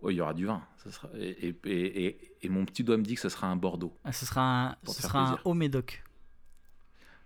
Oh, 0.00 0.10
Il 0.10 0.16
y 0.16 0.20
aura 0.20 0.34
du 0.34 0.46
vin. 0.46 0.62
Ça 0.78 0.90
sera... 0.90 1.08
et, 1.18 1.54
et, 1.64 2.34
et, 2.42 2.48
mon 2.48 2.64
petit 2.64 2.84
doigt 2.84 2.96
me 2.96 3.02
dit 3.02 3.16
que 3.16 3.20
ce 3.20 3.28
sera 3.28 3.48
un 3.48 3.56
Bordeaux. 3.56 3.94
Ah, 4.04 4.12
ce 4.12 4.24
sera 4.24 4.68
un, 4.68 4.76
ce 4.86 5.02
sera 5.02 5.32
un 5.32 5.38
haut 5.44 5.54
médoc. 5.54 6.02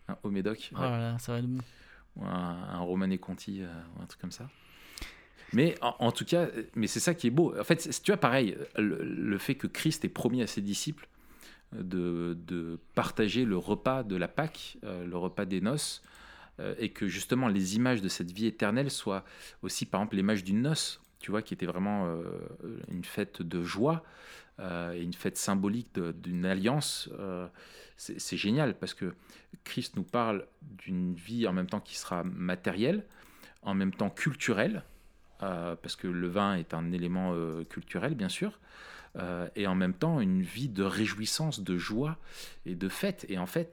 Un 0.09 0.17
haut 0.23 0.31
médoc 0.31 0.71
oh 0.73 0.79
ça 1.19 1.33
va 1.33 1.39
être 1.39 1.47
bon. 1.47 1.62
un, 2.23 2.29
un 2.29 2.81
Romanée 2.81 3.19
Conti, 3.19 3.62
euh, 3.62 3.83
ou 3.97 4.03
un 4.03 4.07
truc 4.07 4.21
comme 4.21 4.33
ça. 4.33 4.49
Mais 5.55 5.77
en, 5.81 6.11
tout 6.11 6.25
cas, 6.25 6.49
mais 6.75 6.89
c'est 6.89 7.01
ça 7.01 7.15
qui 7.15 7.29
est 7.29 7.31
beau. 7.31 7.57
En 7.59 7.65
fait, 7.65 7.89
tu 8.03 8.11
vois, 8.11 8.17
pareil, 8.17 8.57
le, 8.77 9.39
fait 9.39 9.55
que 9.55 9.69
Christ 9.69 10.05
ait 10.05 10.09
promis 10.09 10.43
à 10.43 10.47
ses 10.47 10.61
disciples 10.61 11.09
de, 11.73 12.79
partager 12.95 13.45
le 13.45 13.57
repas 13.57 14.03
de 14.03 14.17
la 14.17 14.29
Pâque, 14.29 14.79
euh, 14.85 15.07
le 15.07 15.17
repas 15.17 15.45
des 15.45 15.61
noces, 15.61 16.03
euh, 16.61 16.75
et 16.79 16.91
que 16.91 17.07
justement 17.07 17.49
les 17.49 17.77
images 17.77 18.03
de 18.03 18.09
cette 18.09 18.31
vie 18.31 18.47
éternelle 18.47 18.91
soient 18.91 19.25
aussi, 19.63 19.87
par 19.87 20.01
exemple, 20.01 20.17
l'image 20.17 20.45
d'une 20.45 20.63
noce, 20.63 21.01
tu 21.21 21.31
vois, 21.31 21.43
qui 21.43 21.55
était 21.55 21.67
vraiment 21.67 22.07
euh, 22.07 22.23
une 22.89 23.05
fête 23.05 23.43
de 23.43 23.63
joie 23.63 24.05
et 24.61 25.03
une 25.03 25.15
fête 25.15 25.37
symbolique 25.37 25.99
d'une 25.99 26.47
alliance. 26.47 27.11
c'est 27.97 28.37
génial 28.37 28.79
parce 28.79 28.95
que 28.95 29.13
Christ 29.65 29.97
nous 29.97 30.05
parle 30.05 30.47
d'une 30.63 31.13
vie 31.13 31.49
en 31.49 31.53
même 31.53 31.67
temps 31.67 31.81
qui 31.81 31.97
sera 31.97 32.23
matérielle, 32.23 33.05
en 33.63 33.75
même 33.75 33.93
temps 33.93 34.11
culturelle, 34.11 34.85
parce 35.83 35.97
que 35.97 36.07
le 36.07 36.29
vin 36.29 36.55
est 36.55 36.75
un 36.75 36.93
élément 36.93 37.35
culturel, 37.69 38.15
bien 38.15 38.29
sûr, 38.29 38.59
euh, 39.17 39.49
et 39.55 39.69
en 39.69 39.77
même 39.77 39.95
temps 39.95 40.21
une 40.21 40.43
vie 40.43 40.69
de 40.69 40.83
réjouissance, 40.83 41.61
de 41.61 41.79
joie 41.79 42.19
et 42.67 42.75
de 42.75 42.89
fête. 42.89 43.27
Et 43.29 43.39
en 43.39 43.47
fait, 43.47 43.73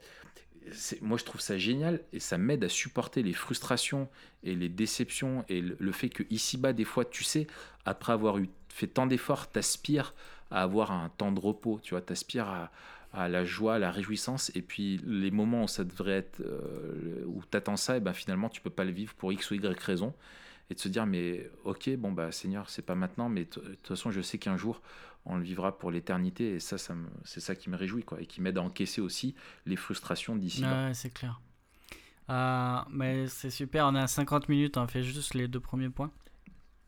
moi 1.01 1.17
je 1.17 1.23
trouve 1.23 1.41
ça 1.41 1.57
génial 1.57 2.01
et 2.13 2.19
ça 2.19 2.37
m'aide 2.37 2.63
à 2.63 2.69
supporter 2.69 3.23
les 3.23 3.33
frustrations 3.33 4.07
et 4.43 4.53
les 4.53 4.69
déceptions 4.69 5.43
et 5.49 5.61
le, 5.61 5.91
fait 5.91 6.09
que 6.09 6.23
ici-bas, 6.29 6.73
des 6.73 6.83
fois, 6.83 7.05
tu 7.05 7.23
sais, 7.23 7.47
après 7.85 8.13
avoir 8.13 8.37
fait 8.69 8.87
tant 8.87 9.07
d'efforts, 9.07 9.49
t'aspires 9.49 10.13
à 10.51 10.61
avoir 10.61 10.91
un 10.91 11.09
temps 11.09 11.31
de 11.31 11.39
repos, 11.39 11.79
tu 11.81 11.91
vois, 11.91 12.01
t'aspires 12.01 12.69
à, 13.13 13.29
la 13.29 13.43
joie, 13.43 13.75
à 13.75 13.79
la 13.79 13.89
réjouissance, 13.89 14.51
et 14.53 14.61
puis 14.61 15.01
les 15.05 15.31
moments 15.31 15.63
où 15.63 15.67
ça 15.67 15.83
devrait 15.83 16.17
être, 16.17 16.39
euh, 16.41 17.23
où 17.25 17.41
t'attends 17.49 17.77
ça, 17.77 17.97
et 17.97 17.99
ben 17.99 18.13
finalement 18.13 18.47
tu 18.47 18.61
peux 18.61 18.69
pas 18.69 18.83
le 18.83 18.91
vivre 18.91 19.13
pour 19.15 19.33
X 19.33 19.49
ou 19.51 19.55
Y 19.55 19.79
raison, 19.79 20.13
et 20.69 20.75
de 20.75 20.79
se 20.79 20.87
dire 20.87 21.05
mais 21.05 21.49
ok 21.63 21.89
bon 21.97 22.11
bah 22.11 22.31
Seigneur 22.31 22.69
c'est 22.69 22.81
pas 22.81 22.95
maintenant, 22.95 23.29
mais 23.29 23.45
de 23.45 23.49
toute 23.49 23.87
façon 23.87 24.11
je 24.11 24.21
sais 24.21 24.37
qu'un 24.37 24.57
jour 24.57 24.81
on 25.25 25.37
le 25.37 25.43
vivra 25.43 25.77
pour 25.77 25.91
l'éternité. 25.91 26.55
Et 26.55 26.59
ça, 26.59 26.77
ça 26.77 26.95
c'est 27.23 27.39
ça 27.39 27.55
qui 27.55 27.69
me 27.69 27.77
réjouit, 27.77 28.03
quoi, 28.03 28.21
et 28.21 28.25
qui 28.25 28.41
m'aide 28.41 28.57
à 28.57 28.61
encaisser 28.61 29.01
aussi 29.01 29.35
les 29.65 29.75
frustrations 29.75 30.35
d'ici. 30.35 30.63
Ouais, 30.63 30.93
c'est 30.93 31.13
clair. 31.13 31.39
Euh, 32.29 32.79
mais 32.89 33.27
c'est 33.27 33.49
super, 33.49 33.85
on 33.87 33.95
est 33.95 33.99
à 33.99 34.07
50 34.07 34.47
minutes, 34.49 34.77
on 34.77 34.87
fait 34.87 35.03
juste 35.03 35.33
les 35.33 35.47
deux 35.47 35.59
premiers 35.59 35.89
points. 35.89 36.11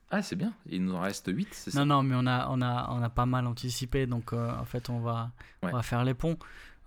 Ah, 0.10 0.22
c'est 0.22 0.36
bien, 0.36 0.54
il 0.68 0.86
nous 0.86 0.94
en 0.94 1.02
reste 1.02 1.30
8, 1.34 1.48
c'est 1.52 1.72
ça? 1.72 1.80
Non, 1.80 1.86
non, 1.86 2.04
mais 2.04 2.16
on 2.16 2.28
a, 2.28 2.48
on, 2.50 2.62
a, 2.62 2.88
on 2.92 3.02
a 3.02 3.10
pas 3.10 3.26
mal 3.26 3.48
anticipé, 3.48 4.06
donc 4.06 4.32
euh, 4.32 4.56
en 4.58 4.66
fait, 4.66 4.90
on 4.90 5.00
va, 5.00 5.32
on 5.64 5.70
va 5.70 5.82
faire 5.82 6.04
les 6.04 6.14
ponts. 6.14 6.38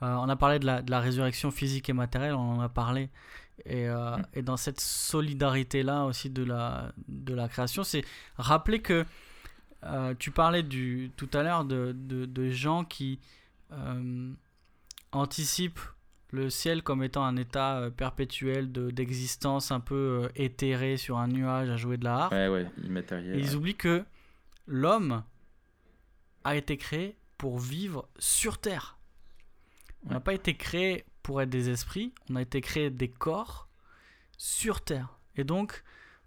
Euh, 0.03 0.15
on 0.15 0.29
a 0.29 0.37
parlé 0.37 0.59
de 0.59 0.67
la, 0.67 0.83
de 0.83 0.91
la, 0.91 1.01
résurrection 1.01 1.51
physique 1.51 1.89
et 1.89 1.93
matérielle, 1.93 2.35
on 2.35 2.57
en 2.57 2.61
a 2.61 2.69
parlé. 2.69 3.11
Et, 3.65 3.89
mm. 3.89 4.23
et 4.35 4.43
dans 4.43 4.57
cette 4.57 4.81
solidarité-là 4.81 6.05
aussi 6.05 6.31
de 6.31 6.45
la, 6.45 6.93
de 7.09 7.35
la 7.35 7.49
création, 7.49 7.83
c'est 7.83 8.05
rappeler 8.37 8.81
que 8.81 9.05
euh, 9.85 10.15
tu 10.19 10.31
parlais 10.31 10.63
du, 10.63 11.11
tout 11.17 11.29
à 11.33 11.43
l'heure 11.43 11.65
de, 11.65 11.93
de, 11.95 12.51
gens 12.51 12.85
qui 12.85 13.21
euh, 13.73 14.33
anticipent 15.13 15.81
le 16.33 16.51
ciel 16.51 16.83
comme 16.83 17.03
étant 17.03 17.25
un 17.25 17.37
état 17.37 17.79
euh, 17.79 17.91
perpétuel 17.91 18.73
d'existence 18.73 19.71
un 19.71 19.81
peu 19.81 20.29
éthéré 20.35 20.97
sur 20.97 21.19
un 21.19 21.29
nuage 21.29 21.71
à 21.71 21.77
jouer 21.77 21.99
de 21.99 22.05
la 22.05 22.17
harpe. 22.17 22.33
Ouais, 22.33 22.49
ouais, 22.49 22.67
immatériel. 22.83 23.37
Et 23.37 23.41
ils 23.41 23.55
oublient 23.55 23.77
que 23.77 24.05
l'homme 24.67 25.23
a 26.45 26.57
été 26.57 26.77
créé 26.77 27.17
pour 27.39 27.59
vivre 27.59 28.09
sur 28.19 28.59
Terre. 28.59 28.99
On 30.09 30.13
n'a 30.13 30.21
pas 30.21 30.35
été 30.35 30.55
créé 30.55 31.05
pour 31.27 31.43
être 31.43 31.51
des 31.51 31.71
esprits, 31.71 32.13
on 32.31 32.37
a 32.37 32.43
été 32.43 32.61
créé 32.61 32.89
des 32.89 33.09
corps 33.09 33.67
sur 34.39 34.81
Terre. 34.81 35.19
Et 35.35 35.43
donc, 35.43 35.83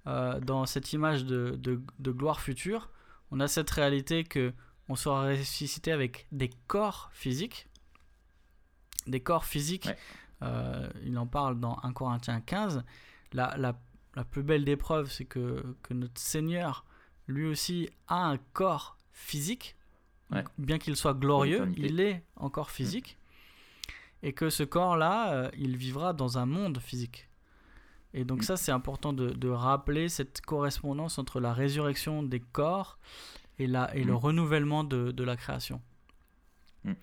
dans 0.05 0.65
cette 0.65 0.91
image 0.91 1.23
de, 1.23 1.51
de, 1.57 1.81
de 1.99 2.11
gloire 2.11 2.41
future, 2.41 2.89
on 3.31 3.39
a 3.39 3.47
cette 3.47 3.69
réalité 3.69 4.25
que 4.25 4.51
on 4.89 4.97
sera 4.97 5.27
ressuscité 5.27 5.93
avec 5.93 6.27
des 6.33 6.49
corps 6.67 7.09
physiques. 7.13 7.69
Des 9.07 9.21
corps 9.21 9.45
physiques, 9.45 9.87
euh, 10.41 10.89
il 11.05 11.17
en 11.17 11.27
parle 11.27 11.61
dans 11.61 11.79
1 11.83 11.93
Corinthiens 11.93 12.41
15. 12.41 12.83
La, 13.31 13.55
la, 13.55 13.79
la 14.15 14.25
plus 14.25 14.43
belle 14.43 14.65
des 14.65 14.75
preuves, 14.75 15.09
c'est 15.09 15.23
que, 15.23 15.77
que, 15.81 15.93
notre 15.93 16.19
Seigneur 16.19 16.83
lui 17.27 17.45
aussi 17.45 17.89
a 18.09 18.25
un 18.25 18.37
corps 18.51 18.97
physique, 19.13 19.77
bien 20.57 20.77
qu'il 20.77 20.97
soit 20.97 21.13
glorieux, 21.13 21.71
il 21.77 22.01
est 22.01 22.21
encore 22.35 22.69
physique, 22.69 23.18
et 24.23 24.33
que 24.33 24.49
ce 24.49 24.63
corps-là, 24.63 25.33
euh, 25.33 25.49
il 25.57 25.77
vivra 25.77 26.13
dans 26.13 26.37
un 26.37 26.45
monde 26.45 26.79
physique. 26.79 27.29
Et 28.13 28.25
donc 28.25 28.43
ça, 28.43 28.57
c'est 28.57 28.71
important 28.71 29.13
de, 29.13 29.49
rappeler 29.49 30.09
cette 30.09 30.41
correspondance 30.41 31.19
entre 31.19 31.39
la 31.39 31.53
résurrection 31.53 32.23
des 32.23 32.39
corps 32.39 32.97
et, 33.59 33.67
la, 33.67 33.95
et 33.95 34.03
le 34.03 34.13
mm. 34.13 34.17
renouvellement 34.17 34.83
de, 34.83 35.23
la 35.23 35.35
création. 35.35 35.81
Mm. 36.83 36.93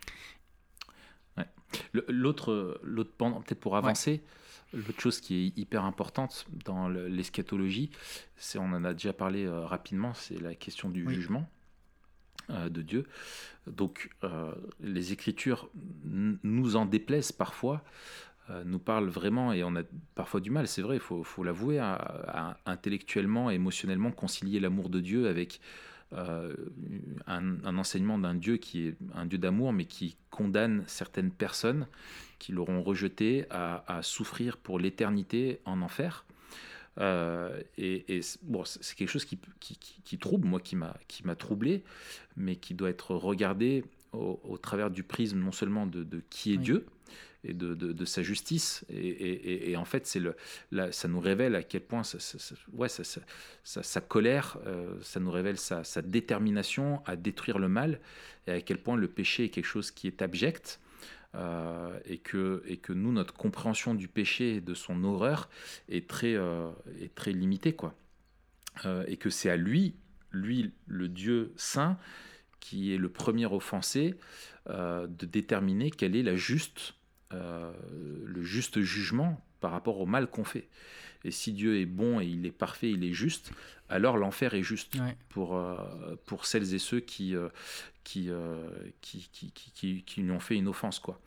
L'autre, 2.09 2.81
l'autre 2.83 3.11
peut-être 3.17 3.61
pour 3.61 3.77
avancer, 3.77 4.25
l'autre 4.73 5.01
chose 5.01 5.21
qui 5.21 5.35
est 5.35 5.59
hyper 5.59 5.85
importante 5.85 6.47
dans 6.65 6.89
l'eschatologie, 6.89 7.91
c'est, 8.37 8.59
on 8.59 8.65
en 8.73 8.85
a 8.85 8.93
déjà 8.93 9.13
parlé 9.13 9.45
euh, 9.45 9.67
rapidement, 9.67 10.15
c'est 10.15 10.41
la 10.41 10.55
question 10.55 10.89
du 10.89 11.09
jugement. 11.09 11.49
Euh, 12.51 12.69
de 12.69 12.81
Dieu. 12.81 13.07
Donc 13.67 14.11
euh, 14.23 14.53
les 14.81 15.13
Écritures 15.13 15.69
nous 16.05 16.77
en 16.77 16.87
déplaisent 16.87 17.33
parfois, 17.33 17.83
euh, 18.51 18.63
nous 18.65 18.79
parlent 18.79 19.09
vraiment, 19.09 19.53
et 19.53 19.65
on 19.65 19.75
a 19.75 19.83
parfois 20.15 20.39
du 20.41 20.51
mal, 20.53 20.69
c'est 20.69 20.83
vrai, 20.83 20.97
il 20.97 21.01
faut, 21.01 21.43
l'avouer, 21.43 21.81
à, 21.81 22.57
intellectuellement, 22.65 23.51
émotionnellement 23.51 24.13
concilier 24.13 24.61
l'amour 24.61 24.91
de 24.91 25.01
Dieu 25.01 25.27
avec 25.27 25.61
un, 26.13 27.77
enseignement 27.77 28.17
d'un 28.17 28.35
Dieu 28.35 28.59
qui 28.59 28.87
est 28.87 28.97
un 29.17 29.27
Dieu 29.27 29.39
d'amour, 29.39 29.73
mais 29.73 29.87
qui 29.87 30.17
condamne 30.31 30.85
certaines 30.87 31.33
personnes 31.33 31.89
qui 32.39 32.53
l'auront 32.53 32.81
rejeté 32.81 33.47
à 33.51 34.01
souffrir 34.03 34.57
pour 34.57 34.79
l'éternité 34.79 35.59
en 35.65 35.83
enfer. 35.83 36.25
Euh, 36.99 37.63
et, 37.79 38.21
bon, 38.43 38.65
c'est 38.65 38.97
quelque 38.97 39.11
chose 39.11 39.25
qui, 39.25 39.39
qui, 39.61 40.19
trouble, 40.19 40.49
moi, 40.49 40.61
qui 40.61 40.77
m'a 40.77 41.37
troublé, 41.37 41.83
mais 42.37 42.57
qui 42.57 42.75
doit 42.75 42.91
être 42.91 43.15
regardé 43.15 43.85
au, 44.13 44.59
travers 44.59 44.91
du 44.91 45.03
prisme 45.03 45.39
non 45.39 45.53
seulement 45.53 45.87
de, 45.87 46.23
qui 46.31 46.55
est 46.55 46.57
Dieu 46.57 46.87
et 47.45 47.53
de, 47.53 47.75
de, 47.75 48.05
sa 48.05 48.23
justice. 48.23 48.85
Et, 48.89 49.71
et 49.71 49.77
en 49.77 49.85
fait, 49.85 50.07
c'est 50.07 50.21
le, 50.21 50.35
ça 50.91 51.09
nous 51.09 51.21
révèle 51.21 51.55
à 51.55 51.63
quel 51.63 51.83
point 51.83 52.03
ça, 52.03 52.19
ouais, 52.73 52.89
sa 52.89 54.01
colère, 54.01 54.59
euh, 54.67 54.95
ça 55.03 55.21
nous 55.21 55.31
révèle 55.31 55.59
sa, 55.59 55.85
sa, 55.85 56.03
détermination 56.03 57.03
à 57.05 57.17
détruire 57.17 57.59
le 57.59 57.69
mal 57.69 58.01
et 58.47 58.53
à 58.53 58.61
quel 58.61 58.79
point 58.79 58.97
le 58.97 59.09
péché 59.09 59.45
est 59.45 59.49
quelque 59.49 59.67
chose 59.67 59.91
qui 59.91 60.07
est 60.07 60.23
abject 60.23 60.81
euh, 61.35 61.99
et, 62.07 62.19
que, 62.19 62.63
et 62.67 62.77
que 62.77 62.93
nous, 62.93 63.13
notre 63.13 63.35
compréhension 63.35 63.95
du 63.95 64.09
péché 64.09 64.57
et 64.57 64.61
de 64.61 64.75
son 64.75 65.05
horreur 65.05 65.51
est 65.89 66.09
très, 66.09 66.35
euh, 66.35 66.71
est 67.01 67.15
très 67.15 67.33
limitée. 67.33 67.75
Quoi. 67.75 67.95
Euh, 68.85 69.05
et 69.07 69.17
que 69.17 69.31
c'est 69.31 69.51
à 69.51 69.57
lui, 69.57 69.95
lui, 70.33 70.73
le 70.87 71.09
Dieu 71.09 71.53
saint, 71.57 71.99
qui 72.61 72.95
est 72.95 72.99
le 72.99 73.09
premier 73.09 73.47
offensé, 73.47 74.15
de 74.69 75.27
déterminer 75.27 75.93
quel 75.93 76.17
est 76.17 76.25
la 76.25 76.35
juste, 76.35 76.95
le 77.31 78.43
juste 78.43 78.81
jugement 78.81 79.41
par 79.61 79.71
rapport 79.71 80.01
au 80.01 80.07
mal 80.07 80.27
qu'on 80.27 80.43
fait. 80.43 80.67
Et 81.25 81.31
si 81.31 81.53
Dieu 81.53 81.81
est 81.81 81.87
bon 81.87 82.21
et 82.21 82.27
il 82.27 82.47
est 82.47 82.53
parfait, 82.53 82.91
il 82.91 83.05
est 83.05 83.13
juste, 83.13 83.53
alors 83.89 84.17
l'enfer 84.17 84.55
est 84.55 84.63
juste 84.63 84.97
pour, 85.29 85.61
pour 86.27 86.47
celles 86.47 86.75
et 86.75 86.79
ceux 86.79 87.01
qui, 87.01 87.35
euh, 88.29 88.69
qui, 89.01 89.29
qui, 89.33 89.51
qui, 89.53 90.03
qui, 90.05 90.21
lui 90.23 90.31
ont 90.31 90.41
fait 90.41 90.55
une 90.55 90.69
offense. 90.69 90.99
Quoi. 91.01 91.21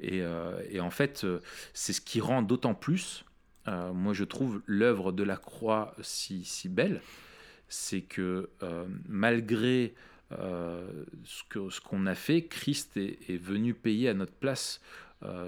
Et, 0.00 0.22
euh, 0.22 0.60
et 0.70 0.80
en 0.80 0.90
fait, 0.90 1.24
euh, 1.24 1.40
c'est 1.74 1.92
ce 1.92 2.00
qui 2.00 2.20
rend 2.20 2.42
d'autant 2.42 2.74
plus, 2.74 3.24
moi 3.66 4.12
je 4.12 4.24
trouve, 4.24 4.60
l'œuvre 4.66 5.12
de 5.12 5.22
la 5.22 5.36
croix 5.36 5.94
si, 6.00 6.44
si 6.44 6.68
belle, 6.68 7.00
c'est 7.68 8.00
que 8.00 8.50
malgré 9.08 9.94
ce 10.30 11.42
qu'on 11.52 11.70
ce 11.70 11.80
qu'on 11.80 12.06
a 12.06 12.14
fait, 12.14 12.46
Christ 12.46 12.96
est, 12.96 13.18
est, 13.28 13.36
venu 13.36 13.74
payer 13.74 14.08
à 14.08 14.14
notre 14.14 14.32
place 14.32 14.80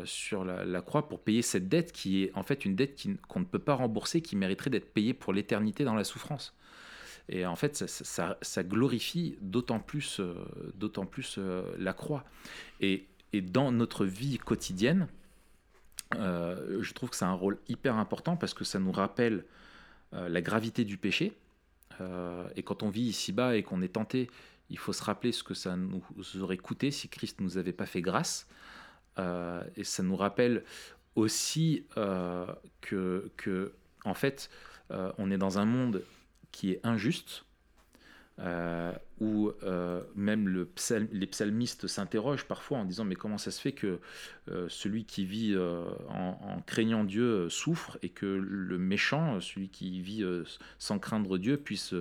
sur 0.05 0.45
la, 0.45 0.81
croix 0.83 1.09
pour 1.09 1.20
payer 1.20 1.43
cette 1.43 1.68
dette 1.68 1.93
qui 1.93 2.25
est 2.25 2.33
en 2.35 2.43
fait 2.43 2.64
une 2.64 2.77
dette 2.77 3.07
qu'on 3.29 3.41
ne 3.41 3.45
peut 3.45 3.59
pas 3.59 3.75
rembourser, 3.75 4.22
qui 4.22 4.37
mériterait 4.37 4.70
d'être 4.70 4.93
payée 4.93 5.14
pour 5.14 5.33
l'éternité 5.33 5.85
dans 5.85 5.95
la 5.95 6.05
souffrance. 6.05 6.55
Et 7.29 7.47
en 7.47 7.57
fait, 7.57 7.87
ça, 7.87 8.62
glorifie 8.62 9.39
d'autant 9.41 9.81
plus, 9.81 10.20
euh, 10.20 10.35
plus 11.11 11.37
euh, 11.39 11.75
la 11.79 11.93
croix. 11.93 12.25
Et, 12.81 13.07
dans 13.33 13.72
notre 13.72 14.07
vie 14.07 14.39
quotidienne, 14.39 15.09
euh, 16.14 16.81
je 16.81 16.95
trouve 16.95 17.11
que 17.11 17.16
c'est 17.16 17.25
un 17.25 17.33
rôle 17.33 17.59
hyper 17.66 17.97
important 17.97 18.37
parce 18.37 18.55
que 18.55 18.62
ça 18.62 18.79
nous 18.79 18.93
rappelle 18.93 19.45
la 20.12 20.41
gravité 20.41 20.85
du 20.85 20.99
péché. 20.99 21.33
et 22.55 22.62
quand 22.62 22.85
on 22.85 22.91
vit 22.91 23.03
ici-bas 23.03 23.57
et 23.57 23.64
qu'on 23.64 23.83
est 23.83 23.95
tenté, 23.95 24.31
il 24.70 24.79
faut 24.79 24.93
se 24.93 25.03
rappeler 25.03 25.33
ce 25.33 25.43
que 25.43 25.55
ça 25.55 25.77
nous 25.77 26.05
aurait 26.41 26.59
coûté 26.59 26.93
si 26.93 27.09
Christ 27.09 27.41
ne 27.41 27.45
nous 27.45 27.59
avait 27.59 27.72
pas 27.72 27.87
fait 27.87 28.03
grâce. 28.03 28.47
Et 29.19 29.85
ça 29.85 30.03
nous 30.03 30.17
rappelle 30.17 30.65
aussi 31.15 31.87
que, 32.81 33.31
que, 33.37 33.73
en 34.05 34.15
fait, 34.15 34.51
on 34.91 35.31
est 35.31 35.39
dans 35.39 35.59
un 35.59 35.65
monde 35.65 36.03
qui 36.53 36.73
est 36.73 36.81
injuste, 36.85 37.45
euh, 38.41 38.93
où 39.20 39.53
euh, 39.62 40.03
même 40.16 40.49
le 40.49 40.68
les 41.12 41.26
psalmistes 41.28 41.87
s'interrogent 41.87 42.47
parfois 42.47 42.78
en 42.78 42.85
disant 42.85 43.05
mais 43.05 43.14
comment 43.14 43.39
ça 43.39 43.53
se 43.53 43.61
fait 43.61 43.70
que 43.70 44.01
euh, 44.51 44.66
celui 44.68 45.05
qui 45.05 45.24
vit 45.24 45.57
en, 46.09 46.61
craignant 46.66 47.05
Dieu 47.05 47.49
souffre 47.49 47.97
et 48.03 48.09
que 48.09 48.26
le 48.26 48.76
méchant, 48.76 49.41
celui 49.41 49.68
qui 49.68 50.01
vit 50.01 50.24
sans 50.80 50.99
craindre 50.99 51.39
Dieu, 51.39 51.57
puisse 51.57 51.95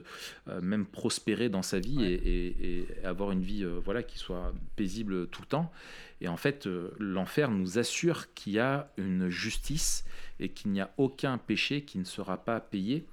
même 0.61 0.87
prospérer 0.87 1.49
dans 1.49 1.61
sa 1.61 1.79
vie 1.79 2.03
et, 2.03 2.79
et, 2.79 3.05
avoir 3.05 3.31
une 3.31 3.43
vie 3.43 3.63
voilà 3.83 4.01
qui 4.01 4.17
soit 4.17 4.53
paisible 4.75 5.27
tout 5.27 5.43
le 5.43 5.47
temps? 5.47 5.71
Et 6.19 6.27
en 6.27 6.37
fait, 6.37 6.67
l'enfer 6.99 7.51
nous 7.51 7.77
assure 7.77 8.33
qu'il 8.33 8.53
y 8.53 8.59
a 8.59 8.91
une 8.97 9.29
justice 9.29 10.05
et 10.39 10.49
qu'il 10.49 10.71
n'y 10.71 10.81
a 10.81 10.91
aucun 10.97 11.37
péché 11.37 11.83
qui 11.83 11.99
ne 11.99 12.05
sera 12.05 12.37
pas 12.37 12.59
payé. 12.59 13.05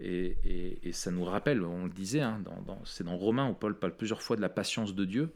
Et, 0.00 0.90
ça 0.92 1.10
nous 1.10 1.24
rappelle, 1.24 1.62
on 1.62 1.84
le 1.84 1.90
disait, 1.90 2.20
hein, 2.20 2.42
c'est 2.84 3.04
dans 3.04 3.16
Romains 3.16 3.48
où 3.48 3.54
Paul 3.54 3.78
parle 3.78 3.96
plusieurs 3.96 4.22
fois 4.22 4.36
de 4.36 4.40
la 4.40 4.48
patience 4.48 4.94
de 4.94 5.04
Dieu, 5.04 5.32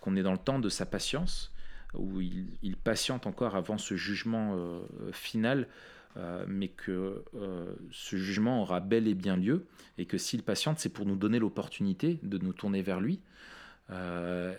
qu'on 0.00 0.16
est 0.16 0.22
dans 0.22 0.32
le 0.32 0.38
temps 0.38 0.58
de 0.58 0.68
sa 0.68 0.86
patience, 0.86 1.52
où 1.94 2.20
il, 2.20 2.76
patiente 2.76 3.26
encore 3.26 3.56
avant 3.56 3.78
ce 3.78 3.96
jugement 3.96 4.54
euh, 4.56 4.80
final, 5.12 5.68
euh, 6.16 6.44
mais 6.48 6.68
que 6.68 7.24
euh, 7.34 7.72
ce 7.90 8.16
jugement 8.16 8.62
aura 8.62 8.80
bel 8.80 9.06
et 9.06 9.14
bien 9.14 9.36
lieu, 9.36 9.66
et 9.98 10.06
que 10.06 10.18
s'il 10.18 10.42
patiente, 10.42 10.78
c'est 10.78 10.88
pour 10.88 11.06
nous 11.06 11.16
donner 11.16 11.38
l'opportunité 11.38 12.18
de 12.22 12.38
nous 12.38 12.52
tourner 12.52 12.82
vers 12.82 13.00
lui, 13.00 13.20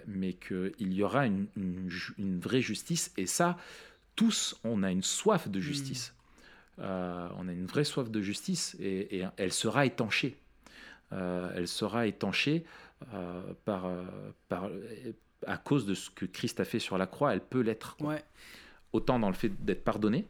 mais 0.07 0.33
qu'il 0.33 0.93
y 0.93 1.03
aura 1.03 1.25
une, 1.25 1.47
vraie 2.39 2.61
justice, 2.61 3.13
et 3.15 3.25
ça, 3.25 3.57
tous, 4.17 4.59
on 4.65 4.83
a 4.83 4.91
une 4.91 5.03
soif 5.03 5.47
de 5.47 5.61
justice. 5.61 6.13
Euh, 6.79 7.27
on 7.37 7.47
a 7.47 7.51
une 7.51 7.65
vraie 7.65 7.83
soif 7.83 8.09
de 8.09 8.21
justice 8.21 8.75
et, 8.79 9.23
elle 9.37 9.53
sera 9.53 9.85
étanchée. 9.85 10.37
Euh, 11.11 11.51
elle 11.55 11.67
sera 11.67 12.07
étanchée 12.07 12.63
euh, 13.13 13.41
par, 13.65 13.89
par, 14.47 14.69
à 15.45 15.57
cause 15.57 15.85
de 15.85 15.93
ce 15.93 16.09
que 16.09 16.25
Christ 16.25 16.59
a 16.59 16.65
fait 16.65 16.79
sur 16.79 16.97
la 16.97 17.07
croix. 17.07 17.33
Elle 17.33 17.41
peut 17.41 17.61
l'être. 17.61 17.97
Autant 18.93 19.19
dans 19.19 19.29
le 19.29 19.35
fait 19.35 19.63
d'être 19.63 19.85
pardonné, 19.85 20.27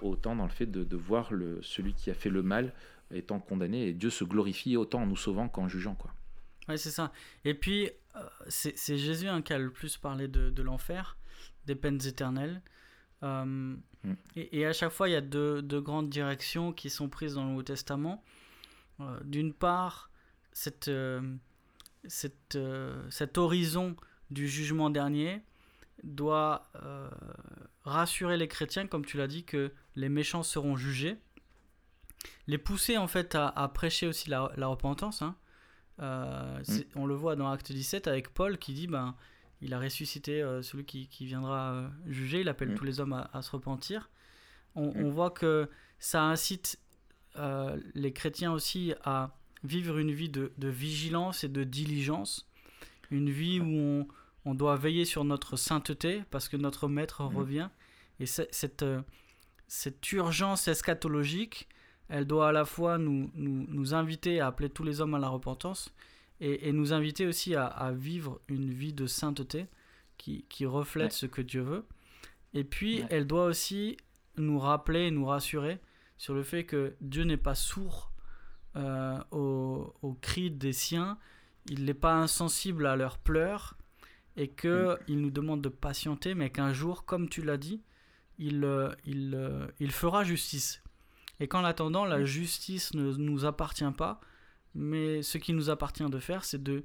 autant 0.00 0.36
dans 0.36 0.44
le 0.44 0.50
fait 0.50 0.66
de, 0.66 0.96
voir 0.96 1.32
le, 1.32 1.60
celui 1.62 1.94
qui 1.94 2.10
a 2.10 2.14
fait 2.14 2.30
le 2.30 2.42
mal 2.42 2.72
étant 3.12 3.40
condamné. 3.40 3.88
Et 3.88 3.92
Dieu 3.92 4.10
se 4.10 4.24
glorifie 4.24 4.76
autant 4.76 5.02
en 5.02 5.06
nous 5.06 5.16
sauvant 5.16 5.48
qu'en 5.48 5.68
jugeant. 5.68 5.94
Quoi. 5.94 6.12
Ouais, 6.68 6.76
c'est 6.76 6.90
ça. 6.90 7.12
Et 7.44 7.54
puis, 7.54 7.90
c'est 8.48 8.98
Jésus 8.98 9.26
hein, 9.26 9.42
qui 9.42 9.52
a 9.52 9.58
le 9.58 9.70
plus 9.70 9.96
parlé 9.96 10.28
de, 10.28 10.50
de 10.50 10.62
l'enfer, 10.62 11.16
des 11.66 11.74
peines 11.74 12.00
éternelles. 12.06 12.62
Euh, 13.22 13.76
Mm. 14.06 14.14
Et, 14.36 14.66
à 14.66 14.72
chaque 14.72 14.92
fois, 14.92 15.08
il 15.08 15.12
y 15.12 15.16
a 15.16 15.20
deux, 15.20 15.62
grandes 15.80 16.08
directions 16.08 16.72
qui 16.72 16.90
sont 16.90 17.08
prises 17.08 17.34
dans 17.34 17.42
le 17.42 17.50
Nouveau 17.50 17.62
Testament. 17.62 18.22
Euh, 19.00 19.18
d'une 19.24 19.52
part, 19.52 20.10
cette, 20.52 20.88
euh, 20.88 21.20
cette, 22.06 22.56
euh, 22.56 23.04
cet 23.10 23.36
horizon 23.36 23.96
du 24.30 24.48
jugement 24.48 24.90
dernier 24.90 25.42
doit 26.02 26.70
rassurer 27.84 28.36
les 28.36 28.48
chrétiens, 28.48 28.86
comme 28.86 29.04
tu 29.04 29.16
l'as 29.16 29.26
dit, 29.26 29.44
que 29.44 29.72
les 29.94 30.08
méchants 30.08 30.42
seront 30.42 30.76
jugés. 30.76 31.16
Les 32.46 32.58
pousser 32.58 32.96
en 32.98 33.06
fait 33.06 33.34
à, 33.34 33.70
prêcher 33.74 34.06
aussi 34.06 34.28
la, 34.28 34.48
repentance. 34.66 35.22
Hein. 35.22 35.36
Mm. 35.98 36.62
On 36.96 37.06
le 37.06 37.14
voit 37.14 37.34
dans 37.34 37.50
Acte 37.50 37.72
17 37.72 38.08
avec 38.08 38.34
Paul 38.34 38.58
qui 38.58 38.74
dit 38.74 38.86
ben, 38.86 39.16
il 39.62 39.72
a 39.74 39.78
ressuscité 39.78 40.42
euh, 40.42 40.62
celui 40.62 40.84
qui, 40.84 41.26
viendra 41.26 41.72
euh, 41.72 41.88
juger, 42.06 42.40
il 42.40 42.48
appelle 42.48 42.70
mm. 42.70 42.74
tous 42.74 42.84
les 42.84 43.00
hommes 43.00 43.26
à, 43.32 43.42
se 43.42 43.50
repentir. 43.50 44.10
On, 44.74 44.92
mm. 44.92 45.10
voit 45.10 45.30
que 45.30 45.68
ça 45.98 46.22
incite 46.24 46.78
euh, 47.36 47.80
les 47.94 48.12
chrétiens 48.12 48.52
aussi 48.52 48.94
à 49.04 49.34
vivre 49.64 49.98
une 49.98 50.12
vie 50.12 50.28
de, 50.28 50.52
vigilance 50.58 51.44
et 51.44 51.48
de 51.48 51.64
diligence, 51.64 52.48
une 53.10 53.30
vie 53.30 53.60
où 53.60 54.08
on, 54.44 54.54
doit 54.54 54.76
veiller 54.76 55.04
sur 55.04 55.24
notre 55.24 55.56
sainteté 55.56 56.22
parce 56.30 56.48
que 56.48 56.56
notre 56.56 56.88
Maître 56.88 57.22
mm. 57.22 57.36
revient. 57.36 57.68
Et 58.20 58.26
cette, 58.26 58.84
cette 59.68 60.12
urgence 60.12 60.68
eschatologique 60.68 61.68
elle 62.08 62.24
doit 62.24 62.48
à 62.48 62.52
la 62.52 62.64
fois 62.64 62.98
nous, 62.98 63.30
nous, 63.34 63.66
nous 63.68 63.94
inviter 63.94 64.40
à 64.40 64.46
appeler 64.46 64.70
tous 64.70 64.84
les 64.84 65.00
hommes 65.00 65.14
à 65.14 65.18
la 65.18 65.28
repentance 65.28 65.92
et, 66.40 66.68
et 66.68 66.72
nous 66.72 66.92
inviter 66.92 67.26
aussi 67.26 67.54
à, 67.54 67.66
à, 67.66 67.92
vivre 67.92 68.40
une 68.48 68.70
vie 68.70 68.92
de 68.92 69.06
sainteté 69.06 69.66
qui, 70.18 70.44
qui 70.48 70.66
reflète 70.66 71.12
ce 71.12 71.26
que 71.26 71.42
Dieu 71.42 71.62
veut. 71.62 71.84
Et 72.54 72.64
puis, 72.64 73.04
elle 73.10 73.26
doit 73.26 73.44
aussi 73.44 73.96
nous 74.36 74.58
rappeler, 74.58 75.10
nous 75.10 75.26
rassurer 75.26 75.80
sur 76.18 76.34
le 76.34 76.42
fait 76.42 76.64
que 76.64 76.94
Dieu 77.00 77.24
n'est 77.24 77.36
pas 77.36 77.54
sourd 77.54 78.12
euh, 78.76 79.18
aux, 79.30 79.94
aux, 80.02 80.14
cris 80.14 80.50
des 80.50 80.72
siens, 80.72 81.18
il 81.68 81.84
n'est 81.84 81.94
pas 81.94 82.14
insensible 82.14 82.86
à 82.86 82.96
leurs 82.96 83.18
pleurs, 83.18 83.76
et 84.36 84.48
qu'il 84.48 84.70
mm. 84.70 84.98
il 85.08 85.20
nous 85.20 85.30
demande 85.30 85.62
de 85.62 85.68
patienter, 85.68 86.34
mais 86.34 86.50
qu'un 86.50 86.72
jour, 86.72 87.04
comme 87.04 87.28
tu 87.28 87.42
l'as 87.42 87.56
dit, 87.56 87.82
il, 88.38 88.64
euh, 88.64 88.90
il, 89.04 89.34
euh, 89.34 89.66
il 89.80 89.92
fera 89.92 90.24
justice. 90.24 90.82
Et 91.40 91.48
qu'en 91.48 91.64
attendant, 91.64 92.04
la 92.04 92.24
justice 92.24 92.94
ne 92.94 93.12
nous 93.12 93.44
appartient 93.44 93.84
pas, 93.96 94.20
mais 94.76 95.22
ce 95.22 95.38
qui 95.38 95.52
nous 95.52 95.70
appartient 95.70 96.04
de 96.04 96.18
faire, 96.18 96.44
c'est 96.44 96.62
de, 96.62 96.84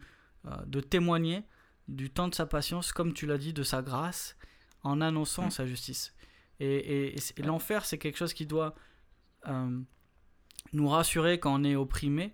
de 0.65 0.79
témoigner 0.79 1.43
du 1.87 2.09
temps 2.09 2.27
de 2.27 2.35
sa 2.35 2.45
patience, 2.45 2.93
comme 2.93 3.13
tu 3.13 3.25
l'as 3.25 3.37
dit, 3.37 3.53
de 3.53 3.63
sa 3.63 3.81
grâce, 3.81 4.37
en 4.83 5.01
annonçant 5.01 5.47
mm. 5.47 5.51
sa 5.51 5.65
justice. 5.65 6.15
Et, 6.59 7.15
et, 7.15 7.41
l'enfer, 7.43 7.85
c'est 7.85 7.97
quelque 7.97 8.17
chose 8.17 8.33
qui 8.33 8.45
doit 8.45 8.75
euh, 9.47 9.79
nous 10.73 10.87
rassurer 10.87 11.39
quand 11.39 11.59
on 11.59 11.63
est 11.63 11.75
opprimé, 11.75 12.33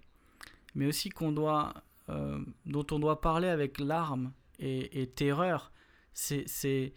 mais 0.75 0.85
aussi 0.85 1.09
qu'on 1.09 1.31
doit, 1.31 1.73
euh, 2.09 2.39
dont 2.65 2.85
on 2.91 2.99
doit 2.99 3.21
parler 3.21 3.47
avec 3.47 3.79
larmes 3.79 4.33
et, 4.59 5.07
terreur. 5.15 5.71
C'est 6.13 6.93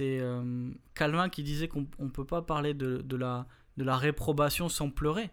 euh, 0.00 0.70
Calvin 0.94 1.28
qui 1.28 1.42
disait 1.42 1.66
qu'on 1.66 1.88
ne 1.98 2.08
peut 2.10 2.26
pas 2.26 2.42
parler 2.42 2.72
de, 2.72 2.98
de, 2.98 3.16
la, 3.16 3.46
de 3.76 3.84
la 3.84 3.96
réprobation 3.96 4.68
sans 4.68 4.90
pleurer. 4.90 5.30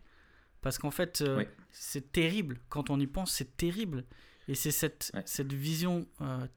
Parce 0.61 0.77
qu'en 0.77 0.91
fait, 0.91 1.23
c'est 1.71 2.11
terrible. 2.11 2.59
Quand 2.69 2.89
on 2.89 2.99
y 2.99 3.07
pense, 3.07 3.31
c'est 3.31 3.55
terrible. 3.57 4.03
Et 4.47 4.55
c'est 4.55 4.71
cette, 4.71 5.11
cette 5.25 5.53
vision 5.53 6.07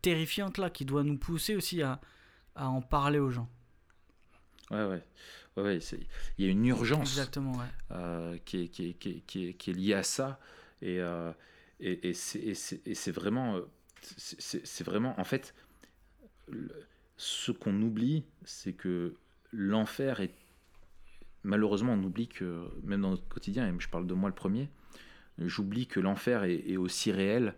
terrifiante-là 0.03 0.71
qui 0.71 0.85
doit 0.85 1.03
nous 1.03 1.19
pousser 1.19 1.57
aussi 1.57 1.83
à, 1.83 2.01
à 2.55 2.69
en 2.69 2.83
parler 2.83 3.19
aux 3.19 3.31
gens. 3.31 3.49
Ouais, 4.71 4.85
ouais. 4.85 5.03
ouais, 5.57 5.79
il 6.39 6.45
y 6.45 6.49
a 6.49 6.51
une 6.51 6.65
urgence 6.67 7.11
Exactement, 7.11 7.53
ouais. 7.53 7.67
euh, 7.91 8.39
qui, 8.45 8.65
est, 8.65 8.69
qui, 8.69 8.91
est, 8.91 8.93
qui, 8.95 9.11
est, 9.49 9.55
qui, 9.55 9.71
est, 9.71 9.73
liée 9.73 9.95
à 9.95 10.05
ça. 10.05 10.39
Et, 10.81 11.01
euh, 11.01 11.33
et, 11.81 12.11
et 12.11 12.15
c'est 12.15 13.11
vraiment, 13.11 13.57
euh, 13.57 13.69
c'est 14.01 14.85
vraiment, 14.85 15.19
en 15.19 15.25
fait, 15.25 15.55
ce 17.17 17.51
qu'on 17.51 17.83
oublie, 17.83 18.25
c'est 18.45 18.73
que 18.75 19.17
l'enfer 19.53 20.21
est. 20.21 20.35
Malheureusement, 21.43 21.95
on 21.95 22.03
oublie 22.03 22.29
que, 22.29 22.69
même 22.83 23.01
dans 23.01 23.11
notre 23.11 23.29
quotidien, 23.29 23.67
et 23.67 23.81
je 23.81 23.89
parle 23.89 24.07
de 24.07 24.15
moi 24.15 24.29
le 24.29 24.35
premier, 24.35 24.69
j'oublie 25.39 25.87
que 25.87 26.01
l'enfer 26.01 26.45
est, 26.45 26.77
aussi 26.77 27.13
réel 27.13 27.55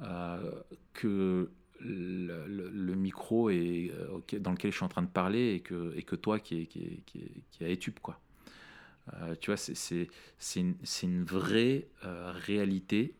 euh, 0.00 0.62
que 0.92 1.50
le, 1.80 2.94
micro 2.94 3.50
euh, 3.50 4.20
dans 4.38 4.52
lequel 4.52 4.70
je 4.70 4.76
suis 4.76 4.84
en 4.84 4.88
train 4.88 5.02
de 5.02 5.08
parler 5.08 5.54
et 5.54 5.60
que, 5.60 6.16
toi 6.16 6.38
qui, 6.38 6.66
qui, 6.66 7.02
qui, 7.06 7.44
qui 7.50 7.64
a 7.64 7.68
étude 7.68 8.00
quoi. 8.00 8.20
Euh, 9.14 9.34
tu 9.40 9.50
vois, 9.50 9.56
c'est 9.56 10.08
une, 10.56 10.76
une, 11.02 11.24
vraie 11.24 11.88
réalité. 12.02 13.14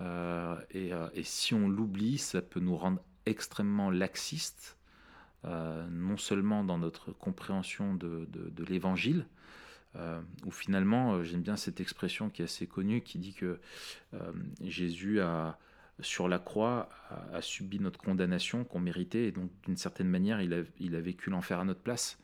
Et, 0.00 0.90
et, 1.14 1.22
si 1.22 1.54
on 1.54 1.68
l'oublie, 1.68 2.18
ça 2.18 2.42
peut 2.42 2.60
nous 2.60 2.76
rendre 2.76 3.00
extrêmement 3.26 3.90
laxistes, 3.90 4.76
non 5.44 6.16
seulement 6.16 6.64
dans 6.64 6.78
notre 6.78 7.12
compréhension 7.12 7.94
de, 7.94 8.26
l'évangile, 8.68 9.26
où 10.44 10.50
finalement, 10.50 11.22
j'aime 11.22 11.42
bien 11.42 11.56
cette 11.56 11.80
expression 11.80 12.30
qui 12.30 12.42
est 12.42 12.46
assez 12.46 12.66
connue, 12.66 13.02
qui 13.02 13.18
dit 13.18 13.34
que 13.34 13.60
Jésus 14.62 15.20
a, 15.20 15.58
sur 16.00 16.28
la 16.28 16.38
croix 16.38 16.88
a, 17.32 17.40
subi 17.40 17.78
notre 17.78 18.00
condamnation 18.00 18.64
qu'on 18.64 18.80
méritait 18.80 19.26
et 19.26 19.32
donc 19.32 19.50
d'une 19.64 19.76
certaine 19.76 20.08
manière 20.08 20.40
il 20.42 20.52
a, 20.94 21.00
vécu 21.00 21.30
l'enfer 21.30 21.60
à 21.60 21.64
notre 21.64 21.80
place 21.80 22.18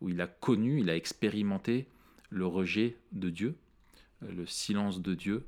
où 0.00 0.08
il 0.10 0.20
a 0.20 0.26
connu, 0.26 0.80
il 0.80 0.90
a 0.90 0.96
expérimenté 0.96 1.88
le 2.28 2.46
rejet 2.46 2.96
de 3.12 3.30
Dieu, 3.30 3.56
euh, 4.22 4.32
le 4.32 4.46
silence 4.46 5.00
de 5.00 5.14
Dieu 5.14 5.46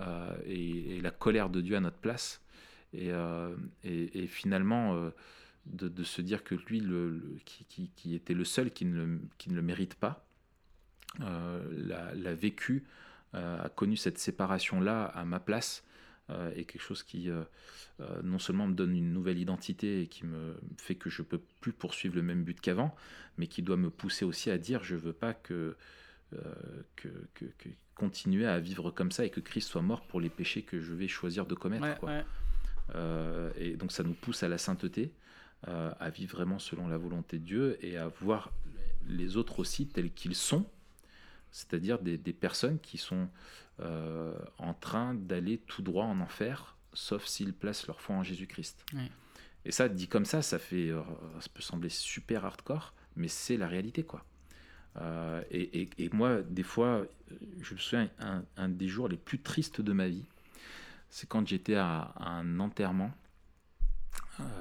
euh, 0.00 0.34
et, 0.46 1.00
la 1.02 1.10
colère 1.10 1.50
de 1.50 1.60
Dieu 1.60 1.76
à 1.76 1.80
notre 1.80 1.98
place. 1.98 2.40
Euh, 2.94 3.54
et, 3.84 4.26
finalement 4.26 5.10
de, 5.66 6.02
se 6.02 6.22
dire 6.22 6.44
que 6.44 6.54
lui 6.54 6.80
le, 6.80 7.38
qui, 7.44 7.90
qui, 7.94 8.14
était 8.14 8.34
le 8.34 8.44
seul 8.44 8.70
qui 8.70 8.84
ne 8.84 8.94
le, 8.94 9.20
qui 9.38 9.50
ne 9.50 9.54
le 9.54 9.62
mérite 9.62 9.94
pas 9.94 10.24
l'a 11.18 12.34
vécu, 12.34 12.84
a 13.34 13.68
connu 13.68 13.96
cette 13.96 14.18
séparation 14.18 14.80
là 14.80 15.04
à 15.04 15.24
ma 15.24 15.40
place 15.40 15.84
euh, 16.30 16.52
est 16.54 16.64
quelque 16.64 16.82
chose 16.82 17.02
qui 17.02 17.28
euh, 17.28 17.42
euh, 18.00 18.22
non 18.22 18.38
seulement 18.38 18.68
me 18.68 18.74
donne 18.74 18.96
une 18.96 19.12
nouvelle 19.12 19.38
identité 19.38 20.02
et 20.02 20.06
qui 20.06 20.24
me 20.24 20.56
fait 20.78 20.94
que 20.94 21.10
je 21.10 21.20
peux 21.20 21.40
plus 21.60 21.72
poursuivre 21.72 22.14
le 22.14 22.22
même 22.22 22.44
but 22.44 22.60
qu'avant, 22.60 22.94
mais 23.38 23.48
qui 23.48 23.60
doit 23.60 23.76
me 23.76 23.90
pousser 23.90 24.24
aussi 24.24 24.48
à 24.48 24.56
dire 24.56 24.84
je 24.84 24.94
veux 24.94 25.12
pas 25.12 25.34
que, 25.34 25.76
que, 26.96 27.08
que, 27.34 27.68
continuer 27.96 28.46
à 28.46 28.60
vivre 28.60 28.90
comme 28.90 29.10
ça 29.10 29.24
et 29.24 29.30
que 29.30 29.40
Christ 29.40 29.68
soit 29.68 29.82
mort 29.82 30.06
pour 30.06 30.20
les 30.20 30.30
péchés 30.30 30.62
que 30.62 30.80
je 30.80 30.94
vais 30.94 31.08
choisir 31.08 31.44
de 31.44 31.54
commettre. 31.54 31.98
quoi. 31.98 32.22
et 33.56 33.76
donc 33.76 33.90
ça 33.92 34.04
nous 34.04 34.14
pousse 34.14 34.42
à 34.44 34.48
la 34.48 34.58
sainteté, 34.58 35.12
à 35.66 36.10
vivre 36.10 36.36
vraiment 36.36 36.58
selon 36.58 36.88
la 36.88 36.98
volonté 36.98 37.38
de 37.38 37.44
Dieu 37.44 37.78
et 37.84 37.96
à 37.96 38.08
voir 38.08 38.50
les 39.06 39.36
autres 39.36 39.60
aussi 39.60 39.86
tels 39.86 40.12
qu'ils 40.12 40.34
sont, 40.34 40.66
c'est-à-dire 41.50 41.98
des, 42.00 42.18
des, 42.18 42.32
personnes 42.32 42.78
qui 42.80 42.98
sont 42.98 43.28
euh, 43.80 44.34
en 44.58 44.74
train 44.74 45.14
d'aller 45.14 45.58
tout 45.58 45.82
droit 45.82 46.04
en 46.04 46.20
enfer, 46.20 46.76
sauf 46.92 47.26
s'ils 47.26 47.54
placent 47.54 47.86
leur 47.86 48.00
foi 48.00 48.16
en 48.16 48.22
Jésus-Christ. 48.22 48.84
Et 49.64 49.72
ça, 49.72 49.88
dit 49.88 50.08
comme 50.08 50.24
ça, 50.24 50.42
ça 50.42 50.58
fait, 50.58 50.90
euh, 50.90 51.02
ça 51.40 51.48
peut 51.52 51.62
sembler 51.62 51.88
super 51.88 52.44
hardcore, 52.44 52.92
mais 53.16 53.28
c'est 53.28 53.56
la 53.56 53.68
réalité, 53.68 54.02
quoi. 54.02 54.24
Euh, 55.00 55.42
et, 55.50 55.88
et, 55.96 56.10
moi, 56.12 56.42
des 56.42 56.62
fois, 56.62 57.06
je 57.62 57.72
me 57.72 57.78
souviens, 57.78 58.10
un, 58.56 58.68
des 58.68 58.88
jours 58.88 59.08
les 59.08 59.16
plus 59.16 59.38
tristes 59.38 59.80
de 59.80 59.92
ma 59.92 60.06
vie, 60.06 60.26
c'est 61.08 61.26
quand 61.26 61.46
j'étais 61.48 61.76
à, 61.76 62.12
un 62.18 62.60
enterrement. 62.60 63.10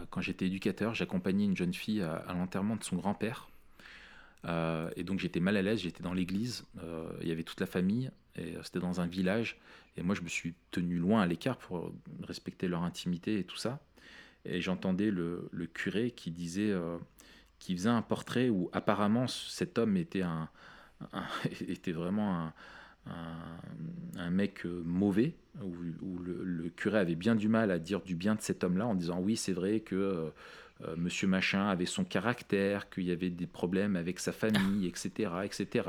Quand 0.10 0.22
j'étais 0.22 0.45
éducateur, 0.47 0.93
j'accompagnais 0.93 1.45
une 1.45 1.56
jeune 1.56 1.74
fille 1.74 2.02
à, 2.02 2.34
l'enterrement 2.34 2.76
de 2.76 2.84
son 2.84 2.97
grand-père. 2.97 3.49
et 4.45 5.04
donc 5.04 5.20
j'étais 5.20 5.39
mal 5.39 5.58
à 5.58 5.62
l'aise, 5.62 5.80
j'étais 5.82 6.04
dans 6.04 6.14
l'église, 6.14 6.66
il 7.22 7.28
y 7.28 7.32
avait 7.32 7.43
toute 7.43 7.60
la 7.60 7.68
famille, 7.68 8.12
et 8.36 8.56
euh, 8.56 8.64
c'était 8.64 8.80
dans 8.80 9.02
un 9.02 9.08
village. 9.08 9.60
Et 9.97 10.04
moi, 10.04 10.16
je 10.16 10.22
me 10.22 10.28
suis 10.28 10.54
tenu 10.72 10.97
loin 10.97 11.22
à 11.22 11.26
l'écart 11.26 11.58
pour 11.58 11.91
respecter 12.24 12.68
leur 12.68 12.84
intimité 12.84 13.39
et 13.39 13.43
tout 13.43 13.58
ça. 13.58 13.80
Et 14.45 14.62
j'entendais 14.62 15.12
le, 15.12 15.49
curé 15.74 16.12
qui 16.12 16.32
disait, 16.32 16.72
euh, 16.72 16.97
qui 17.60 17.76
faisait 17.76 17.89
un 17.89 18.02
portrait 18.02 18.49
où 18.49 18.70
apparemment 18.74 19.28
cet 19.28 19.78
homme 19.78 19.97
était 19.97 20.24
un, 20.24 20.49
était 21.68 21.91
vraiment 21.91 22.36
un, 22.36 22.54
mec 24.30 24.65
euh, 24.65 24.82
mauvais, 24.86 25.34
où, 25.61 25.74
où 26.01 26.19
le, 26.19 26.43
le, 26.43 26.69
curé 26.69 26.99
avait 26.99 27.15
bien 27.15 27.36
du 27.36 27.47
mal 27.47 27.72
à 27.72 27.80
dire 27.80 28.01
du 28.01 28.15
bien 28.15 28.36
de 28.36 28.41
cet 28.41 28.63
homme-là 28.63 28.88
en 28.88 28.95
disant 28.95 29.19
oui, 29.19 29.36
c'est 29.36 29.53
vrai 29.53 29.80
que 29.80 30.32
euh, 30.84 30.95
Monsieur 30.95 31.28
Machin 31.28 31.67
avait 31.67 31.86
son 31.86 32.03
caractère, 32.03 32.89
qu'il 32.89 33.03
y 33.03 33.11
avait 33.11 33.30
des 33.30 33.47
problèmes 33.47 33.95
avec 33.95 34.19
sa 34.19 34.32
famille, 34.32 34.88
etc., 34.88 35.32
etc. 35.43 35.88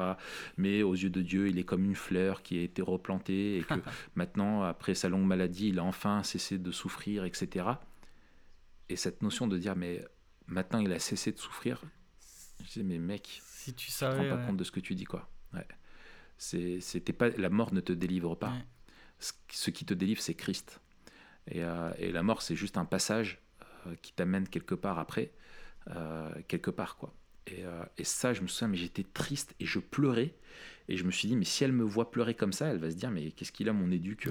Mais 0.56 0.82
aux 0.82 0.94
yeux 0.94 1.10
de 1.10 1.22
Dieu, 1.22 1.48
il 1.48 1.58
est 1.58 1.64
comme 1.64 1.84
une 1.84 1.94
fleur 1.94 2.42
qui 2.42 2.58
a 2.58 2.62
été 2.62 2.82
replantée 2.82 3.58
et 3.58 3.62
que 3.62 3.74
maintenant, 4.14 4.62
après 4.62 4.94
sa 4.94 5.08
longue 5.08 5.26
maladie, 5.26 5.68
il 5.68 5.78
a 5.78 5.84
enfin 5.84 6.22
cessé 6.22 6.58
de 6.58 6.70
souffrir, 6.70 7.24
etc. 7.24 7.66
Et 8.88 8.96
cette 8.96 9.22
notion 9.22 9.46
de 9.46 9.56
dire, 9.56 9.76
mais 9.76 10.04
maintenant 10.46 10.80
il 10.80 10.92
a 10.92 10.98
cessé 10.98 11.32
de 11.32 11.38
souffrir, 11.38 11.82
je 12.64 12.80
dis, 12.80 12.84
mais 12.84 12.98
mec, 12.98 13.40
si 13.44 13.74
tu 13.74 13.90
savais, 13.90 14.16
te 14.16 14.30
rends 14.30 14.36
pas 14.36 14.46
compte 14.46 14.56
de 14.56 14.64
ce 14.64 14.70
que 14.70 14.80
tu 14.80 14.94
dis, 14.94 15.04
quoi. 15.04 15.28
Ouais. 15.54 15.66
C'était 16.43 17.12
pas 17.12 17.28
la 17.30 17.51
mort 17.51 17.72
ne 17.72 17.80
te 17.80 17.93
délivre 17.93 18.34
pas. 18.34 18.53
Ce 19.20 19.70
qui 19.70 19.84
te 19.84 19.95
délivre, 19.95 20.20
c'est 20.20 20.34
Christ. 20.34 20.80
Et, 21.47 21.62
euh, 21.62 21.93
et, 21.99 22.11
la 22.11 22.24
mort, 22.24 22.43
c'est 22.43 22.57
juste 22.57 22.76
un 22.78 22.84
passage 22.84 23.40
euh, 23.86 23.95
qui 24.03 24.12
t'amène 24.12 24.49
quelque 24.49 24.74
part 24.74 24.99
après, 24.99 25.32
euh, 25.88 26.30
quelque 26.49 26.70
part 26.70 26.97
quoi. 26.97 27.14
Et, 27.49 27.64
et, 27.99 28.05
ça, 28.05 28.32
je 28.34 28.40
me 28.43 28.47
souviens, 28.47 28.68
mais 28.68 28.76
j'étais 28.76 29.03
triste 29.03 29.55
et 29.59 29.66
je 29.66 29.80
pleurais. 29.80 30.34
Et 30.88 30.97
je 30.97 31.05
me 31.05 31.11
suis 31.11 31.28
dit, 31.28 31.36
mais 31.36 31.45
si 31.45 31.64
elle 31.64 31.72
me 31.72 31.84
voit 31.84 32.11
pleurer 32.11 32.34
comme 32.34 32.53
ça, 32.53 32.68
elle 32.68 32.78
va 32.78 32.90
se 32.90 32.97
dire, 32.97 33.11
mais 33.11 33.32
qu'est-ce 33.32 33.53
qu'il 33.53 33.68
a 33.68 33.72
mon 33.72 33.90
éduc 33.90 34.28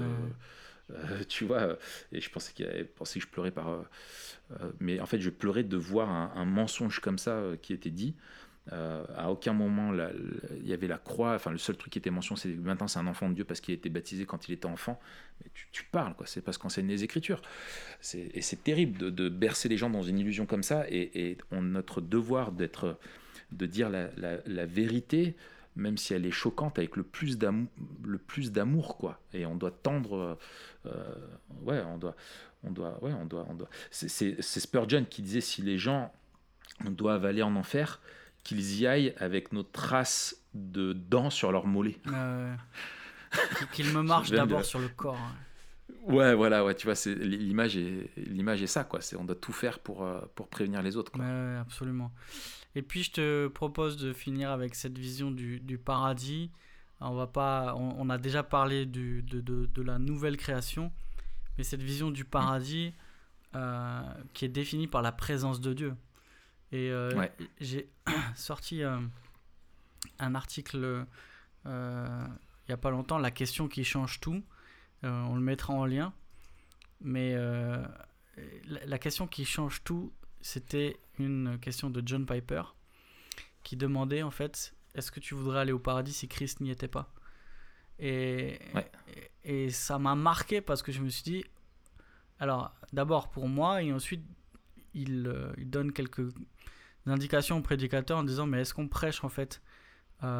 Tu 1.29 1.45
vois 1.45 1.77
Et 2.11 2.21
je 2.21 2.29
pensais 2.29 2.53
qu'elle 2.53 2.87
pensait 2.87 3.19
que 3.19 3.25
je 3.25 3.31
pleurais 3.31 3.51
par. 3.51 3.83
mais 4.79 4.99
en 5.01 5.05
fait, 5.05 5.19
je 5.19 5.29
pleurais 5.29 5.63
de 5.63 5.77
voir 5.77 6.09
un, 6.09 6.31
un 6.35 6.45
mensonge 6.45 6.99
comme 6.99 7.17
ça 7.17 7.41
qui 7.61 7.73
était 7.73 7.89
dit. 7.89 8.15
Euh, 8.73 9.03
à 9.17 9.31
aucun 9.31 9.53
moment 9.53 9.91
il 10.57 10.67
y 10.67 10.73
avait 10.73 10.87
la 10.87 10.97
croix. 10.97 11.33
Enfin, 11.33 11.51
le 11.51 11.57
seul 11.57 11.75
truc 11.77 11.93
qui 11.93 11.99
était 11.99 12.11
mentionné, 12.11 12.39
c'est 12.39 12.49
maintenant 12.49 12.87
c'est 12.87 12.99
un 12.99 13.07
enfant 13.07 13.27
de 13.29 13.33
Dieu 13.33 13.43
parce 13.43 13.59
qu'il 13.59 13.73
a 13.73 13.75
été 13.75 13.89
baptisé 13.89 14.25
quand 14.25 14.47
il 14.47 14.53
était 14.53 14.67
enfant. 14.67 14.99
Mais 15.43 15.49
tu, 15.71 15.83
parles, 15.85 16.13
quoi. 16.15 16.27
C'est 16.27 16.41
parce 16.41 16.57
qu'on 16.57 16.67
enseigne 16.67 16.87
les 16.87 17.03
Écritures. 17.03 17.41
Et 18.13 18.41
c'est 18.41 18.63
terrible 18.63 19.11
de, 19.13 19.29
bercer 19.29 19.69
les 19.69 19.77
gens 19.77 19.89
dans 19.89 20.03
une 20.03 20.19
illusion 20.19 20.45
comme 20.45 20.63
ça. 20.63 20.85
Et, 20.89 21.37
notre 21.51 22.01
devoir 22.01 22.51
d'être, 22.51 22.99
de 23.51 23.65
dire 23.65 23.89
la, 23.89 24.65
vérité 24.65 25.35
même 25.77 25.97
si 25.97 26.13
elle 26.13 26.25
est 26.25 26.31
choquante, 26.31 26.77
avec 26.79 26.97
le 26.97 27.03
plus 27.03 27.37
d'amour, 27.37 28.97
quoi. 28.97 29.21
Et 29.33 29.45
on 29.45 29.55
doit 29.55 29.71
tendre, 29.71 30.37
euh, 30.85 31.15
ouais, 31.61 31.81
on 31.87 31.97
doit, 31.97 32.13
on 32.65 32.71
doit, 32.71 33.01
ouais, 33.01 33.13
on 33.13 33.25
doit, 33.25 33.47
on 33.49 33.53
doit. 33.53 33.69
C'est 33.89 34.41
Spurgeon 34.41 35.05
qui 35.09 35.21
disait 35.21 35.39
si 35.39 35.61
les 35.61 35.77
gens 35.77 36.13
doivent 36.83 37.25
aller 37.25 37.41
en 37.41 37.55
enfer, 37.55 38.01
qu'ils 38.43 38.79
y 38.79 38.87
aillent 38.87 39.13
avec 39.17 39.51
nos 39.53 39.63
traces 39.63 40.35
de 40.53 40.93
dents 40.93 41.29
sur 41.29 41.51
leur 41.51 41.67
mollet. 41.67 41.97
qu'ils 43.73 43.93
me 43.93 44.01
marchent 44.01 44.31
d'abord 44.31 44.65
sur 44.65 44.79
le 44.79 44.89
corps. 44.89 45.17
Hein. 45.17 45.35
Ouais, 46.03 46.33
voilà, 46.33 46.65
ouais, 46.65 46.73
tu 46.73 46.87
vois, 46.87 46.95
c'est 46.95 47.13
l'image 47.13 47.77
est 47.77 48.09
l'image 48.17 48.61
est 48.61 48.67
ça, 48.67 48.83
quoi. 48.83 49.01
C'est 49.01 49.15
on 49.15 49.23
doit 49.23 49.35
tout 49.35 49.53
faire 49.53 49.79
pour 49.79 50.03
euh, 50.03 50.19
pour 50.35 50.47
prévenir 50.47 50.81
les 50.81 50.97
autres. 50.97 51.11
Quoi. 51.11 51.23
Ouais, 51.23 51.57
absolument. 51.57 52.11
Et 52.75 52.81
puis 52.81 53.03
je 53.03 53.11
te 53.11 53.47
propose 53.47 53.97
de 53.97 54.13
finir 54.13 54.49
avec 54.49 54.75
cette 54.75 54.97
vision 54.97 55.31
du, 55.31 55.59
du 55.59 55.77
paradis. 55.77 56.51
On 57.03 57.15
va 57.15 57.25
pas, 57.25 57.75
on, 57.75 58.09
a 58.11 58.19
déjà 58.19 58.43
parlé 58.43 58.85
du, 58.85 59.23
de, 59.23 59.41
de, 59.41 59.65
de, 59.65 59.81
la 59.81 59.97
nouvelle 59.97 60.37
création, 60.37 60.91
mais 61.57 61.63
cette 61.63 61.81
vision 61.81 62.11
du 62.11 62.25
paradis 62.25 62.93
euh, 63.55 64.01
qui 64.33 64.45
est 64.45 64.49
définie 64.49 64.85
par 64.85 65.01
la 65.01 65.11
présence 65.11 65.59
de 65.61 65.73
Dieu. 65.73 65.95
Et 66.71 66.89
euh, 66.89 67.27
j'ai 67.59 67.89
sorti 68.35 68.81
un 68.83 70.35
article 70.35 71.05
il 72.71 72.71
y 72.71 72.73
a 72.73 72.77
pas 72.77 72.89
longtemps, 72.89 73.17
la 73.17 73.31
question 73.31 73.67
qui 73.67 73.83
change 73.83 74.19
tout. 74.19 74.41
Euh, 75.03 75.23
on 75.23 75.35
le 75.35 75.41
mettra 75.41 75.73
en 75.73 75.85
lien. 75.85 76.13
Mais 77.01 77.33
euh, 77.33 77.83
la, 78.65 78.99
question 78.99 79.27
qui 79.27 79.43
change 79.43 79.83
tout, 79.83 80.13
c'était 80.41 80.97
une 81.17 81.57
question 81.59 81.89
de 81.89 82.01
John 82.05 82.25
Piper 82.25 82.61
qui 83.63 83.75
demandait 83.75 84.21
en 84.23 84.31
fait 84.31 84.73
est-ce 84.93 85.11
que 85.11 85.19
tu 85.19 85.33
voudrais 85.33 85.59
aller 85.59 85.71
au 85.71 85.79
paradis 85.79 86.13
si 86.13 86.27
Christ 86.27 86.61
n'y 86.61 86.69
était 86.69 86.87
pas? 86.87 87.13
Et, 87.99 88.59
et, 89.43 89.69
ça 89.69 89.99
m'a 89.99 90.15
marqué 90.15 90.61
parce 90.61 90.81
que 90.81 90.91
je 90.91 91.01
me 91.01 91.09
suis 91.09 91.23
dit 91.23 91.43
alors 92.39 92.73
d'abord 92.93 93.29
pour 93.29 93.47
moi 93.47 93.83
et 93.83 93.91
ensuite 93.91 94.23
il, 94.93 95.27
euh, 95.27 95.51
il, 95.57 95.69
donne 95.69 95.91
quelques 95.91 96.33
indications 97.05 97.57
au 97.57 97.61
prédicateur 97.61 98.17
en 98.17 98.23
disant 98.23 98.45
mais 98.45 98.61
est-ce 98.61 98.73
qu'on 98.73 98.87
prêche 98.87 99.23
en 99.23 99.29
fait 99.29 99.61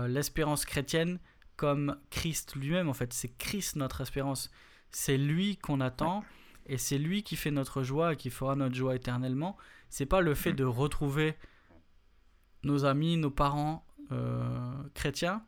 l'espérance 0.08 0.64
chrétienne 0.64 1.18
comme 1.56 1.98
Christ 2.12 2.56
lui-même, 2.56 2.88
en 2.88 2.94
fait? 2.94 3.14
C'est 3.14 3.36
Christ 3.36 3.78
notre 3.78 4.02
espérance. 4.02 4.52
C'est 4.92 5.18
lui 5.18 5.58
qu'on 5.58 5.82
attend 5.82 6.24
et 6.68 6.78
c'est 6.78 6.98
lui 6.98 7.24
qui 7.24 7.36
fait 7.36 7.52
notre 7.52 7.84
joie 7.84 8.14
et 8.14 8.16
qui 8.16 8.30
fera 8.30 8.56
notre 8.56 8.76
joie 8.76 8.96
éternellement. 8.96 9.58
C'est 9.90 10.06
pas 10.06 10.22
le 10.22 10.36
fait 10.36 10.54
de 10.54 10.64
retrouver 10.64 11.36
nos 12.64 12.86
amis, 12.86 13.18
nos 13.18 13.32
parents 13.32 13.86
euh, 14.12 14.84
chrétiens. 14.94 15.44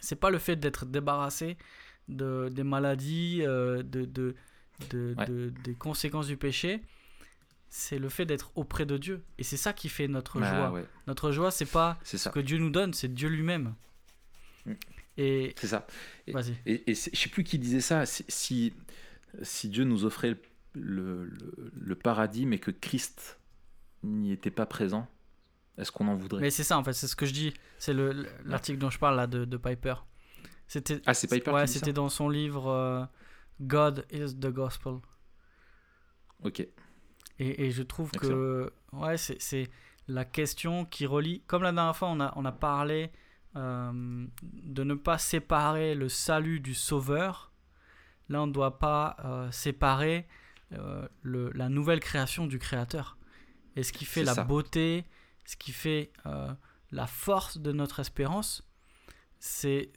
C'est 0.00 0.16
pas 0.16 0.30
le 0.30 0.38
fait 0.38 0.56
d'être 0.56 0.86
débarrassé 0.86 1.56
de, 2.08 2.48
des 2.50 2.62
maladies, 2.62 3.42
euh, 3.42 3.82
de, 3.82 4.04
de, 4.04 4.34
de, 4.90 5.52
des 5.64 5.74
conséquences 5.74 6.28
du 6.28 6.36
péché. 6.36 6.82
C'est 7.70 7.98
le 7.98 8.08
fait 8.08 8.24
d'être 8.24 8.50
auprès 8.54 8.86
de 8.86 8.96
Dieu. 8.96 9.22
Et 9.36 9.42
c'est 9.42 9.56
ça 9.56 9.72
qui 9.72 9.88
fait 9.88 10.08
notre 10.08 10.40
bah 10.40 10.70
joie. 10.70 10.82
Notre 11.06 11.32
joie, 11.32 11.50
c'est 11.50 11.66
pas 11.66 11.98
ce 12.02 12.28
que 12.28 12.40
Dieu 12.40 12.58
nous 12.58 12.70
donne, 12.70 12.94
c'est 12.94 13.12
Dieu 13.12 13.28
lui-même. 13.28 13.74
Et 15.16 15.54
c'est 15.58 15.66
ça. 15.66 15.86
Et, 16.26 16.32
et, 16.66 16.90
et 16.90 16.94
je 16.94 17.16
sais 17.16 17.28
plus 17.28 17.44
qui 17.44 17.58
disait 17.58 17.80
ça. 17.80 18.06
Si, 18.06 18.72
si 19.42 19.68
Dieu 19.68 19.84
nous 19.84 20.04
offrait 20.04 20.36
le, 20.74 21.30
le, 21.74 21.94
paradis, 21.94 22.46
mais 22.46 22.58
que 22.58 22.70
Christ 22.70 23.38
n'y 24.02 24.32
était 24.32 24.50
pas 24.50 24.66
présent, 24.66 25.08
est-ce 25.76 25.92
qu'on 25.92 26.08
en 26.08 26.14
voudrait? 26.14 26.40
Mais 26.40 26.50
c'est 26.50 26.64
ça, 26.64 26.78
en 26.78 26.84
fait, 26.84 26.92
c'est 26.92 27.08
ce 27.08 27.16
que 27.16 27.26
je 27.26 27.32
dis. 27.32 27.54
C'est 27.78 27.94
l'article 28.44 28.78
dont 28.78 28.90
je 28.90 28.98
parle 28.98 29.16
là 29.16 29.26
de, 29.26 29.44
de 29.44 29.56
Piper. 29.56 29.94
C'était, 30.66 31.00
ah, 31.06 31.14
c'est 31.14 31.28
Piper 31.28 31.50
Ouais, 31.50 31.66
c'était 31.66 31.92
dans 31.92 32.08
son 32.08 32.28
livre 32.28 32.68
euh, 32.68 33.04
God 33.60 34.06
is 34.12 34.34
the 34.34 34.48
Gospel. 34.48 34.98
Ok. 36.44 36.66
Et, 37.38 37.66
et 37.66 37.70
je 37.70 37.82
trouve 37.82 38.10
que 38.10 38.72
ouais, 38.92 39.16
c'est, 39.16 39.70
la 40.08 40.24
question 40.24 40.84
qui 40.86 41.06
relie. 41.06 41.42
Comme 41.46 41.62
la 41.62 41.72
dernière 41.72 41.96
fois, 41.96 42.08
on 42.08 42.20
a, 42.20 42.32
on 42.36 42.44
a 42.44 42.52
parlé 42.52 43.12
euh, 43.56 44.26
de 44.42 44.84
ne 44.84 44.94
pas 44.94 45.18
séparer 45.18 45.94
le 45.94 46.08
salut 46.08 46.60
du 46.60 46.74
sauveur. 46.74 47.52
Là, 48.28 48.42
on 48.42 48.46
ne 48.46 48.52
doit 48.52 48.78
pas 48.78 49.16
euh, 49.24 49.50
séparer 49.50 50.26
euh, 50.72 51.06
le, 51.22 51.50
la 51.52 51.68
nouvelle 51.68 52.00
création 52.00 52.46
du 52.46 52.58
créateur. 52.58 53.18
Et 53.76 53.82
ce 53.82 53.92
qui 53.92 54.04
fait 54.04 54.24
la 54.24 54.34
beauté, 54.44 55.04
ce 55.44 55.56
qui 55.56 55.72
fait 55.72 56.10
la 56.90 57.06
force 57.06 57.58
de 57.58 57.70
notre 57.70 58.00
espérance, 58.00 58.66
c'est 59.38 59.92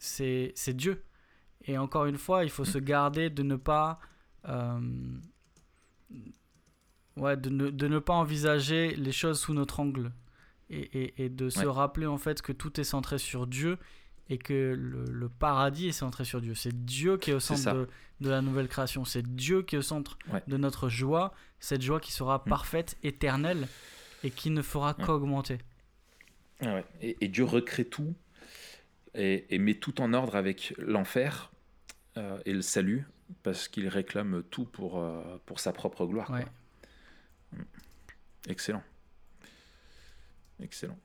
Dieu. 0.67 1.03
Et 1.63 1.77
encore 1.77 2.05
une 2.05 2.17
fois, 2.17 2.43
il 2.43 2.49
faut 2.49 2.65
se 2.65 2.77
garder 2.77 3.29
de 3.29 3.41
ne 3.43 3.55
pas 3.55 3.99
ouais, 7.17 7.37
de 7.37 7.49
ne, 7.49 7.69
de 7.69 7.87
ne, 7.87 7.99
pas 7.99 8.13
envisager 8.13 8.95
les 8.95 9.11
choses 9.11 9.39
sous 9.39 9.53
notre 9.53 9.79
angle 9.79 10.11
et, 10.69 11.29
de 11.29 11.49
se 11.49 11.65
rappeler 11.65 12.05
en 12.05 12.17
fait 12.17 12.41
que 12.41 12.53
tout 12.53 12.79
est 12.79 12.85
centré 12.85 13.17
sur 13.17 13.45
Dieu 13.45 13.77
et 14.29 14.37
que 14.37 14.73
le, 14.73 15.29
paradis 15.29 15.89
est 15.89 15.93
centré 15.93 16.23
sur 16.23 16.41
Dieu. 16.41 16.55
C'est 16.55 16.85
Dieu 16.85 17.17
qui 17.17 17.31
est 17.31 17.33
au 17.33 17.41
centre 17.41 17.73
de, 17.73 17.87
de, 18.21 18.29
la 18.29 18.41
nouvelle 18.41 18.69
création. 18.69 19.03
C'est 19.03 19.23
Dieu 19.35 19.63
qui 19.63 19.75
est 19.75 19.79
au 19.79 19.83
centre 19.83 20.17
de 20.47 20.57
notre 20.57 20.87
joie, 20.87 21.33
cette 21.59 21.81
joie 21.81 21.99
qui 21.99 22.13
sera 22.13 22.37
mm. 22.37 22.49
parfaite, 22.49 22.97
éternelle 23.03 23.67
et 24.23 24.31
qui 24.31 24.49
ne 24.49 24.61
fera 24.61 24.93
qu'augmenter. 24.93 25.57
Ah 26.61 26.81
et, 27.01 27.27
Dieu 27.27 27.43
recrée 27.43 27.85
tout 27.85 28.13
et, 29.15 29.57
met 29.57 29.73
tout 29.73 29.99
en 29.99 30.13
ordre 30.13 30.35
avec 30.35 30.73
l'enfer 30.77 31.51
euh, 32.17 32.39
et 32.45 32.53
le 32.53 32.61
salut 32.61 33.05
parce 33.43 33.67
qu'il 33.67 33.87
réclame 33.87 34.43
tout 34.49 34.65
pour, 34.65 34.99
euh, 34.99 35.21
pour 35.45 35.59
sa 35.59 35.73
propre 35.73 36.05
gloire. 36.05 36.31
Mm. 36.31 36.45
Excellent. 38.47 38.83
Excellent. 40.61 40.97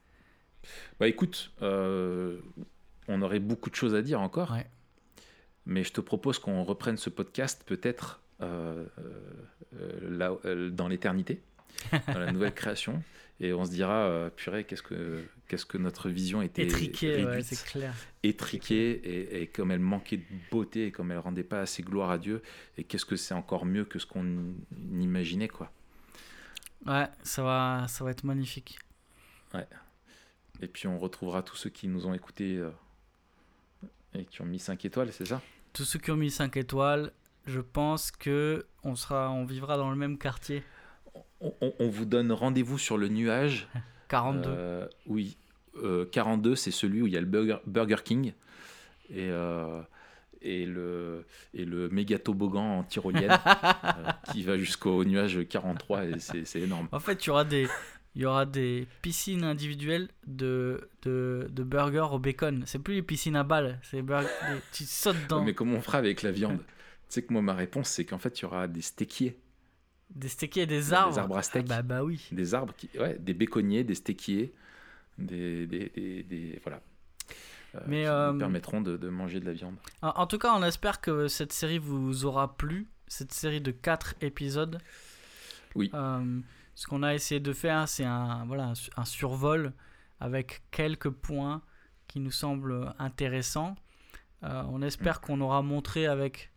Bah 0.99 1.07
écoute, 1.07 1.51
euh, 1.61 2.39
on 3.07 3.21
aurait 3.21 3.39
beaucoup 3.39 3.69
de 3.69 3.75
choses 3.75 3.95
à 3.95 4.01
dire 4.01 4.21
encore. 4.21 4.55
Mais 5.65 5.83
je 5.83 5.91
te 5.91 6.01
propose 6.01 6.39
qu'on 6.39 6.63
reprenne 6.63 6.97
ce 6.97 7.09
podcast 7.09 7.63
peut-être 7.65 8.21
euh, 8.41 8.85
euh, 9.75 10.69
dans 10.69 10.87
l'éternité, 10.87 11.41
dans 12.07 12.19
la 12.19 12.31
nouvelle 12.31 12.53
création. 12.53 13.03
Et 13.39 13.53
on 13.53 13.65
se 13.65 13.69
dira, 13.69 14.31
purée, 14.35 14.63
qu'est-ce 14.63 14.81
que, 14.81 15.23
qu'est-ce 15.47 15.65
que 15.67 15.77
notre 15.77 16.09
vision 16.09 16.41
était 16.41 16.63
étriquée, 16.63 17.23
c'est 17.43 17.63
clair. 17.65 17.93
Étriquée, 18.23 18.89
et, 18.93 19.41
et, 19.43 19.47
comme 19.47 19.69
elle 19.69 19.79
manquait 19.79 20.17
de 20.17 20.23
beauté, 20.49 20.87
et 20.87 20.91
comme 20.91 21.11
elle 21.11 21.19
rendait 21.19 21.43
pas 21.43 21.61
assez 21.61 21.83
gloire 21.83 22.09
à 22.09 22.17
Dieu, 22.17 22.41
et 22.79 22.83
qu'est-ce 22.83 23.05
que 23.05 23.15
c'est 23.15 23.35
encore 23.35 23.67
mieux 23.67 23.85
que 23.85 23.99
ce 23.99 24.07
qu'on 24.07 24.55
imaginait, 24.91 25.49
quoi. 25.49 25.71
Ouais, 26.85 27.07
ça 27.23 27.43
va, 27.43 27.85
ça 27.87 28.03
va 28.03 28.11
être 28.11 28.23
magnifique. 28.23 28.79
Ouais. 29.53 29.67
Et 30.61 30.67
puis 30.67 30.87
on 30.87 30.97
retrouvera 30.97 31.43
tous 31.43 31.55
ceux 31.55 31.69
qui 31.69 31.87
nous 31.87 32.07
ont 32.07 32.13
écoutés 32.13 32.57
euh, 32.57 32.71
et 34.13 34.25
qui 34.25 34.41
ont 34.41 34.45
mis 34.45 34.59
5 34.59 34.85
étoiles, 34.85 35.11
c'est 35.11 35.25
ça? 35.25 35.41
Tous 35.73 35.83
ceux 35.83 35.99
qui 35.99 36.11
ont 36.11 36.15
mis 36.15 36.31
5 36.31 36.55
étoiles, 36.57 37.11
je 37.45 37.59
pense 37.59 38.11
que 38.11 38.65
on, 38.83 38.95
sera, 38.95 39.29
on 39.31 39.45
vivra 39.45 39.77
dans 39.77 39.89
le 39.89 39.95
même 39.95 40.17
quartier. 40.17 40.63
On, 41.39 41.89
vous 41.89 42.05
donne 42.05 42.31
rendez-vous 42.31 42.77
sur 42.77 42.97
le 42.97 43.09
nuage. 43.09 43.67
42. 44.09 44.49
Euh, 44.49 44.87
oui, 45.05 45.37
42, 46.11 46.51
euh, 46.51 46.55
c'est 46.55 46.71
celui 46.71 47.01
où 47.01 47.07
il 47.07 47.13
y 47.13 47.17
a 47.17 47.19
le 47.19 47.27
Burger, 47.27 47.57
Burger 47.65 47.97
King. 48.03 48.33
Et 49.09 49.29
et 50.41 50.65
le, 50.65 51.25
et 51.53 51.65
le 51.65 51.89
méga 51.89 52.19
toboggan 52.19 52.79
en 52.79 52.83
tyrolienne 52.83 53.37
qui 54.31 54.43
va 54.43 54.57
jusqu'au 54.57 55.03
nuage 55.03 55.47
43 55.47 56.05
et 56.05 56.19
c'est 56.19 56.59
énorme. 56.59 56.87
En 56.91 56.99
fait, 56.99 57.17
tu 57.17 57.29
auras 57.29 57.43
des, 57.43 57.67
il 58.17 58.21
y 58.21 58.25
aura 58.25 58.47
des 58.47 58.87
piscines 59.03 59.43
individuelles 59.43 60.09
de, 60.25 60.89
de, 61.03 61.47
de 61.51 61.63
burgers 61.63 62.07
au 62.11 62.17
bacon. 62.17 62.63
C'est 62.65 62.79
plus 62.79 62.95
les 62.95 63.03
piscines 63.03 63.35
à 63.35 63.43
balles, 63.43 63.79
c'est 63.83 64.03
tu 64.73 64.85
sautes 64.85 65.21
dedans. 65.25 65.43
Mais 65.43 65.53
comment 65.53 65.77
on 65.77 65.81
fera 65.81 65.99
avec 65.99 66.23
la 66.23 66.31
viande 66.31 66.57
Tu 66.57 66.65
sais 67.09 67.21
que 67.21 67.31
moi, 67.31 67.43
ma 67.43 67.53
réponse, 67.53 67.89
c'est 67.89 68.05
qu'en 68.05 68.17
fait, 68.17 68.39
il 68.39 68.41
y 68.41 68.45
aura 68.45 68.67
des 68.67 68.81
steakiers. 68.81 69.37
Des 70.09 70.29
steakiers, 70.29 70.65
des 70.65 70.93
arbres. 70.93 71.13
Des 71.13 71.19
arbres 71.19 71.37
à 71.37 71.43
steak. 71.43 71.67
Ah 71.69 71.83
bah, 71.83 71.97
bah 71.99 72.03
oui. 72.03 72.27
Des 72.31 72.55
arbres, 72.55 72.73
qui, 72.75 72.89
ouais, 72.97 73.17
des 73.19 73.35
béconniers, 73.35 73.83
des 73.83 73.93
steakiers, 73.93 74.51
des, 75.19 75.67
des, 75.67 76.23
des, 76.27 76.59
voilà. 76.63 76.81
Euh, 77.77 77.83
Mais 77.87 78.03
qui 78.03 78.09
euh, 78.09 78.33
permettront 78.33 78.81
de, 78.81 78.97
de, 78.97 79.09
manger 79.09 79.39
de 79.39 79.45
la 79.45 79.53
viande. 79.53 79.75
En, 80.01 80.09
en, 80.09 80.27
tout 80.27 80.37
cas, 80.37 80.53
on 80.53 80.63
espère 80.63 81.01
que 81.01 81.27
cette 81.27 81.53
série 81.53 81.77
vous 81.77 82.25
aura 82.25 82.57
plu. 82.57 82.87
Cette 83.07 83.33
série 83.33 83.61
de 83.61 83.71
4 83.71 84.15
épisodes. 84.21 84.79
Oui. 85.75 85.89
Euh, 85.93 86.39
ce 86.75 86.87
qu'on 86.87 87.03
a 87.03 87.13
essayé 87.13 87.39
de 87.39 87.53
faire, 87.53 87.87
c'est 87.87 88.05
un, 88.05 88.45
voilà, 88.45 88.73
un 88.97 89.05
survol 89.05 89.73
avec 90.19 90.61
quelques 90.71 91.09
points 91.09 91.61
qui 92.07 92.19
nous 92.19 92.31
semblent 92.31 92.93
intéressants. 92.99 93.75
Euh, 94.43 94.63
on 94.69 94.81
espère 94.81 95.21
qu'on 95.21 95.41
aura 95.41 95.61
montré 95.61 96.05
avec 96.05 96.51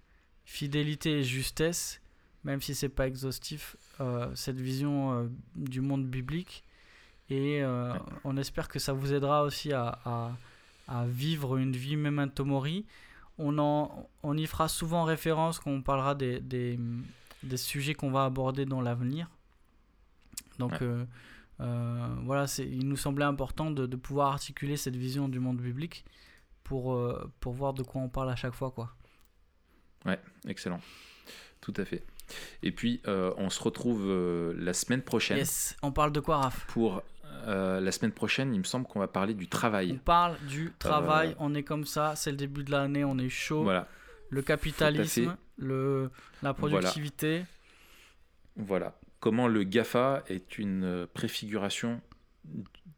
fidélité 0.45 1.21
et 1.21 1.23
justesse, 1.23 2.01
même 2.45 2.61
si 2.61 2.75
c'est 2.75 2.89
pas 2.89 3.07
exhaustif, 3.07 3.77
euh, 4.01 4.29
cette 4.35 4.61
vision 4.61 5.13
euh, 5.13 5.29
du 5.57 5.81
monde 5.81 6.07
biblique. 6.07 6.65
Et 7.33 7.63
on 8.25 8.37
espère 8.37 8.67
que 8.67 8.81
ça 8.81 8.93
vous 8.93 9.13
aidera 9.13 9.45
aussi 9.45 9.73
à, 9.73 10.01
à 10.05 10.33
vivre 11.07 11.57
une 11.57 11.77
vie 11.77 11.97
memento 11.97 12.45
mori. 12.45 12.85
On, 13.39 13.59
en, 13.59 14.09
on 14.23 14.37
y 14.37 14.47
fera 14.47 14.69
souvent 14.69 15.05
référence 15.05 15.59
quand 15.59 15.71
on 15.71 15.83
parlera 15.83 16.15
des, 16.15 16.41
des, 16.41 16.79
des 17.43 17.57
sujets 17.57 17.95
qu'on 17.95 18.11
va 18.11 18.25
aborder 18.25 18.67
dans 18.67 18.81
l'avenir. 18.81 19.31
Donc 20.59 20.73
Ouais. 20.73 20.79
euh, 20.83 21.05
euh, 21.61 22.07
voilà, 22.25 22.47
c'est, 22.47 22.67
il 22.67 22.87
nous 22.89 22.97
semblait 22.97 23.25
important 23.25 23.71
de, 23.71 23.87
de 23.87 23.97
pouvoir 23.97 24.33
articuler 24.33 24.77
cette 24.77 24.97
vision 24.97 25.29
du 25.29 25.39
monde 25.41 25.59
biblique 25.61 26.05
pour, 26.65 26.95
euh, 26.95 27.31
pour 27.41 27.53
voir 27.55 27.73
de 27.75 27.83
quoi 27.83 28.01
on 28.03 28.09
parle 28.09 28.31
à 28.31 28.37
chaque 28.37 28.55
fois. 28.55 28.71
Quoi. 28.71 28.95
Excellent. 30.47 30.81
Tout 31.61 31.75
à 31.77 31.85
fait. 31.85 32.03
Et 32.63 32.73
puis, 32.73 33.01
euh, 33.07 33.33
on 33.37 33.51
se 33.51 33.63
retrouve 33.63 34.07
la 34.57 34.73
semaine 34.73 35.03
prochaine 35.03 35.39
Yes, 35.39 35.77
on 35.83 35.93
parle 35.93 36.13
de 36.13 36.21
quoi, 36.21 36.39
Raph? 36.39 36.65
Pour 36.67 37.03
euh, 37.47 37.81
la 37.81 37.93
semaine 37.93 38.13
prochaine. 38.13 38.55
Il 38.55 38.59
me 38.59 38.65
semble 38.65 38.87
qu'on 38.87 38.99
va 39.01 39.09
parler 39.09 39.35
du 39.35 39.45
On 39.47 39.49
travail. 39.49 39.99
parle 40.05 40.37
du 40.47 40.73
travail, 40.79 41.31
Euh, 41.31 41.35
on 41.39 41.55
est 41.55 41.63
comme 41.63 41.85
ça, 41.85 42.15
c'est 42.17 42.31
le 42.31 42.37
début 42.37 42.65
de 42.65 42.71
l'année, 42.71 43.05
on 43.05 43.19
est 43.19 43.29
chaud. 43.29 43.63
Voilà. 43.63 43.89
Le 44.31 44.43
capitalisme, 44.43 45.37
le, 45.57 46.11
la 46.43 46.55
productivité. 46.55 47.45
Voilà. 48.57 48.99
Comment 49.21 49.49
le 49.49 49.65
GAFA 49.65 50.23
est 50.29 50.59
une 50.59 51.07
préfiguration 51.13 52.01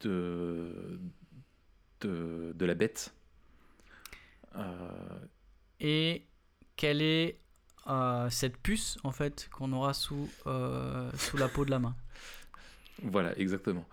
de, 0.01 1.01
de, 2.01 2.53
de 2.55 2.65
la 2.67 2.75
bête. 2.75 3.15
Euh, 4.57 5.19
Et 5.81 6.27
quelle 6.77 7.03
est 7.03 7.39
cette 8.31 8.57
puce, 8.59 8.99
en 9.03 9.11
fait, 9.11 9.49
qu'on 9.53 9.73
aura 9.73 9.95
sous, 9.95 10.29
sous 11.17 11.37
la 11.37 11.49
peau 11.49 11.65
de 11.65 11.71
la 11.71 11.79
main 11.79 11.97
Voilà, 13.03 13.37
exactement. 13.39 13.85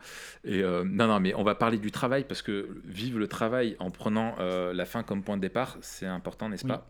Et 0.43 0.61
euh, 0.61 0.83
non, 0.83 1.07
non, 1.07 1.19
mais 1.19 1.33
on 1.33 1.43
va 1.43 1.55
parler 1.55 1.77
du 1.77 1.91
travail 1.91 2.25
parce 2.27 2.41
que 2.41 2.67
vivre 2.85 3.17
le 3.19 3.27
travail 3.27 3.75
en 3.79 3.91
prenant 3.91 4.35
euh, 4.39 4.73
la 4.73 4.85
fin 4.85 5.03
comme 5.03 5.23
point 5.23 5.37
de 5.37 5.41
départ, 5.41 5.77
c'est 5.81 6.05
important, 6.05 6.49
n'est-ce 6.49 6.65
Oui. 6.65 6.69
pas? 6.69 6.87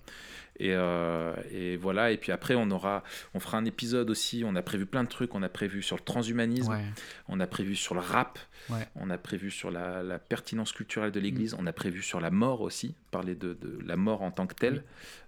Et, 0.62 0.74
euh, 0.74 1.34
et 1.54 1.78
voilà. 1.78 2.12
Et 2.12 2.18
puis 2.18 2.34
après, 2.34 2.56
on 2.56 2.70
aura, 2.72 3.04
on 3.34 3.40
fera 3.40 3.58
un 3.58 3.64
épisode 3.64 4.10
aussi. 4.10 4.44
On 4.46 4.56
a 4.56 4.62
prévu 4.62 4.86
plein 4.86 5.06
de 5.06 5.08
trucs. 5.10 5.34
On 5.34 5.42
a 5.44 5.48
prévu 5.48 5.82
sur 5.82 5.96
le 5.96 6.02
transhumanisme. 6.04 6.72
Ouais. 6.74 6.84
On 7.30 7.40
a 7.40 7.48
prévu 7.48 7.76
sur 7.76 7.94
le 7.96 8.02
rap. 8.02 8.38
Ouais. 8.70 8.86
On 8.96 9.10
a 9.10 9.18
prévu 9.18 9.52
sur 9.52 9.72
la, 9.72 10.04
la 10.04 10.20
pertinence 10.20 10.74
culturelle 10.74 11.12
de 11.12 11.20
l'Église. 11.22 11.56
On 11.58 11.66
a 11.66 11.72
prévu 11.72 12.02
sur 12.02 12.20
la 12.20 12.30
mort 12.30 12.60
aussi, 12.60 12.94
parler 13.12 13.36
de, 13.36 13.54
de 13.54 13.80
la 13.86 13.96
mort 13.96 14.22
en 14.22 14.32
tant 14.32 14.48
que 14.48 14.56
telle. 14.56 14.84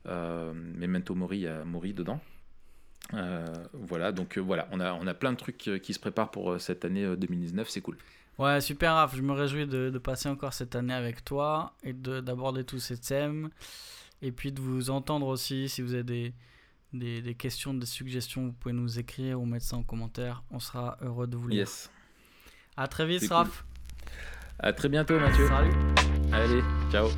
Euh, 0.07 0.51
Memento 0.53 1.15
Mori, 1.15 1.37
il 1.37 1.43
y 1.43 1.47
a 1.47 1.63
Mori 1.63 1.93
dedans. 1.93 2.19
Euh, 3.13 3.45
voilà, 3.73 4.11
donc 4.11 4.37
euh, 4.37 4.41
voilà, 4.41 4.67
on 4.71 4.79
a, 4.79 4.93
on 4.93 5.05
a 5.07 5.13
plein 5.13 5.31
de 5.33 5.37
trucs 5.37 5.67
euh, 5.67 5.77
qui 5.79 5.93
se 5.93 5.99
préparent 5.99 6.31
pour 6.31 6.59
cette 6.61 6.85
année 6.85 7.03
euh, 7.03 7.15
2019, 7.17 7.69
c'est 7.69 7.81
cool. 7.81 7.97
Ouais, 8.37 8.61
super, 8.61 8.93
Raph. 8.95 9.15
Je 9.15 9.21
me 9.21 9.33
réjouis 9.33 9.67
de, 9.67 9.89
de 9.89 9.97
passer 9.99 10.29
encore 10.29 10.53
cette 10.53 10.75
année 10.75 10.93
avec 10.93 11.23
toi 11.25 11.73
et 11.83 11.93
de- 11.93 12.21
d'aborder 12.21 12.63
tous 12.63 12.79
ces 12.79 12.97
thèmes. 12.97 13.49
Et 14.21 14.31
puis 14.31 14.51
de 14.51 14.61
vous 14.61 14.89
entendre 14.89 15.27
aussi. 15.27 15.67
Si 15.67 15.81
vous 15.81 15.93
avez 15.93 16.03
des, 16.03 16.33
des, 16.93 17.21
des 17.21 17.35
questions, 17.35 17.73
des 17.73 17.85
suggestions, 17.85 18.45
vous 18.47 18.53
pouvez 18.53 18.73
nous 18.73 18.97
écrire 18.97 19.39
ou 19.41 19.45
mettre 19.45 19.65
ça 19.65 19.75
en 19.75 19.83
commentaire. 19.83 20.43
On 20.49 20.59
sera 20.59 20.97
heureux 21.01 21.27
de 21.27 21.35
vous 21.35 21.49
lire. 21.49 21.59
Yes. 21.59 21.91
À 22.77 22.87
très 22.87 23.05
vite, 23.05 23.27
Raph. 23.29 23.65
À 24.59 24.71
très 24.73 24.89
bientôt, 24.89 25.19
Mathieu. 25.19 25.47
Salut. 25.47 25.73
Allez, 26.31 26.61
ciao. 26.91 27.09